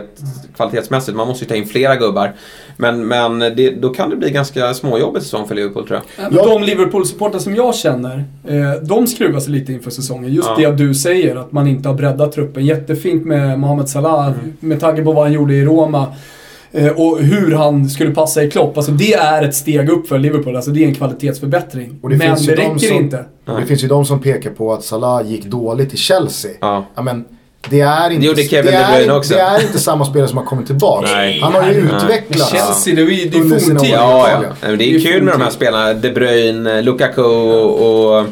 [0.55, 1.17] kvalitetsmässigt.
[1.17, 2.33] Man måste ju ta in flera gubbar.
[2.77, 6.33] Men, men det, då kan det bli ganska småjobbig säsong för Liverpool tror jag.
[6.33, 6.45] Ja.
[6.45, 10.33] De Liverpool-supportrar som jag känner, eh, de skruvar sig lite inför säsongen.
[10.33, 10.69] Just Ja.
[10.69, 12.65] det du säger, att man inte har breddat truppen.
[12.65, 14.53] Jättefint med Mohamed Salah, Mm.
[14.59, 16.07] med tanke på vad han gjorde i Roma.
[16.75, 18.77] Eh, och hur han skulle passa i Klopp.
[18.77, 20.55] Alltså det är ett steg upp för Liverpool.
[20.55, 21.99] Alltså det är en kvalitetsförbättring.
[22.03, 23.25] Och det Men finns ju det de räcker som- inte.
[23.45, 26.51] Och det finns ju de som pekar på att Salah gick dåligt i Chelsea.
[26.61, 26.85] Ja.
[27.01, 27.25] men
[27.69, 29.29] det är inte, Det Kevin det De är.
[29.29, 31.07] Det är inte samma spelare som har kommit tillbaka.
[31.11, 31.39] Nej.
[31.43, 32.51] Han har ju utvecklats.
[32.51, 33.89] Chelsea, det är ju det är forntid.
[33.93, 34.39] Ja, ja.
[34.39, 35.93] Nej, men Det Det är är kul med de här spelarna.
[35.93, 38.25] De Bruyne, Lukaku och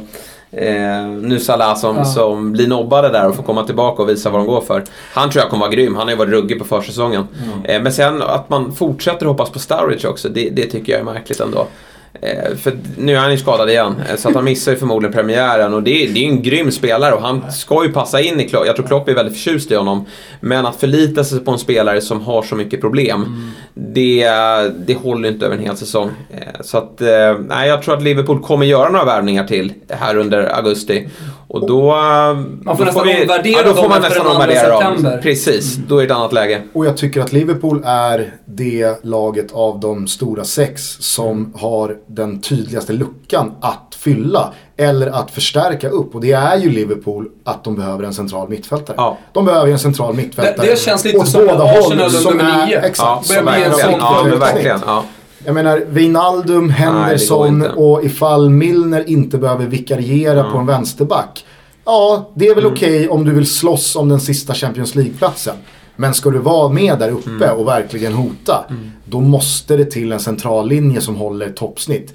[0.52, 2.06] eh, nu Salah som, Ja.
[2.06, 4.84] som blir nobbade där och får komma tillbaka och visa vad de går för.
[5.14, 5.96] Han tror jag kommer vara grym.
[5.96, 7.28] Han har ju varit ruggig på försäsongen.
[7.64, 11.06] Eh, men sen att man fortsätter hoppas på Sturridge också, det, det tycker jag är
[11.06, 11.68] märkligt ändå.
[12.14, 15.14] Eh, för nu är han ju skadad igen, eh, så att han missar ju förmodligen
[15.14, 15.74] premiären.
[15.74, 18.50] Och det, det är ju en grym spelare och han ska ju passa in i
[18.50, 18.66] Klopp.
[18.66, 20.06] Jag tror Klopp är väldigt förtjust i honom.
[20.40, 24.30] Men att förlita sig på en spelare som har så mycket problem, det,
[24.78, 26.10] det håller inte över en hel säsong.
[26.32, 27.02] Eh, så att,
[27.40, 31.10] nej, jag tror att Liverpool kommer göra några värvningar till här under augusti.
[31.54, 31.88] Och då...
[31.92, 34.82] Man får då nästan vi- omvärdera ja, då får man nästan omvärdera dem.
[34.82, 35.20] september.
[35.24, 36.62] Precis, då är det ett annat läge.
[36.74, 42.42] Och jag tycker att Liverpool är det laget av de stora sex som har den
[42.42, 44.54] tydligaste luckan att fylla.
[44.78, 46.16] Eller att förstärka upp.
[46.16, 48.96] Och det är ju Liverpool att de behöver en central mittfältare.
[49.00, 49.18] Ja.
[49.34, 50.66] De behöver en central mittfältare.
[50.66, 52.72] Det- det känns lite åt som båda Arsenal håll, som under är-.
[52.72, 53.28] Ja, Exakt.
[53.28, 54.80] börjar som är en ett sån sånt ja verkligen.
[54.86, 55.04] Ja.
[55.46, 61.46] Jag menar, Wijnaldum, Henderson och ifall Milner inte behöver vikariera på en vänsterback.
[61.86, 62.74] Ja, det är väl Mm.
[62.74, 65.56] okej om du vill slåss om den sista Champions League-platsen.
[65.96, 67.58] Men ska du vara med där uppe Mm.
[67.58, 68.66] och verkligen hota,
[69.06, 72.14] då måste det till en central linje som håller toppsnitt.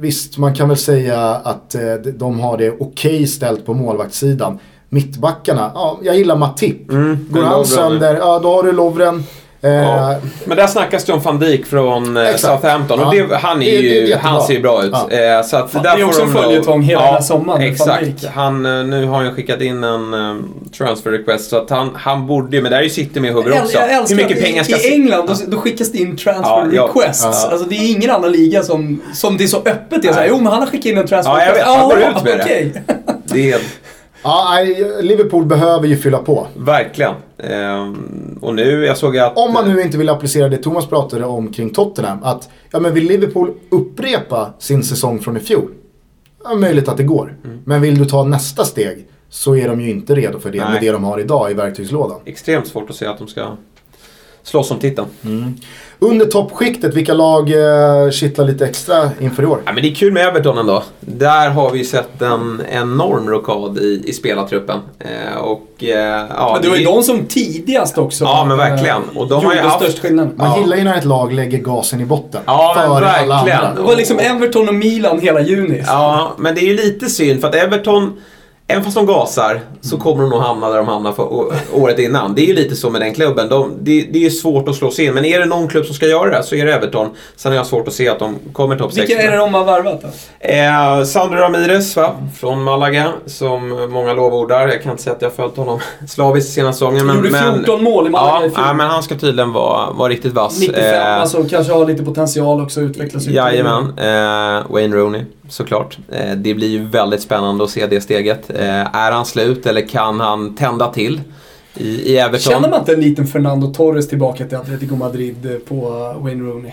[0.00, 1.80] Visst, man kan väl säga att eh,
[2.14, 4.58] de har det okej ställt på målvaktssidan.
[4.88, 6.90] Mittbackarna, ja, jag gillar Matip.
[6.90, 9.22] Mm, Går han sönder, ja då har du Lovren.
[9.62, 10.14] Eh, Ja.
[10.44, 12.40] Men där snackas det om van Dijk från eh, Exakt.
[12.62, 13.24] Southampton och Ja.
[13.28, 14.90] det, han, är Det- det är ju, han ser ju bra ut.
[15.10, 15.16] Ja.
[15.16, 18.24] Eh, Så att där det är får också en följetong hela den här sommaren Exakt.
[18.34, 21.90] Han, eh, nu har han ju skickat in en um, transfer request så att han,
[21.94, 23.78] han borde ju, men där är ju City med hugger också.
[23.78, 26.66] Jag Hur mycket pengar ska i, I England då, då skickas det in transfer Ja,
[26.72, 26.82] ja.
[26.88, 27.24] requests.
[27.24, 27.48] Ja.
[27.50, 30.02] Alltså det är ingen annan liga som, som det är så öppet.
[30.02, 30.28] Det är så här, Nej.
[30.30, 31.68] jo men han har skickat in en transfer Ja, jag request.
[31.68, 31.76] vet.
[31.76, 32.42] Han går Ja, ut med det.
[32.44, 32.72] okej.
[33.24, 33.60] Det är
[34.22, 34.58] ja,
[35.00, 36.46] Liverpool behöver ju fylla på.
[36.56, 37.14] verkligen.
[37.38, 39.36] Ehm, och nu, jag såg att...
[39.36, 42.18] Om man nu inte vill applicera det Thomas pratade om kring Tottenham.
[42.22, 45.70] Att, ja men vill Liverpool upprepa sin säsong från i fjol?
[46.44, 47.36] Ja, möjligt att det går.
[47.44, 47.58] Mm.
[47.64, 50.72] Men vill du ta nästa steg så är de ju inte redo för det Nej.
[50.72, 52.20] med det de har idag i verktygslådan.
[52.24, 53.56] Extremt svårt att se att de ska
[54.42, 55.06] slåss om titeln.
[56.02, 59.60] Under toppskiktet, vilka lag eh, kittlar lite extra inför i år?
[59.66, 60.82] Ja, men det är kul med Everton ändå.
[61.00, 64.78] Där har vi sett en enorm rockad i, i spelartruppen.
[64.98, 65.88] Eh, och, eh,
[66.36, 69.02] ja, Men det var ju det- de som tidigast också Ja, men verkligen.
[69.14, 70.28] Och de har ju haft- störst skillnad.
[70.36, 70.58] Man Ja.
[70.60, 72.40] gillar ju när ett lag lägger gasen i botten.
[72.46, 73.74] Ja, men verkligen.
[73.76, 75.82] Det var liksom Everton och Milan hela juni.
[75.86, 78.12] Ja, men det är ju lite synd för att Everton,
[78.70, 80.04] även fast de gasar, så Mm.
[80.04, 81.28] kommer de nog hamna där de hamnade för
[81.72, 82.34] året innan.
[82.34, 83.48] Det är ju lite så med den klubben.
[83.48, 85.94] De, det, det är svårt att slå sig in, men är det någon klubb som
[85.94, 87.08] ska göra det så är det Everton.
[87.36, 89.08] Sen har jag svårt att se att de kommer topp 6.
[89.10, 90.08] Vilka är det de har värvat då?
[90.48, 92.10] Eh, Sandro Ramirez va?
[92.40, 94.68] från Malaga, som många lovordar.
[94.68, 97.06] Jag kan inte säga att jag följt honom slaviskt senaste säsongen.
[97.06, 99.90] Men, Gjorde men, 14 mål i Malaga ja, i ja, men han ska tydligen vara,
[99.92, 100.60] vara riktigt vass.
[100.60, 103.50] 95, Eh, alltså kanske har lite potential också att utvecklas ytterligare.
[103.54, 103.98] Jajamän.
[103.98, 105.98] Eh, Wayne Rooney, såklart.
[106.12, 108.50] Eh, det blir ju väldigt spännande att se det steget.
[108.50, 111.20] Eh, är han slut eller kan han tända till
[111.74, 112.52] i, i Everton?
[112.52, 116.72] Känner man inte en liten Fernando Torres tillbaka till Atletico Madrid eh, på Wayne Rooney?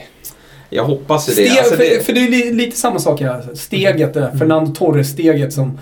[0.69, 1.59] Jag hoppas ju Steg, det.
[1.59, 3.45] Alltså, för, det för det är li- lite samma sak här.
[3.53, 5.79] Steget, det där, Fernando Torres-steget som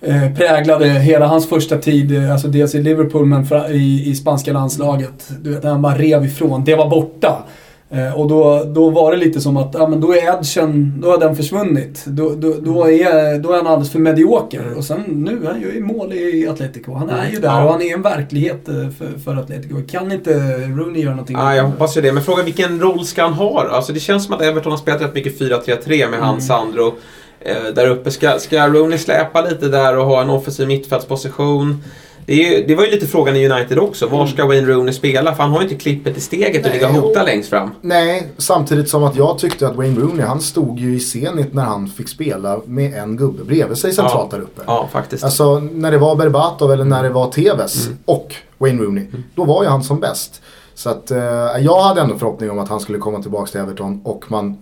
[0.00, 5.28] eh, präglade hela hans första tid, alltså dels i Liverpool men i, i spanska landslaget.
[5.40, 6.64] Du vet, han bara rev ifrån.
[6.64, 7.44] Det var borta.
[7.92, 11.10] Eh, och då, då var det lite som att, ja men då är edgen, då
[11.10, 12.04] har den försvunnit.
[12.06, 14.74] Då, då, då, är, då är han alldeles för medioker.
[14.76, 16.94] Och sen nu, han gör ju mål i Atletico.
[16.94, 17.64] Han är ju där Ja.
[17.64, 19.74] och han är en verklighet eh, för, för Atletico.
[19.90, 21.36] Kan inte Rooney göra någonting?
[21.36, 22.12] Ja, jag hoppas ju det.
[22.12, 23.70] Men frågan vilken roll ska han ha då?
[23.70, 26.20] Alltså det känns som att Everton har spelat rätt mycket 4-3-3 med Mm.
[26.20, 26.94] han Sandro.
[27.40, 28.10] eh, där uppe.
[28.10, 31.82] Ska, ska Rooney släpa lite där och ha en offensiv mittfältsposition?
[32.26, 34.06] Det, ju, det var ju lite frågan i United också.
[34.06, 35.34] Var ska Wayne Rooney spela?
[35.34, 37.70] För han har ju inte klippet i steget att ligga och hota längst fram.
[37.80, 41.64] Nej, samtidigt som att jag tyckte att Wayne Rooney, han stod ju i Zenit när
[41.64, 44.36] han fick spela med en gubbe bredvid sig centralt Ja.
[44.36, 44.62] där uppe.
[44.66, 45.24] Ja, faktiskt.
[45.24, 49.04] Alltså när det var Berbatov eller när det var Tevez och Wayne Rooney.
[49.34, 50.42] Då var ju han som bäst.
[50.74, 51.18] Så att eh,
[51.60, 54.56] jag hade ändå förhoppning om att han skulle komma tillbaka till Everton och man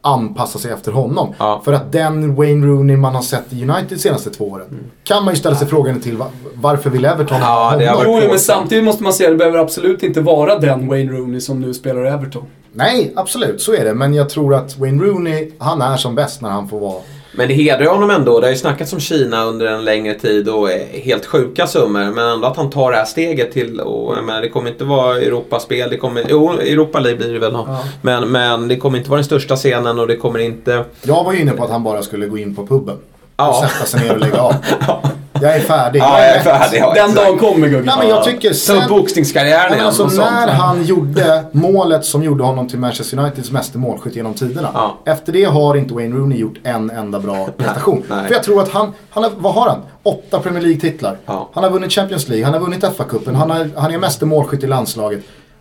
[0.00, 1.34] anpassa sig efter honom.
[1.38, 1.60] Ja.
[1.64, 4.66] För att den Wayne Rooney man har sett i United de senaste två åren.
[5.04, 8.02] Kan man ju ställa sig frågan till va- varför vill Everton Ja, ha honom?
[8.22, 11.40] Jo, men samtidigt måste man säga att det behöver absolut inte vara den Wayne Rooney
[11.40, 12.44] som nu spelar i Everton.
[12.72, 13.94] Nej, absolut så är det.
[13.94, 17.00] Men jag tror att Wayne Rooney, han är som bäst när han får vara
[17.38, 18.40] Men det hedrar honom ändå.
[18.40, 22.12] Det har ju snackats om Kina under en längre tid och helt sjuka summor.
[22.14, 25.18] Men ändå att han tar det här steget till, och menar, det kommer inte vara
[25.18, 25.90] Europaspel.
[25.90, 27.52] Det kommer, jo, Europa League blir det väl.
[27.52, 27.84] Ja.
[28.02, 30.84] Men, men det kommer inte vara den största scenen och det kommer inte...
[31.02, 32.96] Jag var ju inne på att han bara skulle gå in på puben.
[33.36, 33.48] Ja.
[33.48, 34.54] Och sätta sig ner och lägga av.
[35.42, 36.00] Jag är färdig.
[36.00, 36.78] Ja, jag är färdig.
[36.80, 37.86] Ja, Den dagen kommer Gugge.
[37.86, 38.76] Nej, men jag tycker Ta sen...
[38.76, 39.86] upp boxningskarriären igen.
[39.86, 44.68] alltså, när han gjorde målet som gjorde honom till Manchester Uniteds mesta målskytt genom tiderna.
[44.74, 44.98] Ja.
[45.06, 48.02] Efter det har inte Wayne Rooney gjort en enda bra prestation.
[48.08, 48.26] nej.
[48.26, 49.78] För jag tror att han, han har, vad har han?
[50.02, 51.16] Åtta Premier League-titlar.
[51.26, 51.48] Ja.
[51.52, 54.64] Han har vunnit Champions League, han har vunnit FA-cupen, han, har, han är mesta målskytt
[54.64, 55.20] i landslaget.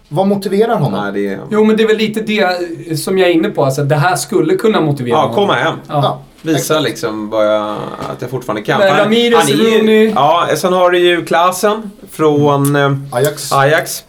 [0.10, 1.04] Vad motiverar honom?
[1.04, 1.40] Nej, det är...
[1.52, 3.66] Jo, men det är väl lite det som jag är inne på.
[3.66, 5.36] Alltså, det här skulle kunna motivera Ja, honom.
[5.36, 5.76] komma hem.
[5.88, 6.20] Ja.
[6.42, 7.78] Visa liksom vad jag,
[8.10, 8.80] att jag fortfarande kan.
[8.80, 10.12] Men Han- Ramirez, han är ju- Rooney.
[10.16, 13.52] Ja, sen har du ju klassen från eh, Ajax.
[13.52, 14.04] Ajax.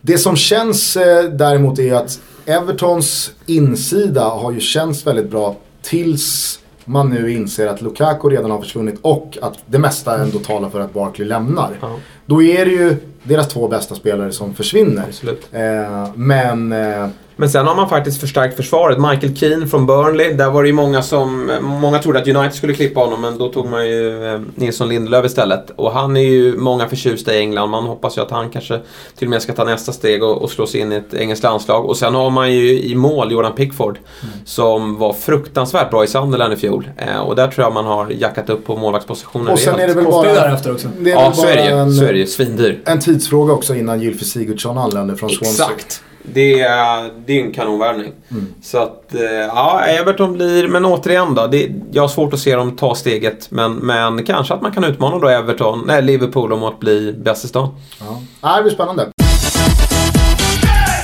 [0.00, 6.58] Det som känns eh, däremot är att Evertons insida har ju känts väldigt bra tills
[6.84, 10.80] man nu inser att Lukaku redan har försvunnit och att det mesta ändå talar för
[10.80, 11.70] att Barkley lämnar.
[11.80, 11.96] Ja.
[12.26, 15.04] Då är det ju deras två bästa spelare som försvinner.
[15.08, 15.48] Absolut.
[15.52, 17.08] Eh, men eh,
[17.40, 18.98] Men sen har man faktiskt förstärkt försvaret.
[18.98, 20.32] Michael Keane från Burnley.
[20.32, 21.52] Där var det ju många som...
[21.60, 25.26] Många trodde att United skulle klippa honom men då tog man ju eh, Nilsson Lindelöf
[25.26, 25.70] istället.
[25.76, 27.70] Och han är ju många förtjusta i England.
[27.70, 28.80] Man hoppas ju att han kanske
[29.18, 31.42] till och med ska ta nästa steg och, och slå sig in i ett engelskt
[31.42, 31.84] landslag.
[31.84, 33.98] Och sen har man ju i mål Jordan Pickford.
[34.44, 36.90] Som var fruktansvärt bra i Sunderland i fjol.
[36.96, 39.94] Eh, och där tror jag man har jackat upp på målvaktspositionen och sen är det
[39.94, 40.88] väl bara, därefter också.
[40.98, 41.92] det är Ja, så är det ju.
[41.92, 42.26] Så är det en, ju.
[42.26, 42.82] Svindyr.
[42.84, 45.66] en tidsfråga också innan Gylfi Sigurdsson anländer från Swansea.
[45.66, 46.02] Exakt.
[46.32, 48.12] Det är, det är en kanonvärvning.
[48.30, 48.46] Mm.
[48.62, 51.46] Så att, eh, ja, Everton blir, men återigen då.
[51.46, 53.50] Det, jag har svårt att se dem ta steget.
[53.50, 57.44] Men, men kanske att man kan utmana då Everton, nej, Liverpool om att bli bäst
[57.44, 57.68] i stan.
[58.00, 58.20] Ja.
[58.40, 59.08] Ja, det blir spännande.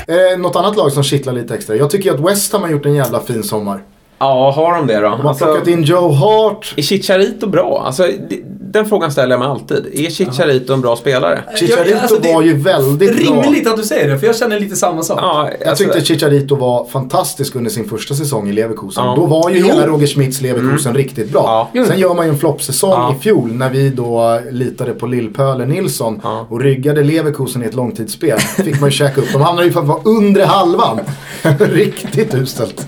[0.06, 1.76] Eh, något annat lag som kittlar lite extra.
[1.76, 3.82] Jag tycker att West Ham har gjort en jävla fin sommar.
[4.18, 5.00] Ja, har de det då?
[5.00, 6.74] De har Alltså, plockat in Joe Hart.
[6.76, 7.82] är Chicharito bra?
[7.86, 9.86] Alltså, det, den frågan ställer jag mig alltid.
[9.94, 11.44] Är Chicharito en bra spelare?
[11.56, 13.42] Chicharito Jag- alltså, var ju väldigt bra.
[13.42, 15.18] Rimligt att du säger det, för jag känner lite samma sak.
[15.22, 19.04] Ja, Jag alltså, tyckte Chicharito var fantastisk under sin första säsong i Leverkusen.
[19.04, 19.14] Ja.
[19.16, 19.66] Då var ju Jo.
[19.66, 21.70] hela Roger Schmidts Leverkusen riktigt bra.
[21.72, 21.84] Ja.
[21.86, 23.14] Sen gör man ju en floppsäsong Ja.
[23.18, 26.46] i fjol när vi då litade på Lill-Pöler Nilsson Ja.
[26.50, 28.38] och ryggade Leverkusen i ett långtidsspel.
[28.38, 29.32] Fick man ju käka upp.
[29.32, 31.00] De hamnade ju för att vara under halvan.
[31.58, 32.86] riktigt uselt.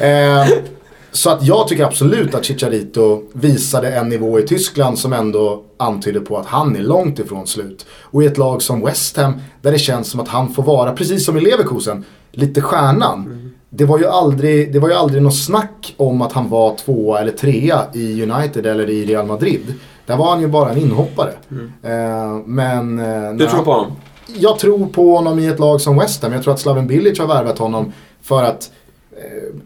[0.00, 0.48] Eh,
[1.12, 6.20] så att jag tycker absolut att Chicharito visade en nivå i Tyskland som ändå antyder
[6.20, 7.86] på att han är långt ifrån slut.
[8.00, 9.32] Och i ett lag som West Ham
[9.62, 13.52] där det känns som att han får vara, precis som i Leverkusen, lite stjärnan.
[13.70, 17.20] Det var, ju aldrig, det var ju aldrig något snack om att han var tvåa
[17.20, 19.74] eller trea i United eller i Real Madrid.
[20.06, 21.32] Där var han ju bara en inhoppare.
[21.82, 22.98] Eh, men...
[22.98, 23.92] eh, du tror på honom?
[24.26, 26.32] jag tror på honom i ett lag som West Ham.
[26.32, 27.92] Jag tror att Slaven Bilic har värvat honom
[28.22, 28.70] för att,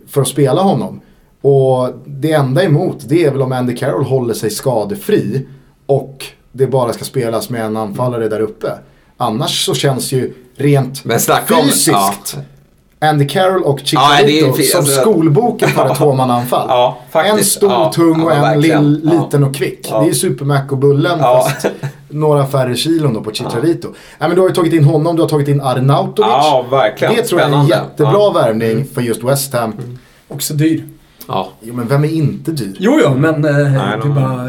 [0.09, 1.01] för att spela honom.
[1.40, 5.46] Och det enda emot det är väl om Andy Carroll håller sig skadefri
[5.86, 8.72] och det bara ska spelas med en anfallare där uppe.
[9.16, 12.14] Annars så känns ju rent Men snacka om- fysiskt ja.
[13.03, 16.66] Andy Carroll och Ja, Chicharito fi- som alltså- skolboken för ett tvåmannaanfall.
[16.68, 19.12] Ja, en stor, Ja, tung och ja, en lill, Ja.
[19.22, 19.86] liten och kvick.
[19.90, 20.01] Ja.
[20.01, 21.48] Det är Supermac och Bullen Ja.
[21.48, 21.66] fast
[22.09, 23.88] några färre kilon då på Chicharito.
[24.18, 26.30] Nej, men du har ju tagit in honom, du har tagit in Arnautovic.
[26.30, 27.14] Ja, verkligen.
[27.16, 28.30] Det tror jag är en jättebra Ja.
[28.30, 28.42] Mm.
[28.42, 29.98] värvning för just West Ham.
[30.28, 30.84] Också dyr.
[31.28, 31.48] Ja.
[31.60, 32.76] Jo, men vem är inte dyr?
[32.78, 34.48] Jo, jo, men eh, det är de- bara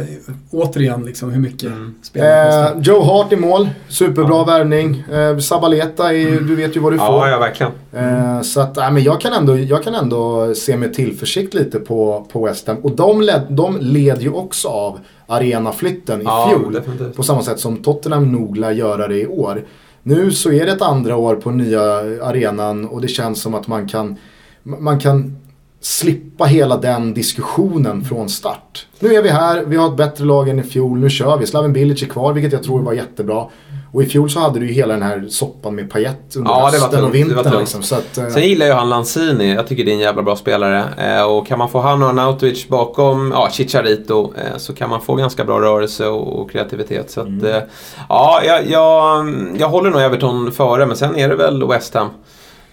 [0.52, 2.76] återigen liksom hur mycket spelarna kostar.
[2.76, 5.04] Eh, Joe Hart i mål, superbra värvning.
[5.12, 7.08] Eh, Sabaleta, är, du vet ju vad du får.
[7.08, 7.72] Ja, ja, verkligen.
[7.94, 11.80] Eh, så att, nej, men jag, kan ändå, jag kan ändå se med tillförsikt lite
[11.80, 12.78] på, på West Ham.
[12.78, 16.74] Och de led, de led ju också av arenaflytten i Ja, fjol.
[16.74, 17.16] definitivt.
[17.16, 19.64] På samma sätt som Tottenham nog lär göra det i år.
[20.04, 21.82] Nu så är det ett andra år på nya
[22.24, 24.16] arenan och det känns som att man kan,
[24.64, 25.38] man kan
[25.82, 28.86] slippa hela den diskussionen från start.
[29.00, 31.48] Nu är vi här, vi har ett bättre lag än i fjol, nu kör vi.
[31.48, 33.46] Slaven Bilic är kvar, vilket jag tror var jättebra.
[33.94, 36.66] Och i fjol så hade du ju hela den här soppan med Payet under Ja,
[36.72, 37.60] hösten tungt, och vintern.
[37.60, 39.54] Liksom, så att, eh, Sen gillar ju han Lanzini.
[39.54, 40.84] Jag tycker det är en jävla bra spelare.
[40.98, 45.02] Eh, och kan man få han och Arnautovic bakom ja, Chicharito eh, så kan man
[45.02, 47.12] få ganska bra rörelse och, och kreativitet.
[47.12, 47.62] Så att, Mm.
[48.10, 49.28] ja, jag, jag,
[49.58, 52.08] jag håller nog Everton före, men sen är det väl West Ham.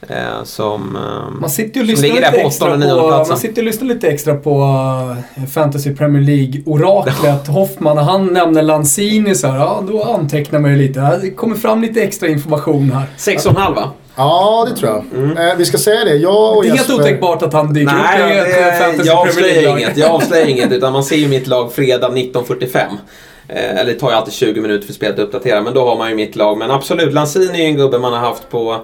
[0.01, 2.87] Eh, som, eh, Man sitter ju och som lyssnar ligger där lite, på extra åttonde,
[2.87, 3.33] på, nionde platsen.
[3.33, 4.61] man sitter och lyssnar lite extra på
[5.37, 7.97] eh, Fantasy Premier League-oraklet Hoffman.
[7.97, 11.19] När han nämner Lanzini så här, ja då antecknar man ju lite.
[11.23, 13.07] Det kommer fram lite extra information här.
[13.19, 13.91] 6,5 va?
[14.17, 15.49] Ja, det tror jag.
[15.49, 16.17] Eh, vi ska säga det.
[16.17, 17.03] Jag och Det är helt Jesper...
[17.05, 19.81] otänkbart att han dyker upp Nej, i ett eh, Fantasy jag Premier League-lag.
[19.81, 19.97] inget.
[19.97, 22.87] Jag avslöjar inget, utan man ser ju mitt lag fredag 19.45.
[23.49, 25.97] Eh, eller det tar ju alltid 20 minuter för spelet att uppdatera, men då har
[25.97, 26.59] man ju mitt lag.
[26.59, 28.77] Men absolut, Lanzini är ju en gubbe man har haft på,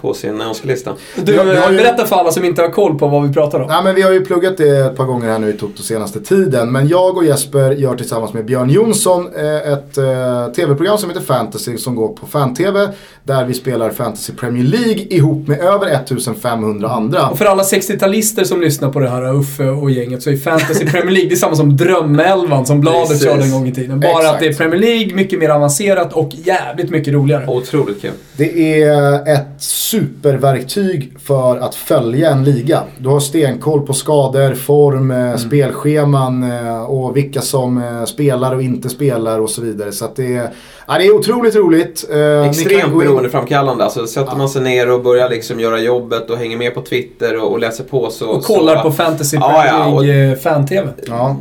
[0.00, 0.92] på sin önskelista.
[1.16, 3.28] Du, Vi har- vi har ju- berätta för alla som inte har koll på vad
[3.28, 3.66] vi pratar om.
[3.68, 6.20] Nej, men vi har ju pluggat det ett par gånger här nu i Toto senaste
[6.20, 6.72] tiden.
[6.72, 11.22] Men jag och Jesper gör tillsammans med Björn Jonsson eh, ett eh, tv-program som heter
[11.22, 12.88] Fantasy som går på fan-tv.
[13.24, 17.28] Där vi spelar Fantasy Premier League ihop med över 1500 andra.
[17.28, 20.86] Och för alla 60-talister som lyssnar på det här, Uffe och gänget, så är Fantasy
[20.86, 23.24] Premier League det är samma som Drömelvan som Bladet Precis.
[23.24, 24.00] körde en gång i tiden.
[24.00, 24.34] Bara Exakt.
[24.34, 27.46] att det är Premier League, mycket mer avancerat och jävligt mycket roligare.
[27.46, 28.10] Otroligt kul.
[28.36, 32.82] Det är ett superverktyg för att följa en liga.
[32.98, 38.62] Du har stenkoll på skador, form, eh, spelscheman eh, och vilka som eh, spelar och
[38.62, 39.92] inte spelar och så vidare.
[39.92, 40.50] Så att det, är,
[40.88, 42.04] ja, det är otroligt roligt.
[42.48, 43.84] Extremt in- beroendeframkallande.
[43.84, 47.42] Alltså, sätter man sig ner och börjar liksom göra jobbet och hänger med på Twitter
[47.42, 48.26] och, och läser på så...
[48.28, 50.88] Och kollar så, på Fantasy Ja, Premier ja, och- League fan-TV.
[51.06, 51.36] Ja.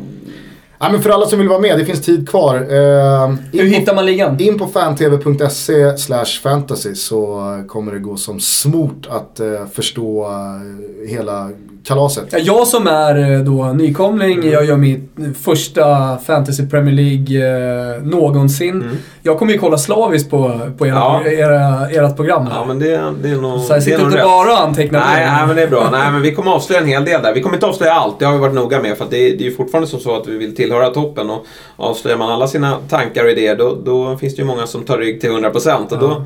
[0.80, 2.56] Ja, men för alla som vill vara med, det finns tid kvar.
[2.56, 4.40] Eh, Hur på- hittar man ligan?
[4.40, 11.10] In på fantv.se slash fantasy så kommer det gå som smort att eh, förstå eh,
[11.10, 11.50] hela
[11.86, 12.26] kalaset.
[12.32, 15.10] Ja, Jag som är eh, då nykomling, jag gör mitt
[15.44, 18.90] första Fantasy Premier League eh, någonsin.
[19.24, 21.24] Jag kommer ju kolla slaviskt på, på era, Ja.
[21.26, 22.54] era, ert program här.
[22.56, 24.24] Ja, men det, det är nog så jag sitter inte rätt.
[24.24, 25.88] bara och antecknar Nej, nej, men det är bra.
[25.92, 27.34] Nej, men vi kommer avslöja en hel del där.
[27.34, 28.98] Vi kommer inte avslöja allt, det har vi varit noga med.
[28.98, 31.30] För att det, är, det är ju fortfarande som så att vi vill tillhöra toppen.
[31.30, 31.46] Och
[31.78, 34.98] avslöjar man alla sina tankar och idéer, då, då finns det ju många som tar
[34.98, 35.94] rygg till 100%.
[35.94, 36.26] Och då,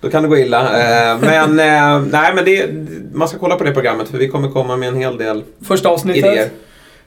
[0.00, 0.60] då kan det gå illa.
[1.12, 2.70] Eh, men eh, nej, men det,
[3.12, 5.88] man ska kolla på det programmet för vi kommer komma med en hel del Första
[5.88, 6.24] avsnittet.
[6.24, 6.48] idéer.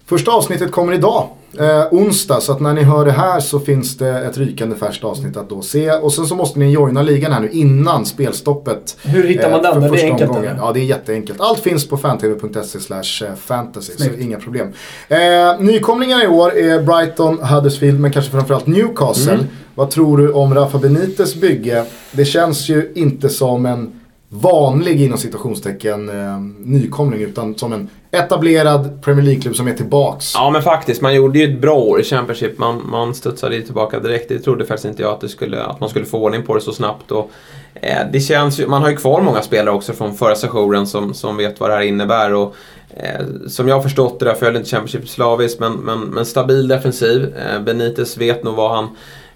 [0.06, 1.28] Första avsnittet kommer idag,
[1.60, 2.42] eh, onsdag.
[2.42, 5.50] Så att när ni hör det här så finns det ett rykande färskt avsnitt att
[5.50, 5.92] då se.
[5.92, 8.98] Och sen så måste ni joina ligan här nu innan spelstoppet.
[9.04, 9.82] Hur hittar man den?
[9.82, 10.52] för Det är enkelt, omgången.
[10.52, 10.62] eller?
[10.66, 11.42] Ja, det är jätteenkelt.
[11.42, 13.94] Allt finns på fantv.se slash eh, fantasy.
[13.94, 14.22] Så Snyggt.
[14.22, 14.68] inga problem.
[15.08, 15.18] Eh,
[15.60, 19.34] nykomlingarna i år är Brighton, Huddersfield men kanske framförallt Newcastle.
[19.34, 19.46] Mm.
[19.76, 21.86] Vad tror du om Rafa Benites bygge?
[22.12, 29.02] Det känns ju inte som en vanlig inom citationstecken eh, nykomling utan som en etablerad
[29.02, 30.32] Premier League-klubb som är tillbaks.
[30.36, 32.58] Ja men faktiskt, man gjorde ju ett bra år i Championship.
[32.58, 34.30] Man, man studsade ju tillbaka direkt.
[34.30, 36.62] Det trodde faktiskt inte jag att, det skulle, att man skulle få ordning på det
[36.62, 37.12] så snabbt.
[37.12, 37.32] Och,
[37.74, 41.14] eh, det känns ju, man har ju kvar många spelare också från förra sessionen som,
[41.14, 42.34] som vet vad det här innebär.
[42.34, 42.56] Och,
[42.90, 46.68] eh, som jag har förstått det, jag följer inte Championship slaviskt, men, men, men stabil
[46.68, 47.36] defensiv.
[47.38, 48.90] Eh, Benitez vet nog vad han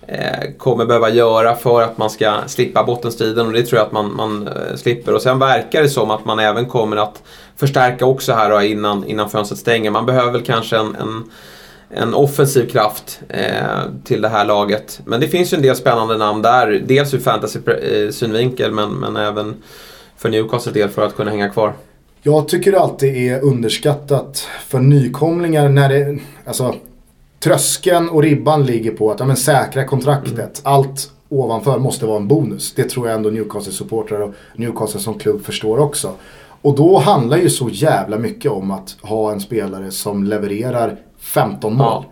[0.10, 3.92] Eh, kommer behöva göra för att man ska slippa bottenstriden och det tror jag att
[3.92, 5.14] man, man eh, slipper.
[5.14, 7.24] Och sen verkar det som att man även kommer att
[7.56, 9.92] förstärka också här då, innan, innan fönstret stänger.
[9.92, 11.24] Man behöver väl kanske en, en,
[11.90, 13.42] en offensiv kraft eh,
[14.04, 15.00] till det här laget.
[15.06, 16.84] Men det finns ju en del spännande namn där.
[16.86, 19.56] Dels ur fantasy-synvinkel eh, men, men även
[20.18, 21.74] för Newcastle del för att kunna hänga kvar.
[22.22, 26.76] Jag tycker det alltid är underskattat för nykomlingar när det, alltså
[27.40, 30.62] tröskeln och ribban ligger på att ja, men, säkra kontraktet.
[30.64, 32.74] Allt ovanför måste vara en bonus.
[32.76, 36.12] Det tror jag ändå Newcastle-supportrar och Newcastle som klubb förstår också.
[36.62, 41.74] Och då handlar ju så jävla mycket om att ha en spelare som levererar 15
[41.74, 42.04] mål.
[42.04, 42.06] Ja,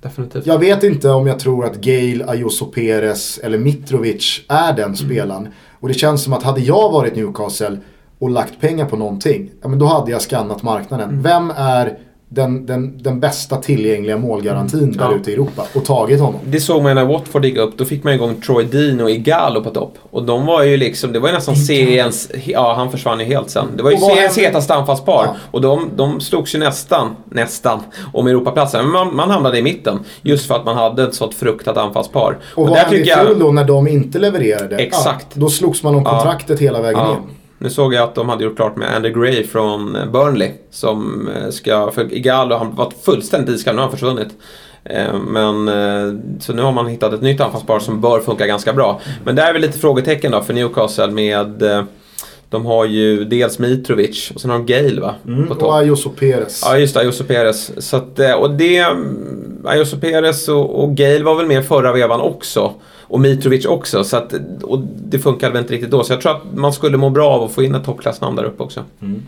[0.00, 0.46] definitivt.
[0.46, 5.48] Jag vet inte om jag tror att Gale, Ayuso Perez eller Mitrovic är den spelaren.
[5.80, 7.78] Och det känns som att hade jag varit Newcastle
[8.18, 11.22] och lagt pengar på någonting, ja men då hade jag skannat marknaden.
[11.22, 11.98] Vem är
[12.28, 15.16] den, den, den bästa tillgängliga målgarantin där Ja.
[15.16, 16.40] ute i Europa och tagit honom?
[16.44, 17.78] Det såg man när Watford gick upp.
[17.78, 19.94] Då fick man igång Troy Dean och Igalo på topp.
[20.10, 22.30] Och de var ju liksom, det var ju nästan seriens...
[22.44, 23.66] Ja, han försvann ju helt sen.
[23.76, 25.24] Det var ju Och seriens hetaste anfallspar.
[25.26, 25.36] Ja.
[25.50, 27.80] Och de, de slogs ju nästan, nästan,
[28.12, 28.82] om Europaplatsen.
[28.84, 29.98] Men man, man hamnade i mitten.
[30.22, 32.38] Just för att man hade ett sånt fruktat anfallspar.
[32.54, 34.76] Och, vad hände i fjol då när de inte levererade?
[34.76, 35.26] Exakt.
[35.34, 36.10] Ja, då slogs man om Ja.
[36.10, 37.12] kontraktet hela vägen Ja.
[37.12, 37.18] in.
[37.58, 40.50] Nu såg jag att de hade gjort klart med Andy Gray från eh, Burnley.
[40.70, 44.28] Som eh, ska, för Igalo han var fullständigt iskall, nu har han försvunnit.
[44.84, 45.66] Eh, Men,
[46.40, 49.00] så nu har man hittat ett nytt anfallspar som bör funka ganska bra.
[49.24, 51.62] Men där är väl lite frågetecken då för Newcastle med
[52.50, 55.14] De har ju dels Mitrovic och sen har de Gale va?
[55.26, 55.78] Mm, och.
[55.78, 56.62] Ayuso Perez.
[56.64, 57.88] Ja just det, Ayuso Perez.
[57.88, 58.78] Så att, och det...
[58.78, 62.72] mm, Ayuso Perez och, och Gale var väl med förra vevan också.
[63.08, 64.04] Och Mitrovic också.
[64.04, 66.04] Så att, och det funkade väl inte riktigt då.
[66.04, 68.44] Så jag tror att man skulle må bra av att få in ett toppklassnamn där
[68.44, 68.84] uppe också.
[69.02, 69.22] Mm.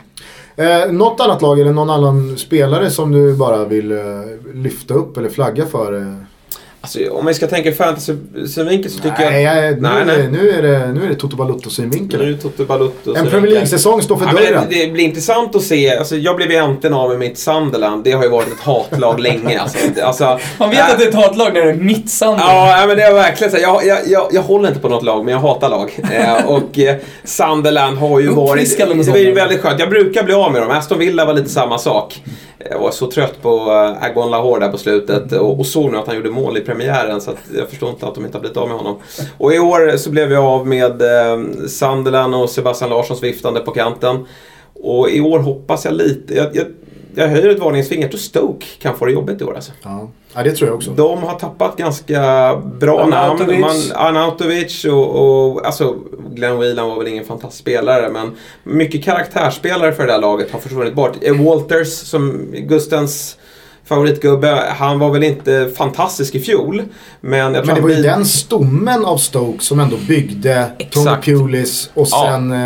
[0.57, 3.99] Eh, något annat lag eller någon annan spelare som du bara vill eh,
[4.55, 5.97] lyfta upp eller flagga för?
[5.97, 6.15] Eh?
[6.81, 9.65] Alltså, om vi ska tänka fantasy-synvinkel så tycker nej, jag...
[9.65, 10.17] jag, nu, nej, Är nej.
[10.17, 12.19] det, nu är det, nu är det Toto Nu är Balutto-synvinkel.
[12.27, 13.15] det Toto Balutto.
[13.15, 14.55] En Premier det- League-säsong står för Ja, dörren.
[14.55, 15.97] men det blir intressant att se.
[15.97, 18.05] Alltså, jag blev ju äntligen av med mitt Sunderland.
[18.05, 19.61] Det har ju varit ett hatlag länge.
[19.61, 22.69] Alltså, alltså, Man vet äh, att det är ett hatlag när det är mitt Sunderland.
[22.81, 23.59] Ja, men det är verkligen så.
[23.59, 25.99] Jag, jag, jag, jag håller inte på något lag, men jag hatar lag.
[26.13, 28.79] Eh, och eh, Sunderland har ju varit...
[28.79, 29.35] Det sådana.
[29.35, 29.81] väldigt skönt.
[29.81, 30.71] Jag brukar bli av med dem.
[30.71, 32.23] Aston Villa var lite samma sak.
[32.59, 35.99] Jag var så trött på uh, Agon Lahore där på slutet och, och såg nu
[35.99, 38.57] att han gjorde mål i premiären så jag förstår inte att de inte har blivit
[38.57, 38.97] av med honom.
[39.39, 43.71] Och i år så blev vi av med eh, Sunderland och Sebastian Larssons viftande på
[43.71, 44.27] kanten.
[44.75, 46.35] Och i år hoppas jag lite...
[46.35, 46.67] Jag, jag,
[47.19, 48.03] jag höjer ett varningens finger.
[48.03, 49.73] Jag tror Stoke kan få det jobbigt i år alltså.
[49.83, 50.09] Ja.
[50.35, 50.91] ja, det tror jag också.
[50.91, 52.21] De har tappat ganska
[52.81, 53.49] bra Arnautovic.
[53.61, 53.61] namn.
[53.61, 55.17] Man, Arnautovic och,
[55.51, 55.97] och alltså
[56.35, 58.31] Glenn Whelan var väl ingen fantastisk spelare men
[58.65, 61.13] mycket karaktärsspelare för det där laget har försvunnit bort.
[61.21, 63.37] Eh, Walters som Gustens
[63.85, 66.83] favoritgubbe, han var väl inte fantastisk i fjol.
[67.21, 70.67] Men jag tror Men det var ju blir- den stommen av Stoke som ändå byggde
[70.79, 71.25] Tony Exakt.
[71.25, 72.27] Pulis och Ja.
[72.31, 72.59] sen eh,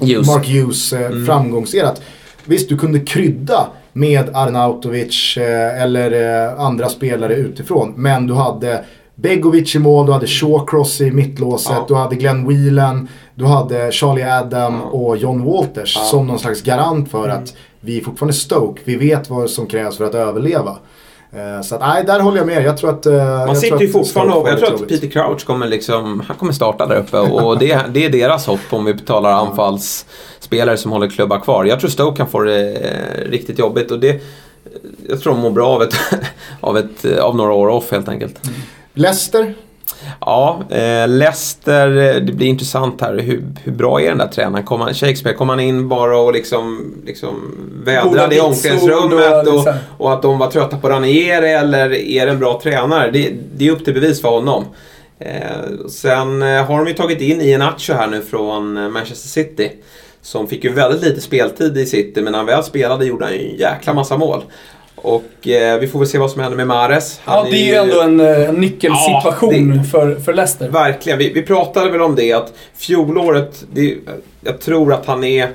[0.00, 0.26] Hughes.
[0.26, 1.26] Mark Hughes eh, Mm.
[1.26, 2.02] framgångserat.
[2.44, 3.66] Visst, du kunde krydda
[3.96, 6.12] med Arnautovic eh, eller
[6.48, 7.92] eh, andra spelare utifrån.
[7.96, 8.84] Men du hade
[9.14, 11.84] Begovic i mål, du hade Shawcross i mittlåset, Ja.
[11.88, 14.88] du hade Glenn Whelan, du hade Charlie Adam Ja.
[14.98, 16.00] och John Walters Ja.
[16.00, 16.10] Mm.
[16.10, 18.80] som någon slags garant för att vi är fortfarande Stoke.
[18.84, 20.76] Vi vet vad som krävs för att överleva.
[21.36, 22.62] Eh, Så att, nej, där håller jag med.
[22.64, 23.06] Jag tror att...
[23.06, 24.88] eh, jag Man sitter tror ju fortfarande och jag tror att.
[24.88, 28.60] Peter Crouch kommer liksom, han kommer starta där uppe och det, det är deras hopp
[28.70, 31.64] om vi talar anfallsspelare som håller klubbar kvar.
[31.64, 34.20] Jag tror Stoke kan få det eh, riktigt jobbigt och det,
[35.08, 35.94] jag tror de mår bra av, ett,
[36.60, 38.40] av, ett, av några år off helt enkelt.
[38.94, 39.54] Leicester?
[40.20, 43.18] Ja, eh, Leicester, eh, det blir intressant här.
[43.18, 44.64] Hur, hur bra är den där tränaren?
[44.64, 47.54] Kom han, Shakespeare, kom han in bara och liksom, liksom
[47.84, 49.74] vädrade i omklädningsrummet och, liksom.
[49.98, 53.10] och att de var trötta på Ranieri eller är det en bra tränare?
[53.10, 54.64] Det, det är upp till bevis för honom.
[55.18, 59.28] Eh, sen eh, har de ju tagit in Ian Acho här nu från eh, Manchester
[59.28, 59.72] City.
[60.22, 63.34] Som fick ju väldigt lite speltid i City men när han väl spelade gjorde han
[63.34, 64.42] ju en jäkla massa mål.
[65.04, 67.20] Och eh, vi får väl se vad som händer med Mares.
[67.24, 70.68] Ja, Han det är ju ändå en, eh, en nyckelsituation Ja, det- för, för Leicester.
[70.68, 71.18] Verkligen.
[71.18, 73.96] Vi, vi pratade väl om det att fjolåret, det,
[74.40, 75.48] jag tror att han är...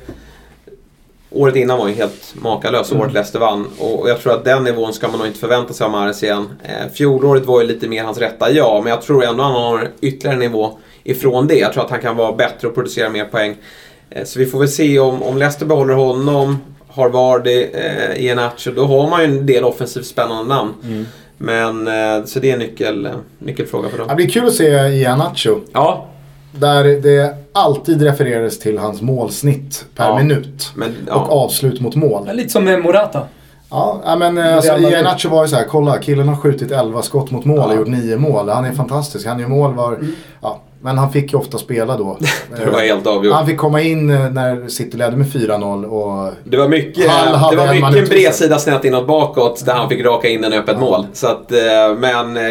[1.32, 3.68] Året innan var ju helt makalös, året Leicester vann.
[3.80, 6.50] Och jag tror att den nivån ska man nog inte förvänta sig av Mahrez igen.
[6.64, 8.82] Eh, fjolåret var ju lite mer hans rätta, ja.
[8.84, 11.56] Men jag tror ändå han har ytterligare en nivå ifrån det.
[11.60, 13.56] Jag tror att han kan vara bättre och producera mer poäng.
[14.10, 16.58] Eh, så vi får väl se om, om Leicester behåller honom,
[17.00, 20.74] har Vardy, eh, Iheanacho, då har man ju en del offensivt spännande namn.
[21.38, 24.08] Men, eh, så det är en nyckel, eh, nyckelfråga för dem.
[24.08, 25.60] Det blir kul att se Ianacho.
[25.74, 26.06] Ja,
[26.52, 30.18] Där det alltid refererades till hans målsnitt per Ja.
[30.18, 30.72] minut.
[30.76, 30.90] men...
[30.90, 31.28] Och Ja.
[31.30, 32.24] avslut mot mål.
[32.28, 33.22] Ja, Lite som med Morata.
[33.70, 34.78] Ja, men eh, alltså.
[34.78, 37.76] Ianacho var ju så här, kolla killen har skjutit 11 skott mot mål och Ja.
[37.76, 38.50] gjort 9 mål.
[38.50, 39.94] Han är fantastisk, han gör mål var...
[39.94, 40.16] Mm.
[40.42, 42.18] Ja, men han fick ju ofta spela då.
[42.58, 43.34] Det var helt avgjort.
[43.34, 46.34] Han fick komma in eh, när City ledde med 4-0 och...
[46.44, 47.04] Det var mycket,
[47.52, 50.80] det var mycket en bredsida snett inåt bakåt där han fick raka in en öppet
[50.80, 51.06] mål.
[51.14, 51.58] Så att, eh,
[51.98, 52.44] men eh,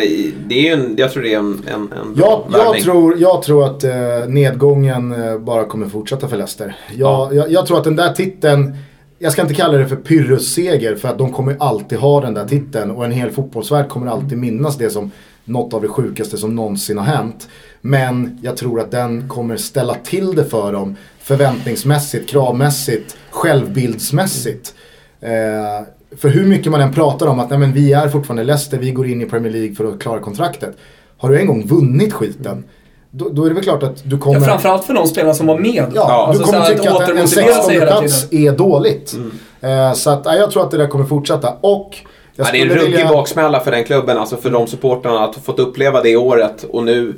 [0.47, 3.43] det är en, jag tror det är en, en, en bra Jag, jag, tror, jag
[3.43, 3.85] tror att
[4.29, 5.15] nedgången
[5.45, 6.77] bara kommer fortsätta för Leicester.
[6.97, 7.29] Jag, Ja.
[7.33, 8.77] jag, jag tror att den där titeln,
[9.19, 12.45] jag ska inte kalla det för Pyrrhus-seger för att de kommer alltid ha den där
[12.45, 15.11] titeln och en hel fotbollsvärld kommer alltid minnas det som
[15.45, 17.49] något av det sjukaste som någonsin har hänt.
[17.81, 24.75] Men jag tror att den kommer ställa till det för dem förväntningsmässigt, kravmässigt, självbildsmässigt.
[25.21, 25.87] Eh,
[26.19, 28.91] för hur mycket man än pratar om att nej, men vi är fortfarande Leicester, vi
[28.91, 30.77] går in i Premier League för att klara kontraktet.
[31.19, 32.65] Har du en gång vunnit skiten,
[33.11, 34.41] då, då är det väl klart att du kommer...
[34.41, 35.85] Ja, framförallt för de spelarna som var med.
[35.95, 38.29] Ja, Alltså, du kommer så här, tycka att en, en återmotivera sig 16 hela plats
[38.29, 38.55] tiden.
[38.55, 39.15] är dåligt.
[39.61, 41.53] Eh, så att, nej, jag tror att det där kommer fortsätta.
[41.61, 41.97] Och
[42.37, 45.25] jag Ja, det är en ruggig vilja- baksmälla för den klubben, alltså för de supportrarna
[45.25, 47.15] att ha fått uppleva det året och nu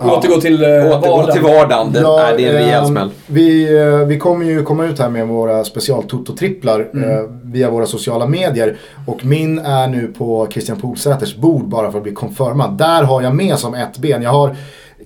[0.00, 1.32] Återgå till eh, återgå vardagen.
[1.32, 1.92] till vardagen.
[1.92, 3.10] Det, Ja, är, det är en rejäl ehm, smäll.
[3.26, 7.10] Vi, eh, vi kommer ju komma ut här med våra special-toto-tripplar Mm.
[7.10, 8.76] eh, via våra sociala medier.
[9.06, 12.78] Och min är nu på Christian Polsäters bord bara för att bli confirmad.
[12.78, 14.22] Där har jag med som ett ben.
[14.22, 14.56] Jag har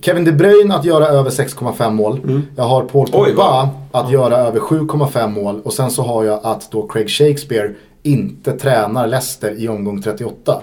[0.02, 2.42] Kevin De Bruyne att göra över 6,5 mål.
[2.56, 3.24] Jag har Paul Mm.
[3.24, 5.60] Pogba att göra över 7,5 mål.
[5.64, 7.70] Och sen så har jag att då Craig Shakespeare
[8.02, 10.60] inte tränar Leicester i omgång 38.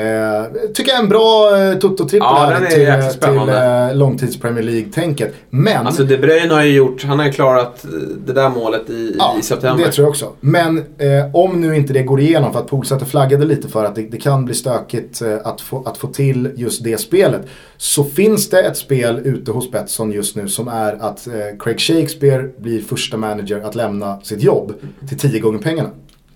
[0.00, 0.44] Eh,
[0.74, 5.34] tycker jag är en bra eh, Toto-trippel Ja, här till, jäkligt till eh, långtids-Premier League-tänket.
[5.50, 7.90] Men Alltså De Bruyne har ju gjort, han har ju klarat eh,
[8.26, 9.84] det där målet i, Ja, i september.
[9.84, 10.32] det tror jag också.
[10.40, 13.94] Men eh, om nu inte det går igenom, för att Polsäter flaggade lite för att
[13.94, 17.40] det, det kan bli stökigt eh, att, få, att få till just det spelet.
[17.76, 21.80] Så finns det ett spel ute hos Betsson just nu som är att eh, Craig
[21.80, 24.72] Shakespeare blir första manager att lämna sitt jobb
[25.08, 25.90] till tio gånger pengarna.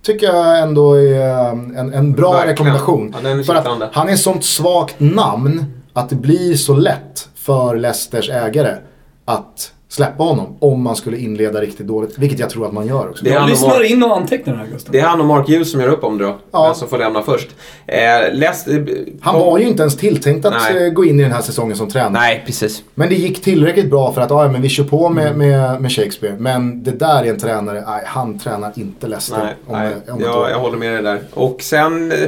[0.04, 2.48] Tycker jag ändå är eh, en, en bra Verkligen.
[2.48, 3.14] rekommendation.
[3.22, 7.76] Ja, för att han är ett sånt svagt namn att det blir så lätt för
[7.76, 8.74] Leicesters ägare
[9.24, 12.18] att släppa honom om man skulle inleda riktigt dåligt.
[12.18, 13.24] Vilket jag tror att man gör också.
[13.24, 14.92] Det är han lyssnar Mark, in och antecknar här Gustav.
[14.92, 16.36] det är han och Mark Hughes som gör upp om det då.
[16.50, 16.74] Ja.
[16.74, 17.48] Som får lämna först.
[17.86, 17.98] Eh,
[18.32, 18.64] läs,
[19.20, 20.86] Han var ju inte ens tilltänkt att Nej.
[20.86, 22.12] eh, gå in i den här säsongen som tränare.
[22.12, 22.82] Nej, precis.
[22.94, 25.38] Men det gick tillräckligt bra för att ja, men vi kör på med, Mm.
[25.38, 26.36] med, med Shakespeare.
[26.38, 29.38] Men det där är en tränare, nej, han tränar inte Leicester.
[29.38, 31.20] Nej, om, nej om ett jag, jag håller med dig där.
[31.34, 32.18] Och sen eh,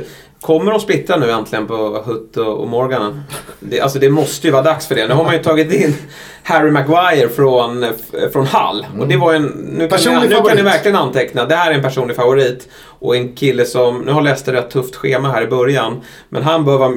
[0.40, 3.22] kommer de splittra nu äntligen på Hutt och och Morgan.
[3.60, 5.06] Det, alltså det måste ju vara dags för det.
[5.06, 5.96] Nu har man ju tagit in
[6.42, 7.90] Harry Maguire från, eh,
[8.32, 8.86] från Hull.
[9.00, 11.44] Och det var en, nu, kan ni, nu kan ni verkligen anteckna.
[11.44, 12.68] Det här är en personlig favorit.
[12.98, 16.00] Och en kille som, nu har Leicester ett tufft schema här i början.
[16.28, 16.92] Men han bör vara,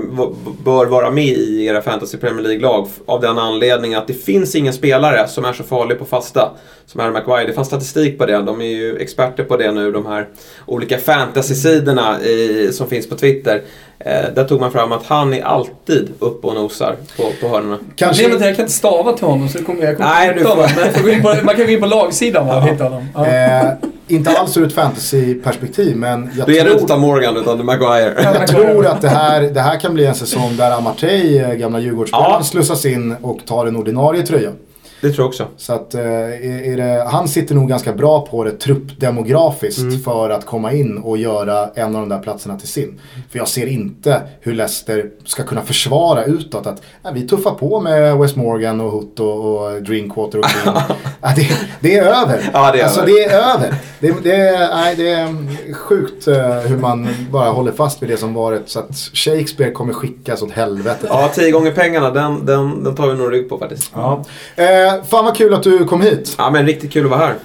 [0.63, 2.87] bör vara med i era Fantasy Premier League-lag.
[3.05, 6.51] Av den anledningen att det finns ingen spelare som är så farlig på fasta
[6.85, 7.47] som Harry Maguire.
[7.47, 8.41] Det fanns statistik på det.
[8.41, 10.27] De är ju experter på det nu, de här
[10.65, 13.61] olika fantasy-sidorna i, som finns på Twitter.
[13.99, 17.77] Eh, där tog man fram att han är alltid uppe och nosar på, på hörnorna.
[17.95, 20.27] Kanske, är att jag kan inte stava till honom så det kommer, jag kommer Nej,
[20.29, 20.65] inte får- honom.
[20.75, 23.07] Men jag får gå in på, man kan gå in på lagsidan och hitta honom.
[23.15, 23.25] Ja.
[23.27, 23.69] eh,
[24.09, 28.13] inte alls ur ett fantasy-perspektiv, men jag Då är det inte Morgan utan Maguire.
[28.23, 31.79] jag tror att det här, det här kan bli en säsong där Amartey, eh, gamla
[31.79, 32.43] Djurgårdsspelaren, Ja.
[32.43, 34.51] slussas in och tar en ordinarie tröja.
[35.01, 35.47] Det tror jag också.
[35.57, 39.99] Så att, eh, är, är det, han sitter nog ganska bra på det truppdemografiskt Mm.
[39.99, 42.99] för att komma in och göra en av de där platserna till sin.
[43.31, 47.79] För jag ser inte hur Leicester ska kunna försvara utåt att ja, vi tuffar på
[47.79, 50.75] med West Morgan och Hutt och, och Drinkwater och Green.
[51.21, 51.47] ja, det,
[51.79, 52.49] det är över.
[52.53, 53.11] Ja, det är alltså över.
[53.11, 53.73] det är över.
[53.99, 58.17] Det, det, är, nej, det är sjukt eh, hur man bara håller fast vid det
[58.17, 58.69] som varit.
[58.69, 61.07] Så att Shakespeare kommer skickas åt helvete.
[61.09, 63.91] Ja, tio gånger pengarna, den, den, den tar vi nog rygg på faktiskt.
[63.95, 64.23] Ja.
[64.55, 66.35] Eh, fan vad kul att du kom hit.
[66.37, 67.35] Ja, men riktigt kul att vara här.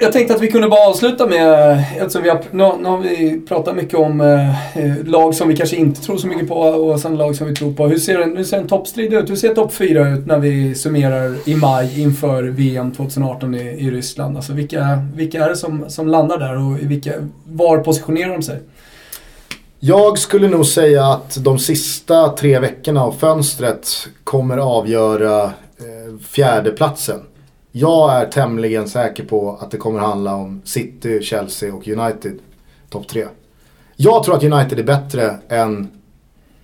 [0.00, 3.40] Jag tänkte att vi kunde bara avsluta med, eftersom vi har, nu, nu har vi
[3.48, 7.00] pratat mycket om eh, eh, lag som vi kanske inte tror så mycket på och
[7.00, 7.86] sen lag som vi tror på.
[7.86, 9.30] Hur ser en, hur ser en toppstrid ut?
[9.30, 13.90] Hur ser topp 4 ut när vi summerar i maj inför VM 2018 i, i
[13.90, 14.36] Ryssland?
[14.36, 17.12] Alltså vilka, vilka är det som, som landar där och i vilka,
[17.44, 18.60] var positionerar de sig?
[19.80, 25.50] Jag skulle nog säga att de sista tre veckorna av fönstret kommer avgöra
[26.22, 27.20] fjärdeplatsen.
[27.72, 32.38] Jag är tämligen säker på att det kommer handla om City, Chelsea och United.
[32.90, 33.26] Topp tre.
[33.96, 35.97] Jag tror att United är bättre än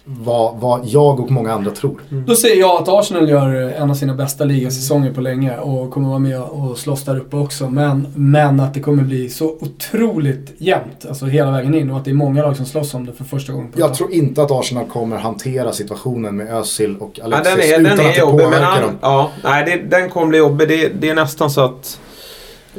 [0.05, 2.01] vad, vad jag och många andra tror.
[2.27, 6.09] Då säger jag att Arsenal gör en av sina bästa ligasäsonger på länge och kommer
[6.09, 7.69] vara med och slåss där uppe också.
[7.69, 12.05] Men, men att det kommer bli så otroligt jämnt, alltså hela vägen in och att
[12.05, 14.43] det är många lag som slåss om det för första gången på Jag tror inte
[14.43, 18.01] att Arsenal kommer hantera situationen med Özil och Ja, Alexis den är, utan den att
[18.01, 18.99] är det jobbig, men påverkar han, dem.
[19.01, 20.69] ja, nej, det, den kommer bli jobbig.
[20.69, 22.01] Det, det är nästan så att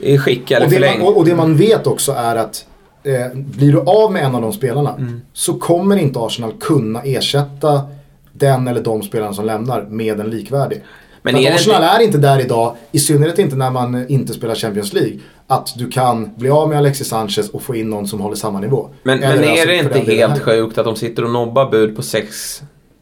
[0.01, 2.65] är skick eller Och det, man, och, och det man vet också är att
[3.05, 5.21] eh, blir du av med en av de spelarna Mm.
[5.33, 7.81] så kommer inte Arsenal kunna ersätta
[8.33, 10.83] den eller de spelarna som lämnar med en likvärdig.
[11.21, 14.33] Men är det Arsenal inte- är inte där idag, i synnerhet inte när man inte
[14.33, 18.07] spelar Champions League, att du kan bli av med Alexis Sanchez och få in någon
[18.07, 18.89] som håller samma nivå.
[19.03, 21.95] Men, men är alltså det för inte helt sjukt att de sitter och nobbar bud
[21.95, 22.61] på 6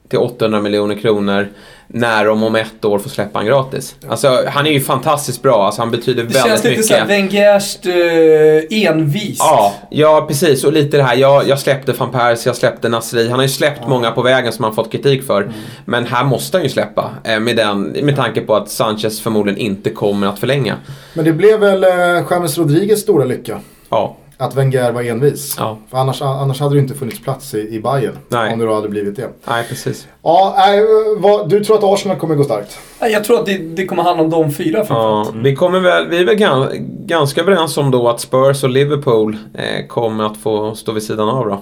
[0.09, 1.47] till 800 miljoner kronor
[1.87, 3.95] när de om ett år får släppa han gratis?
[4.07, 5.65] Alltså, han är ju fantastiskt bra.
[5.65, 6.85] Alltså, han betyder Det väldigt känns lite mycket.
[6.85, 9.39] såhär Wengerskt eh, envist.
[9.39, 10.63] Ja, ja, precis.
[10.63, 13.29] Och lite det här, jag, jag släppte van Persie, jag släppte Nasri.
[13.29, 15.41] Han har ju släppt många på vägen som han fått kritik för.
[15.41, 15.53] Mm.
[15.85, 17.09] Men här måste han ju släppa.
[17.23, 20.75] Eh, med, den, med tanke på att Sanchez förmodligen inte kommer att förlänga.
[21.13, 23.59] Men det blev väl eh, James Rodriguez stora lycka.
[23.89, 25.55] Ja, Att Wenger var envis.
[25.59, 25.77] Ja.
[25.91, 28.17] För annars, annars hade det inte funnits plats i, i Bayern.
[28.29, 28.53] Nej.
[28.53, 29.29] Om det då hade blivit det.
[29.47, 30.07] nej precis.
[30.23, 30.81] Ja, nej,
[31.17, 32.77] vad, du tror att Arsenal kommer gå starkt?
[32.99, 35.45] Nej, Jag tror att det, det kommer handla om de fyra Ja, framförallt.
[35.45, 36.67] vi, kommer väl, vi är väl gan,
[37.05, 41.29] ganska överens om då att Spurs och Liverpool eh, kommer att få stå vid sidan
[41.29, 41.61] av då.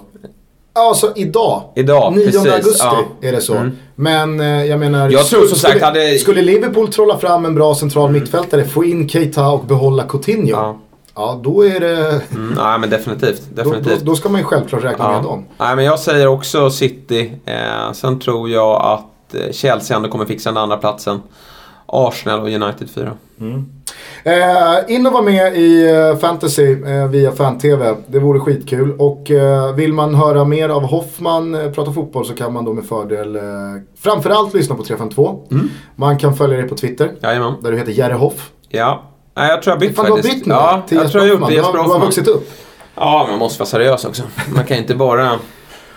[0.73, 1.61] Alltså idag.
[1.75, 2.45] Idag, 9 precis.
[2.51, 3.03] augusti Ja.
[3.21, 3.53] är det så.
[3.55, 3.71] Mm.
[3.95, 5.09] Men eh, jag menar...
[5.09, 9.09] Jag tror skulle, sagt hade- skulle Liverpool trolla fram en bra central mittfältare, få in
[9.09, 10.49] Keita och behålla Coutinho.
[10.49, 10.79] Ja,
[11.21, 11.39] Ja.
[11.43, 12.21] då är det...
[12.31, 13.41] Mm, nej men definitivt.
[13.49, 13.99] Då, definitivt.
[13.99, 15.45] då, då ska man ju självklart räkna med dem.
[15.57, 17.33] Nej, men jag säger också City.
[17.45, 21.21] Eh, sen tror jag att eh, Chelsea ändå kommer fixa den andra platsen.
[21.85, 23.11] Arsenal och United 4.
[24.23, 27.95] Eh, in och var med i eh, fantasy eh, via fan-tv.
[28.07, 28.95] Det vore skitkul.
[28.99, 32.73] Och eh, vill man höra mer av Hoffman eh, prata fotboll så kan man då
[32.73, 33.41] med fördel eh,
[33.99, 35.39] framförallt lyssna på 352.
[35.95, 37.11] Man kan följa dig på Twitter.
[37.21, 37.53] Jajamän.
[37.61, 38.51] Där du heter Jerry Hoff.
[38.69, 39.03] Ja.
[39.35, 40.35] Nej, jag tror jag bytt Fan du har faktiskt.
[40.35, 41.55] bytt nu Ja, till jag tror jag gjort det.
[41.55, 42.01] Du har, Jesper du har Hoffman.
[42.05, 42.49] vuxit upp.
[42.95, 44.23] Ja, man måste vara seriös också.
[44.55, 45.31] Man kan inte bara...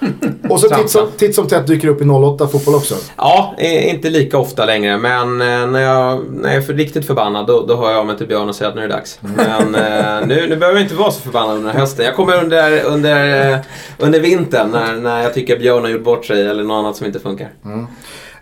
[0.51, 2.95] Och så titt som, titt som tätt dyker upp i 08 fotboll också.
[3.17, 4.99] Ja, inte lika ofta längre.
[4.99, 8.07] Men eh, när jag, när jag är för riktigt förbannad då, då hör jag av
[8.07, 9.19] mig till Björn och säger att nu är det dags.
[9.21, 12.05] Men eh, nu, nu behöver jag inte vara så förbannad under hösten.
[12.05, 13.59] Jag kommer under, under, eh,
[13.99, 16.97] under vintern när, när jag tycker att Björn har gjort bort sig eller något annat
[16.97, 17.51] som inte funkar.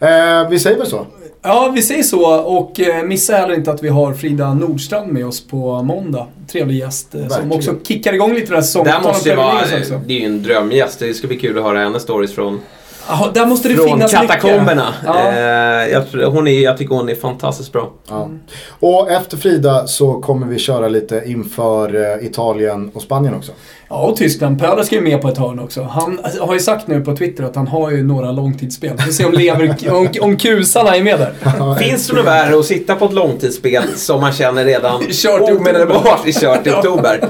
[0.00, 1.06] Eh, vi säger väl så.
[1.42, 2.40] Ja, vi säger så.
[2.40, 6.26] Och eh, missa heller inte att vi har Frida Nordstrand med oss på måndag.
[6.52, 7.14] Trevlig gäst.
[7.14, 7.52] Eh, som Verkligen.
[7.52, 8.94] också kickar igång lite den här säsongen.
[8.96, 9.64] Om måste ju vara,
[10.06, 10.98] det är ju en drömgäst.
[10.98, 12.60] Det ska bli kul att höra hennes stories från,
[13.08, 14.94] Jaha, där måste det från finnas katakomberna.
[15.06, 15.32] Ja.
[15.32, 17.92] Eh, jag, hon är, jag tycker hon är fantastiskt bra.
[18.08, 18.30] Ja.
[18.68, 23.52] Och efter Frida så kommer vi köra lite inför eh, Italien och Spanien också.
[23.88, 24.60] Ja, och Tyskland.
[24.60, 25.82] Pöder ska ju med på ett hörn också.
[25.82, 28.96] Han har ju sagt nu på Twitter att han har ju några långtidsspel.
[28.96, 31.74] Vi får se om, lever, om, om kusarna är med där.
[31.78, 35.02] Finns det något värre att sitta på ett långtidsspel som man känner redan
[35.40, 37.28] omedelbart i kört i oktober?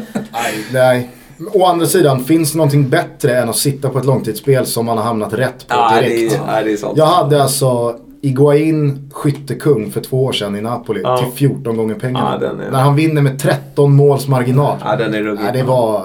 [0.72, 1.08] Nej.
[1.52, 4.96] Å andra sidan, finns det någonting bättre än att sitta på ett långtidsspel som man
[4.98, 6.32] har hamnat rätt på det direkt?
[6.34, 6.98] är, ja, det är sant.
[6.98, 11.16] Jag hade alltså Iguain skyttekung för två år sedan i Napoli Ja.
[11.18, 12.34] till 14 gånger pengarna.
[12.34, 14.76] Är- När han vinner med 13 måls marginal.
[14.84, 15.46] Ja, den är ruggig.
[15.52, 16.04] Det var...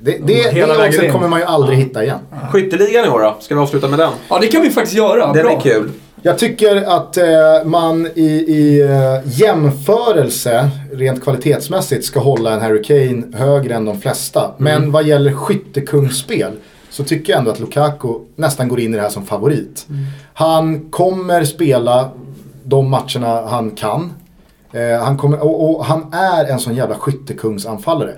[0.00, 1.12] Det, det, det, in.
[1.12, 2.18] kommer man ju aldrig hitta igen.
[2.52, 3.36] Skytteligan i år då?
[3.40, 4.10] Ska vi avsluta med den?
[4.28, 5.32] Ja, det kan vi faktiskt göra.
[5.32, 5.52] Den Bra.
[5.56, 5.90] är kul.
[6.22, 7.24] Jag tycker att eh,
[7.64, 14.00] man i, i eh, jämförelse rent kvalitetsmässigt ska hålla en Harry Kane högre än de
[14.00, 14.50] flesta.
[14.56, 16.52] Men vad gäller skyttekungsspel
[16.90, 19.86] så tycker jag ändå att Lukaku nästan går in i det här som favorit.
[20.34, 22.10] Han kommer spela
[22.64, 24.12] de matcherna han kan.
[24.72, 28.14] Eh, han kommer, och, och han är en sån jävla skyttekungsanfallare.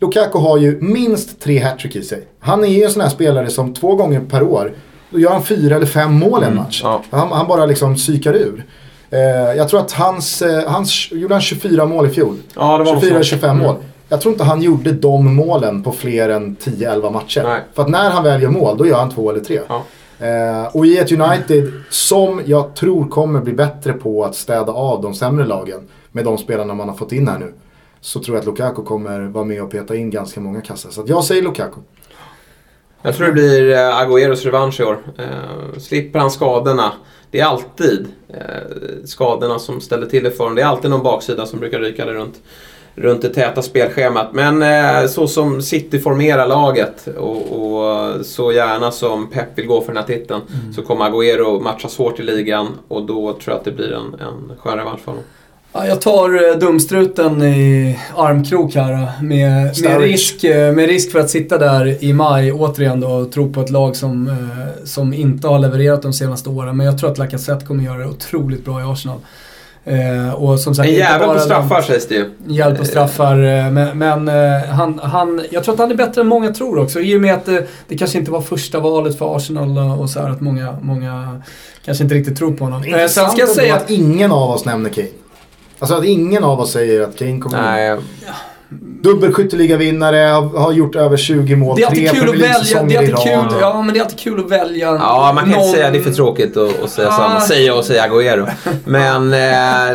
[0.00, 2.26] Lukaku har ju minst tre hattrick i sig.
[2.38, 4.72] Han är ju en sån här spelare som två gånger per år,
[5.12, 6.80] då gör han fyra eller fem mål i en match.
[6.84, 7.02] ja.
[7.10, 8.64] Han, han bara liksom psykar ur.
[9.10, 9.20] Eh,
[9.56, 12.36] jag tror att hans, eh, hans, gjorde han 24 mål i fjol?
[12.54, 13.42] Ja, det var något sånt.
[13.42, 13.74] 24-25 mål.
[14.08, 17.42] Jag tror inte han gjorde de målen på fler än 10-11 matcher.
[17.42, 17.60] Nej.
[17.74, 19.60] För att när han väl gör mål, då gör han två eller tre.
[19.68, 19.82] Ja.
[20.26, 25.02] Eh, och i ett United som jag tror kommer bli bättre på att städa av
[25.02, 25.80] de sämre lagen
[26.12, 27.52] med de spelarna man har fått in här nu.
[28.00, 30.90] Så tror jag att Lukaku kommer vara med och peta in ganska många kassar.
[30.90, 31.80] Så jag säger Lukaku.
[33.04, 34.98] Jag tror det blir eh, Agüeros revansch i år.
[35.18, 36.92] Eh, slipper han skadorna.
[37.30, 40.56] Det är alltid eh, skadorna som ställer till det för honom.
[40.56, 42.40] Det är alltid någon baksida som brukar ryka det runt,
[42.94, 44.32] runt det täta spelschemat.
[44.32, 49.80] Men eh, så som City formerar laget och, och så gärna som Pep vill gå
[49.80, 50.40] för den här titeln
[50.74, 54.14] så kommer Agüero matcha svårt i ligan och då tror jag att det blir en,
[54.20, 55.24] en skön revansch för honom.
[55.74, 61.12] Ja, jag tar eh, dumstruten i armkrok här eh, med, med, risk, eh, med risk
[61.12, 64.36] för att sitta där i maj återigen då och tro på ett lag som,
[64.84, 66.76] som inte har levererat de senaste åren.
[66.76, 69.18] Men jag tror att Lacazette kommer göra det otroligt bra i Arsenal.
[69.84, 72.24] Eh, och som sagt, En jävel på den- straffar sägs det ju.
[72.46, 73.32] Hjälp och straffar.
[73.42, 74.28] eh, Men, men
[74.68, 77.00] han, han, jag tror att han är bättre än många tror också.
[77.00, 80.20] I och med att det, det kanske inte var första valet för Arsenal och- så
[80.20, 81.40] här att många, många
[81.84, 82.84] kanske inte riktigt tror på honom.
[82.84, 85.08] Eh, Sen ska jag säga att ingen av oss nämner Kane.
[85.82, 87.98] Alltså att ingen av oss säger att Kane kommer Nej,
[89.02, 92.94] Dubbelskytteligavinnare, har, har gjort över 20 mål, Det är alltid tre kul att välja, det
[92.94, 95.60] är alltid kul, ja men det är alltid kul att välja Ja, man kan någon-
[95.60, 97.12] inte säga det är för tråkigt att, att säga Ah.
[97.12, 97.40] samma.
[97.40, 98.50] Säga och säga Agüero.
[98.84, 99.38] Men, eh,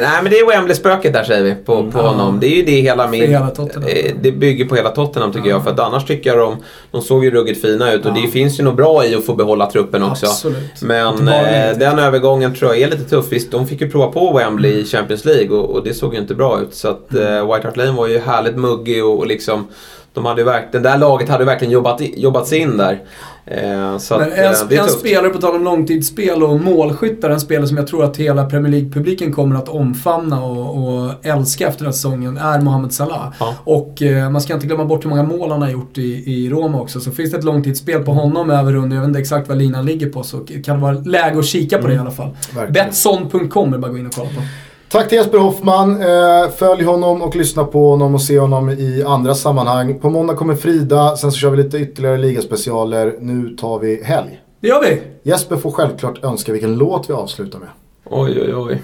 [0.02, 2.08] nej, men det är Wembley-spöket där säger vi på, på Ja.
[2.08, 2.40] honom.
[2.40, 3.22] Det är ju det hela min...
[3.22, 3.48] Hela
[3.88, 5.64] eh, Det bygger på hela Tottenham tycker jag.
[5.64, 6.56] För att annars tycker jag de,
[6.91, 8.06] de såg ju ruggigt fina ut.
[8.06, 8.28] Och det Ja.
[8.32, 10.26] finns ju något bra i att få behålla truppen också.
[10.26, 10.82] Absolut.
[10.82, 13.26] Men eh, den övergången tror jag är lite tuff.
[13.30, 16.20] Visst, de fick ju prova på Wembley i Champions League och, och det såg ju
[16.20, 16.74] inte bra ut.
[16.76, 19.68] Så att eh, White Hart Lane var ju härligt muggig och, och liksom...
[20.14, 23.02] De hade verk, det där laget hade verkligen jobbat, jobbat sig in där.
[23.45, 27.39] Eh, så att, Men eh, en, en spelare, på tal om långtidsspel och målskyttar, en
[27.39, 31.80] spelare som jag tror att hela Premier League-publiken kommer att omfamna och, och älska efter
[31.80, 33.34] den här säsongen är Mohamed Salah.
[33.39, 33.56] Ja.
[33.64, 36.49] Och eh, man ska inte glömma bort hur många mål han har gjort i, i
[36.49, 36.99] Roma också.
[36.99, 39.85] Så finns det ett långtidsspel på honom över under, jag vet inte exakt vad linan
[39.85, 42.30] ligger på, så kan det vara läge att kika på det i alla fall.
[42.56, 42.73] Verkligen.
[42.73, 44.41] Betsson.com är bara att gå in och kolla på.
[44.89, 46.01] Tack till Jesper Hoffman.
[46.01, 49.99] Eh, följ honom och lyssna på honom och se honom i andra sammanhang.
[49.99, 53.15] På måndag kommer Frida, sen så kör vi lite ytterligare ligaspecialer.
[53.19, 54.39] Nu tar vi helg.
[54.61, 55.01] Det gör vi!
[55.23, 57.68] Jesper får självklart önska vilken låt vi avslutar med.
[58.05, 58.81] Oj, oj, oj.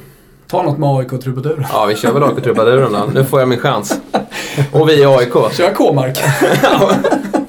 [0.47, 1.65] Ta något med AIK-trubaduren.
[1.71, 2.99] Ja, vi kör väl AIK-trubaduren då.
[3.13, 3.99] Nu får jag min chans.
[4.71, 5.33] Och vi i AIK.
[5.51, 6.19] Kör K-mark.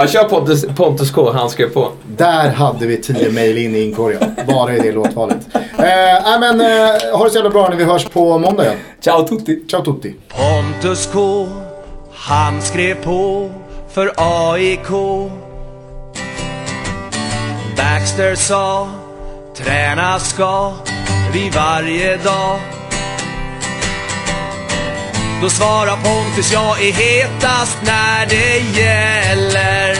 [0.00, 1.32] Ja, kör Pontus, Pontus K.
[1.32, 1.92] Han skrev på.
[2.16, 4.36] Där hade vi tio mejl in i inkorgen.
[4.46, 5.48] Bara i det låtvalet.
[5.54, 8.76] Eh, nej men, eh, ha det så jävla bra när vi hörs på måndag igen.
[9.00, 9.64] Ciao tutti!
[9.70, 10.14] Ciao tutti.
[10.28, 11.48] Pontus K,
[12.14, 13.50] han skrev på
[13.92, 14.90] för AIK.
[17.76, 18.88] Baxter sa,
[19.56, 20.72] träna ska
[21.32, 22.79] vi varje dag.
[25.42, 29.94] Då svarar Pontus, jag är hetast när det gäller.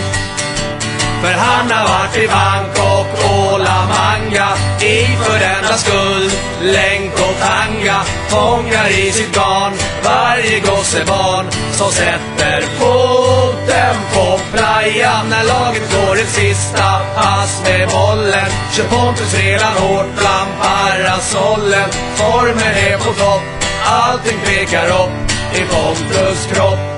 [1.22, 4.48] För han har varit i Bangkok och La Manga.
[4.80, 6.30] I för enda skull
[6.60, 8.02] länk och tanga.
[8.28, 9.72] Fångar i sitt garn
[10.04, 18.50] varje gossebarn som sätter foten på playan när laget går ett sista pass med bollen
[18.72, 21.90] kör Pontus redan hårt bland parasollen.
[22.14, 26.90] Formen är på topp allting pekar upp i Pontus kropp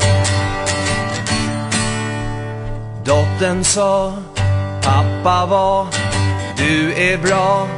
[3.04, 4.12] Dottern sa,
[4.82, 5.86] pappa var,
[6.56, 7.68] du är bra.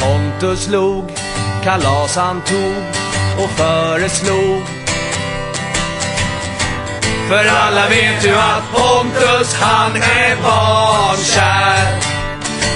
[0.00, 1.04] Pontus log,
[1.64, 2.84] kalas han tog
[3.44, 4.62] och föreslog.
[7.28, 12.11] För alla vet ju att Pontus han är barnkär.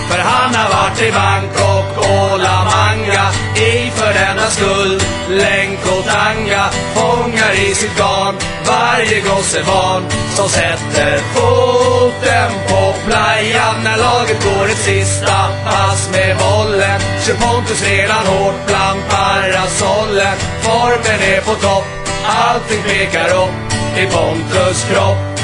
[0.09, 3.27] För han har varit i Bangkok och La Manga.
[3.57, 8.35] I för denna skull länk och tanga fångar i sitt garn
[8.67, 10.03] varje gossebarn
[10.35, 17.01] som sätter foten på playan när laget går ett sista pass med bollen.
[17.27, 20.37] Kör Pontus redan hårt bland parasollen.
[20.61, 21.85] Formen är på topp
[22.27, 25.36] allting pekar upp i Pontus kropp.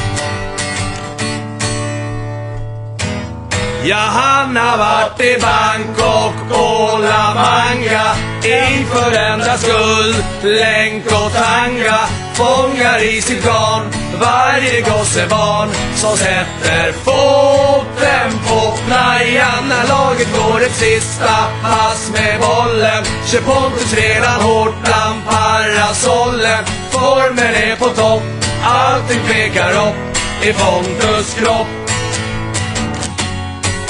[3.84, 8.14] Ja, han har varit i Bangkok och La Manga.
[8.44, 12.00] Inför enda skull länk och tanga.
[12.34, 13.82] Fångar i sitt garn
[14.20, 23.04] varje gossebarn som sätter foten på playan när laget går ett sista pass med bollen.
[23.26, 26.64] Kör Pontus redan hårt bland parasollen.
[26.90, 28.22] Formen är på topp
[28.64, 31.71] allting pekar upp i Pontus kropp.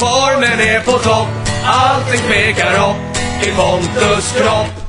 [0.02, 1.28] Formen är på topp,
[1.64, 3.16] allting pekar upp
[3.46, 4.81] i Pontus kropp.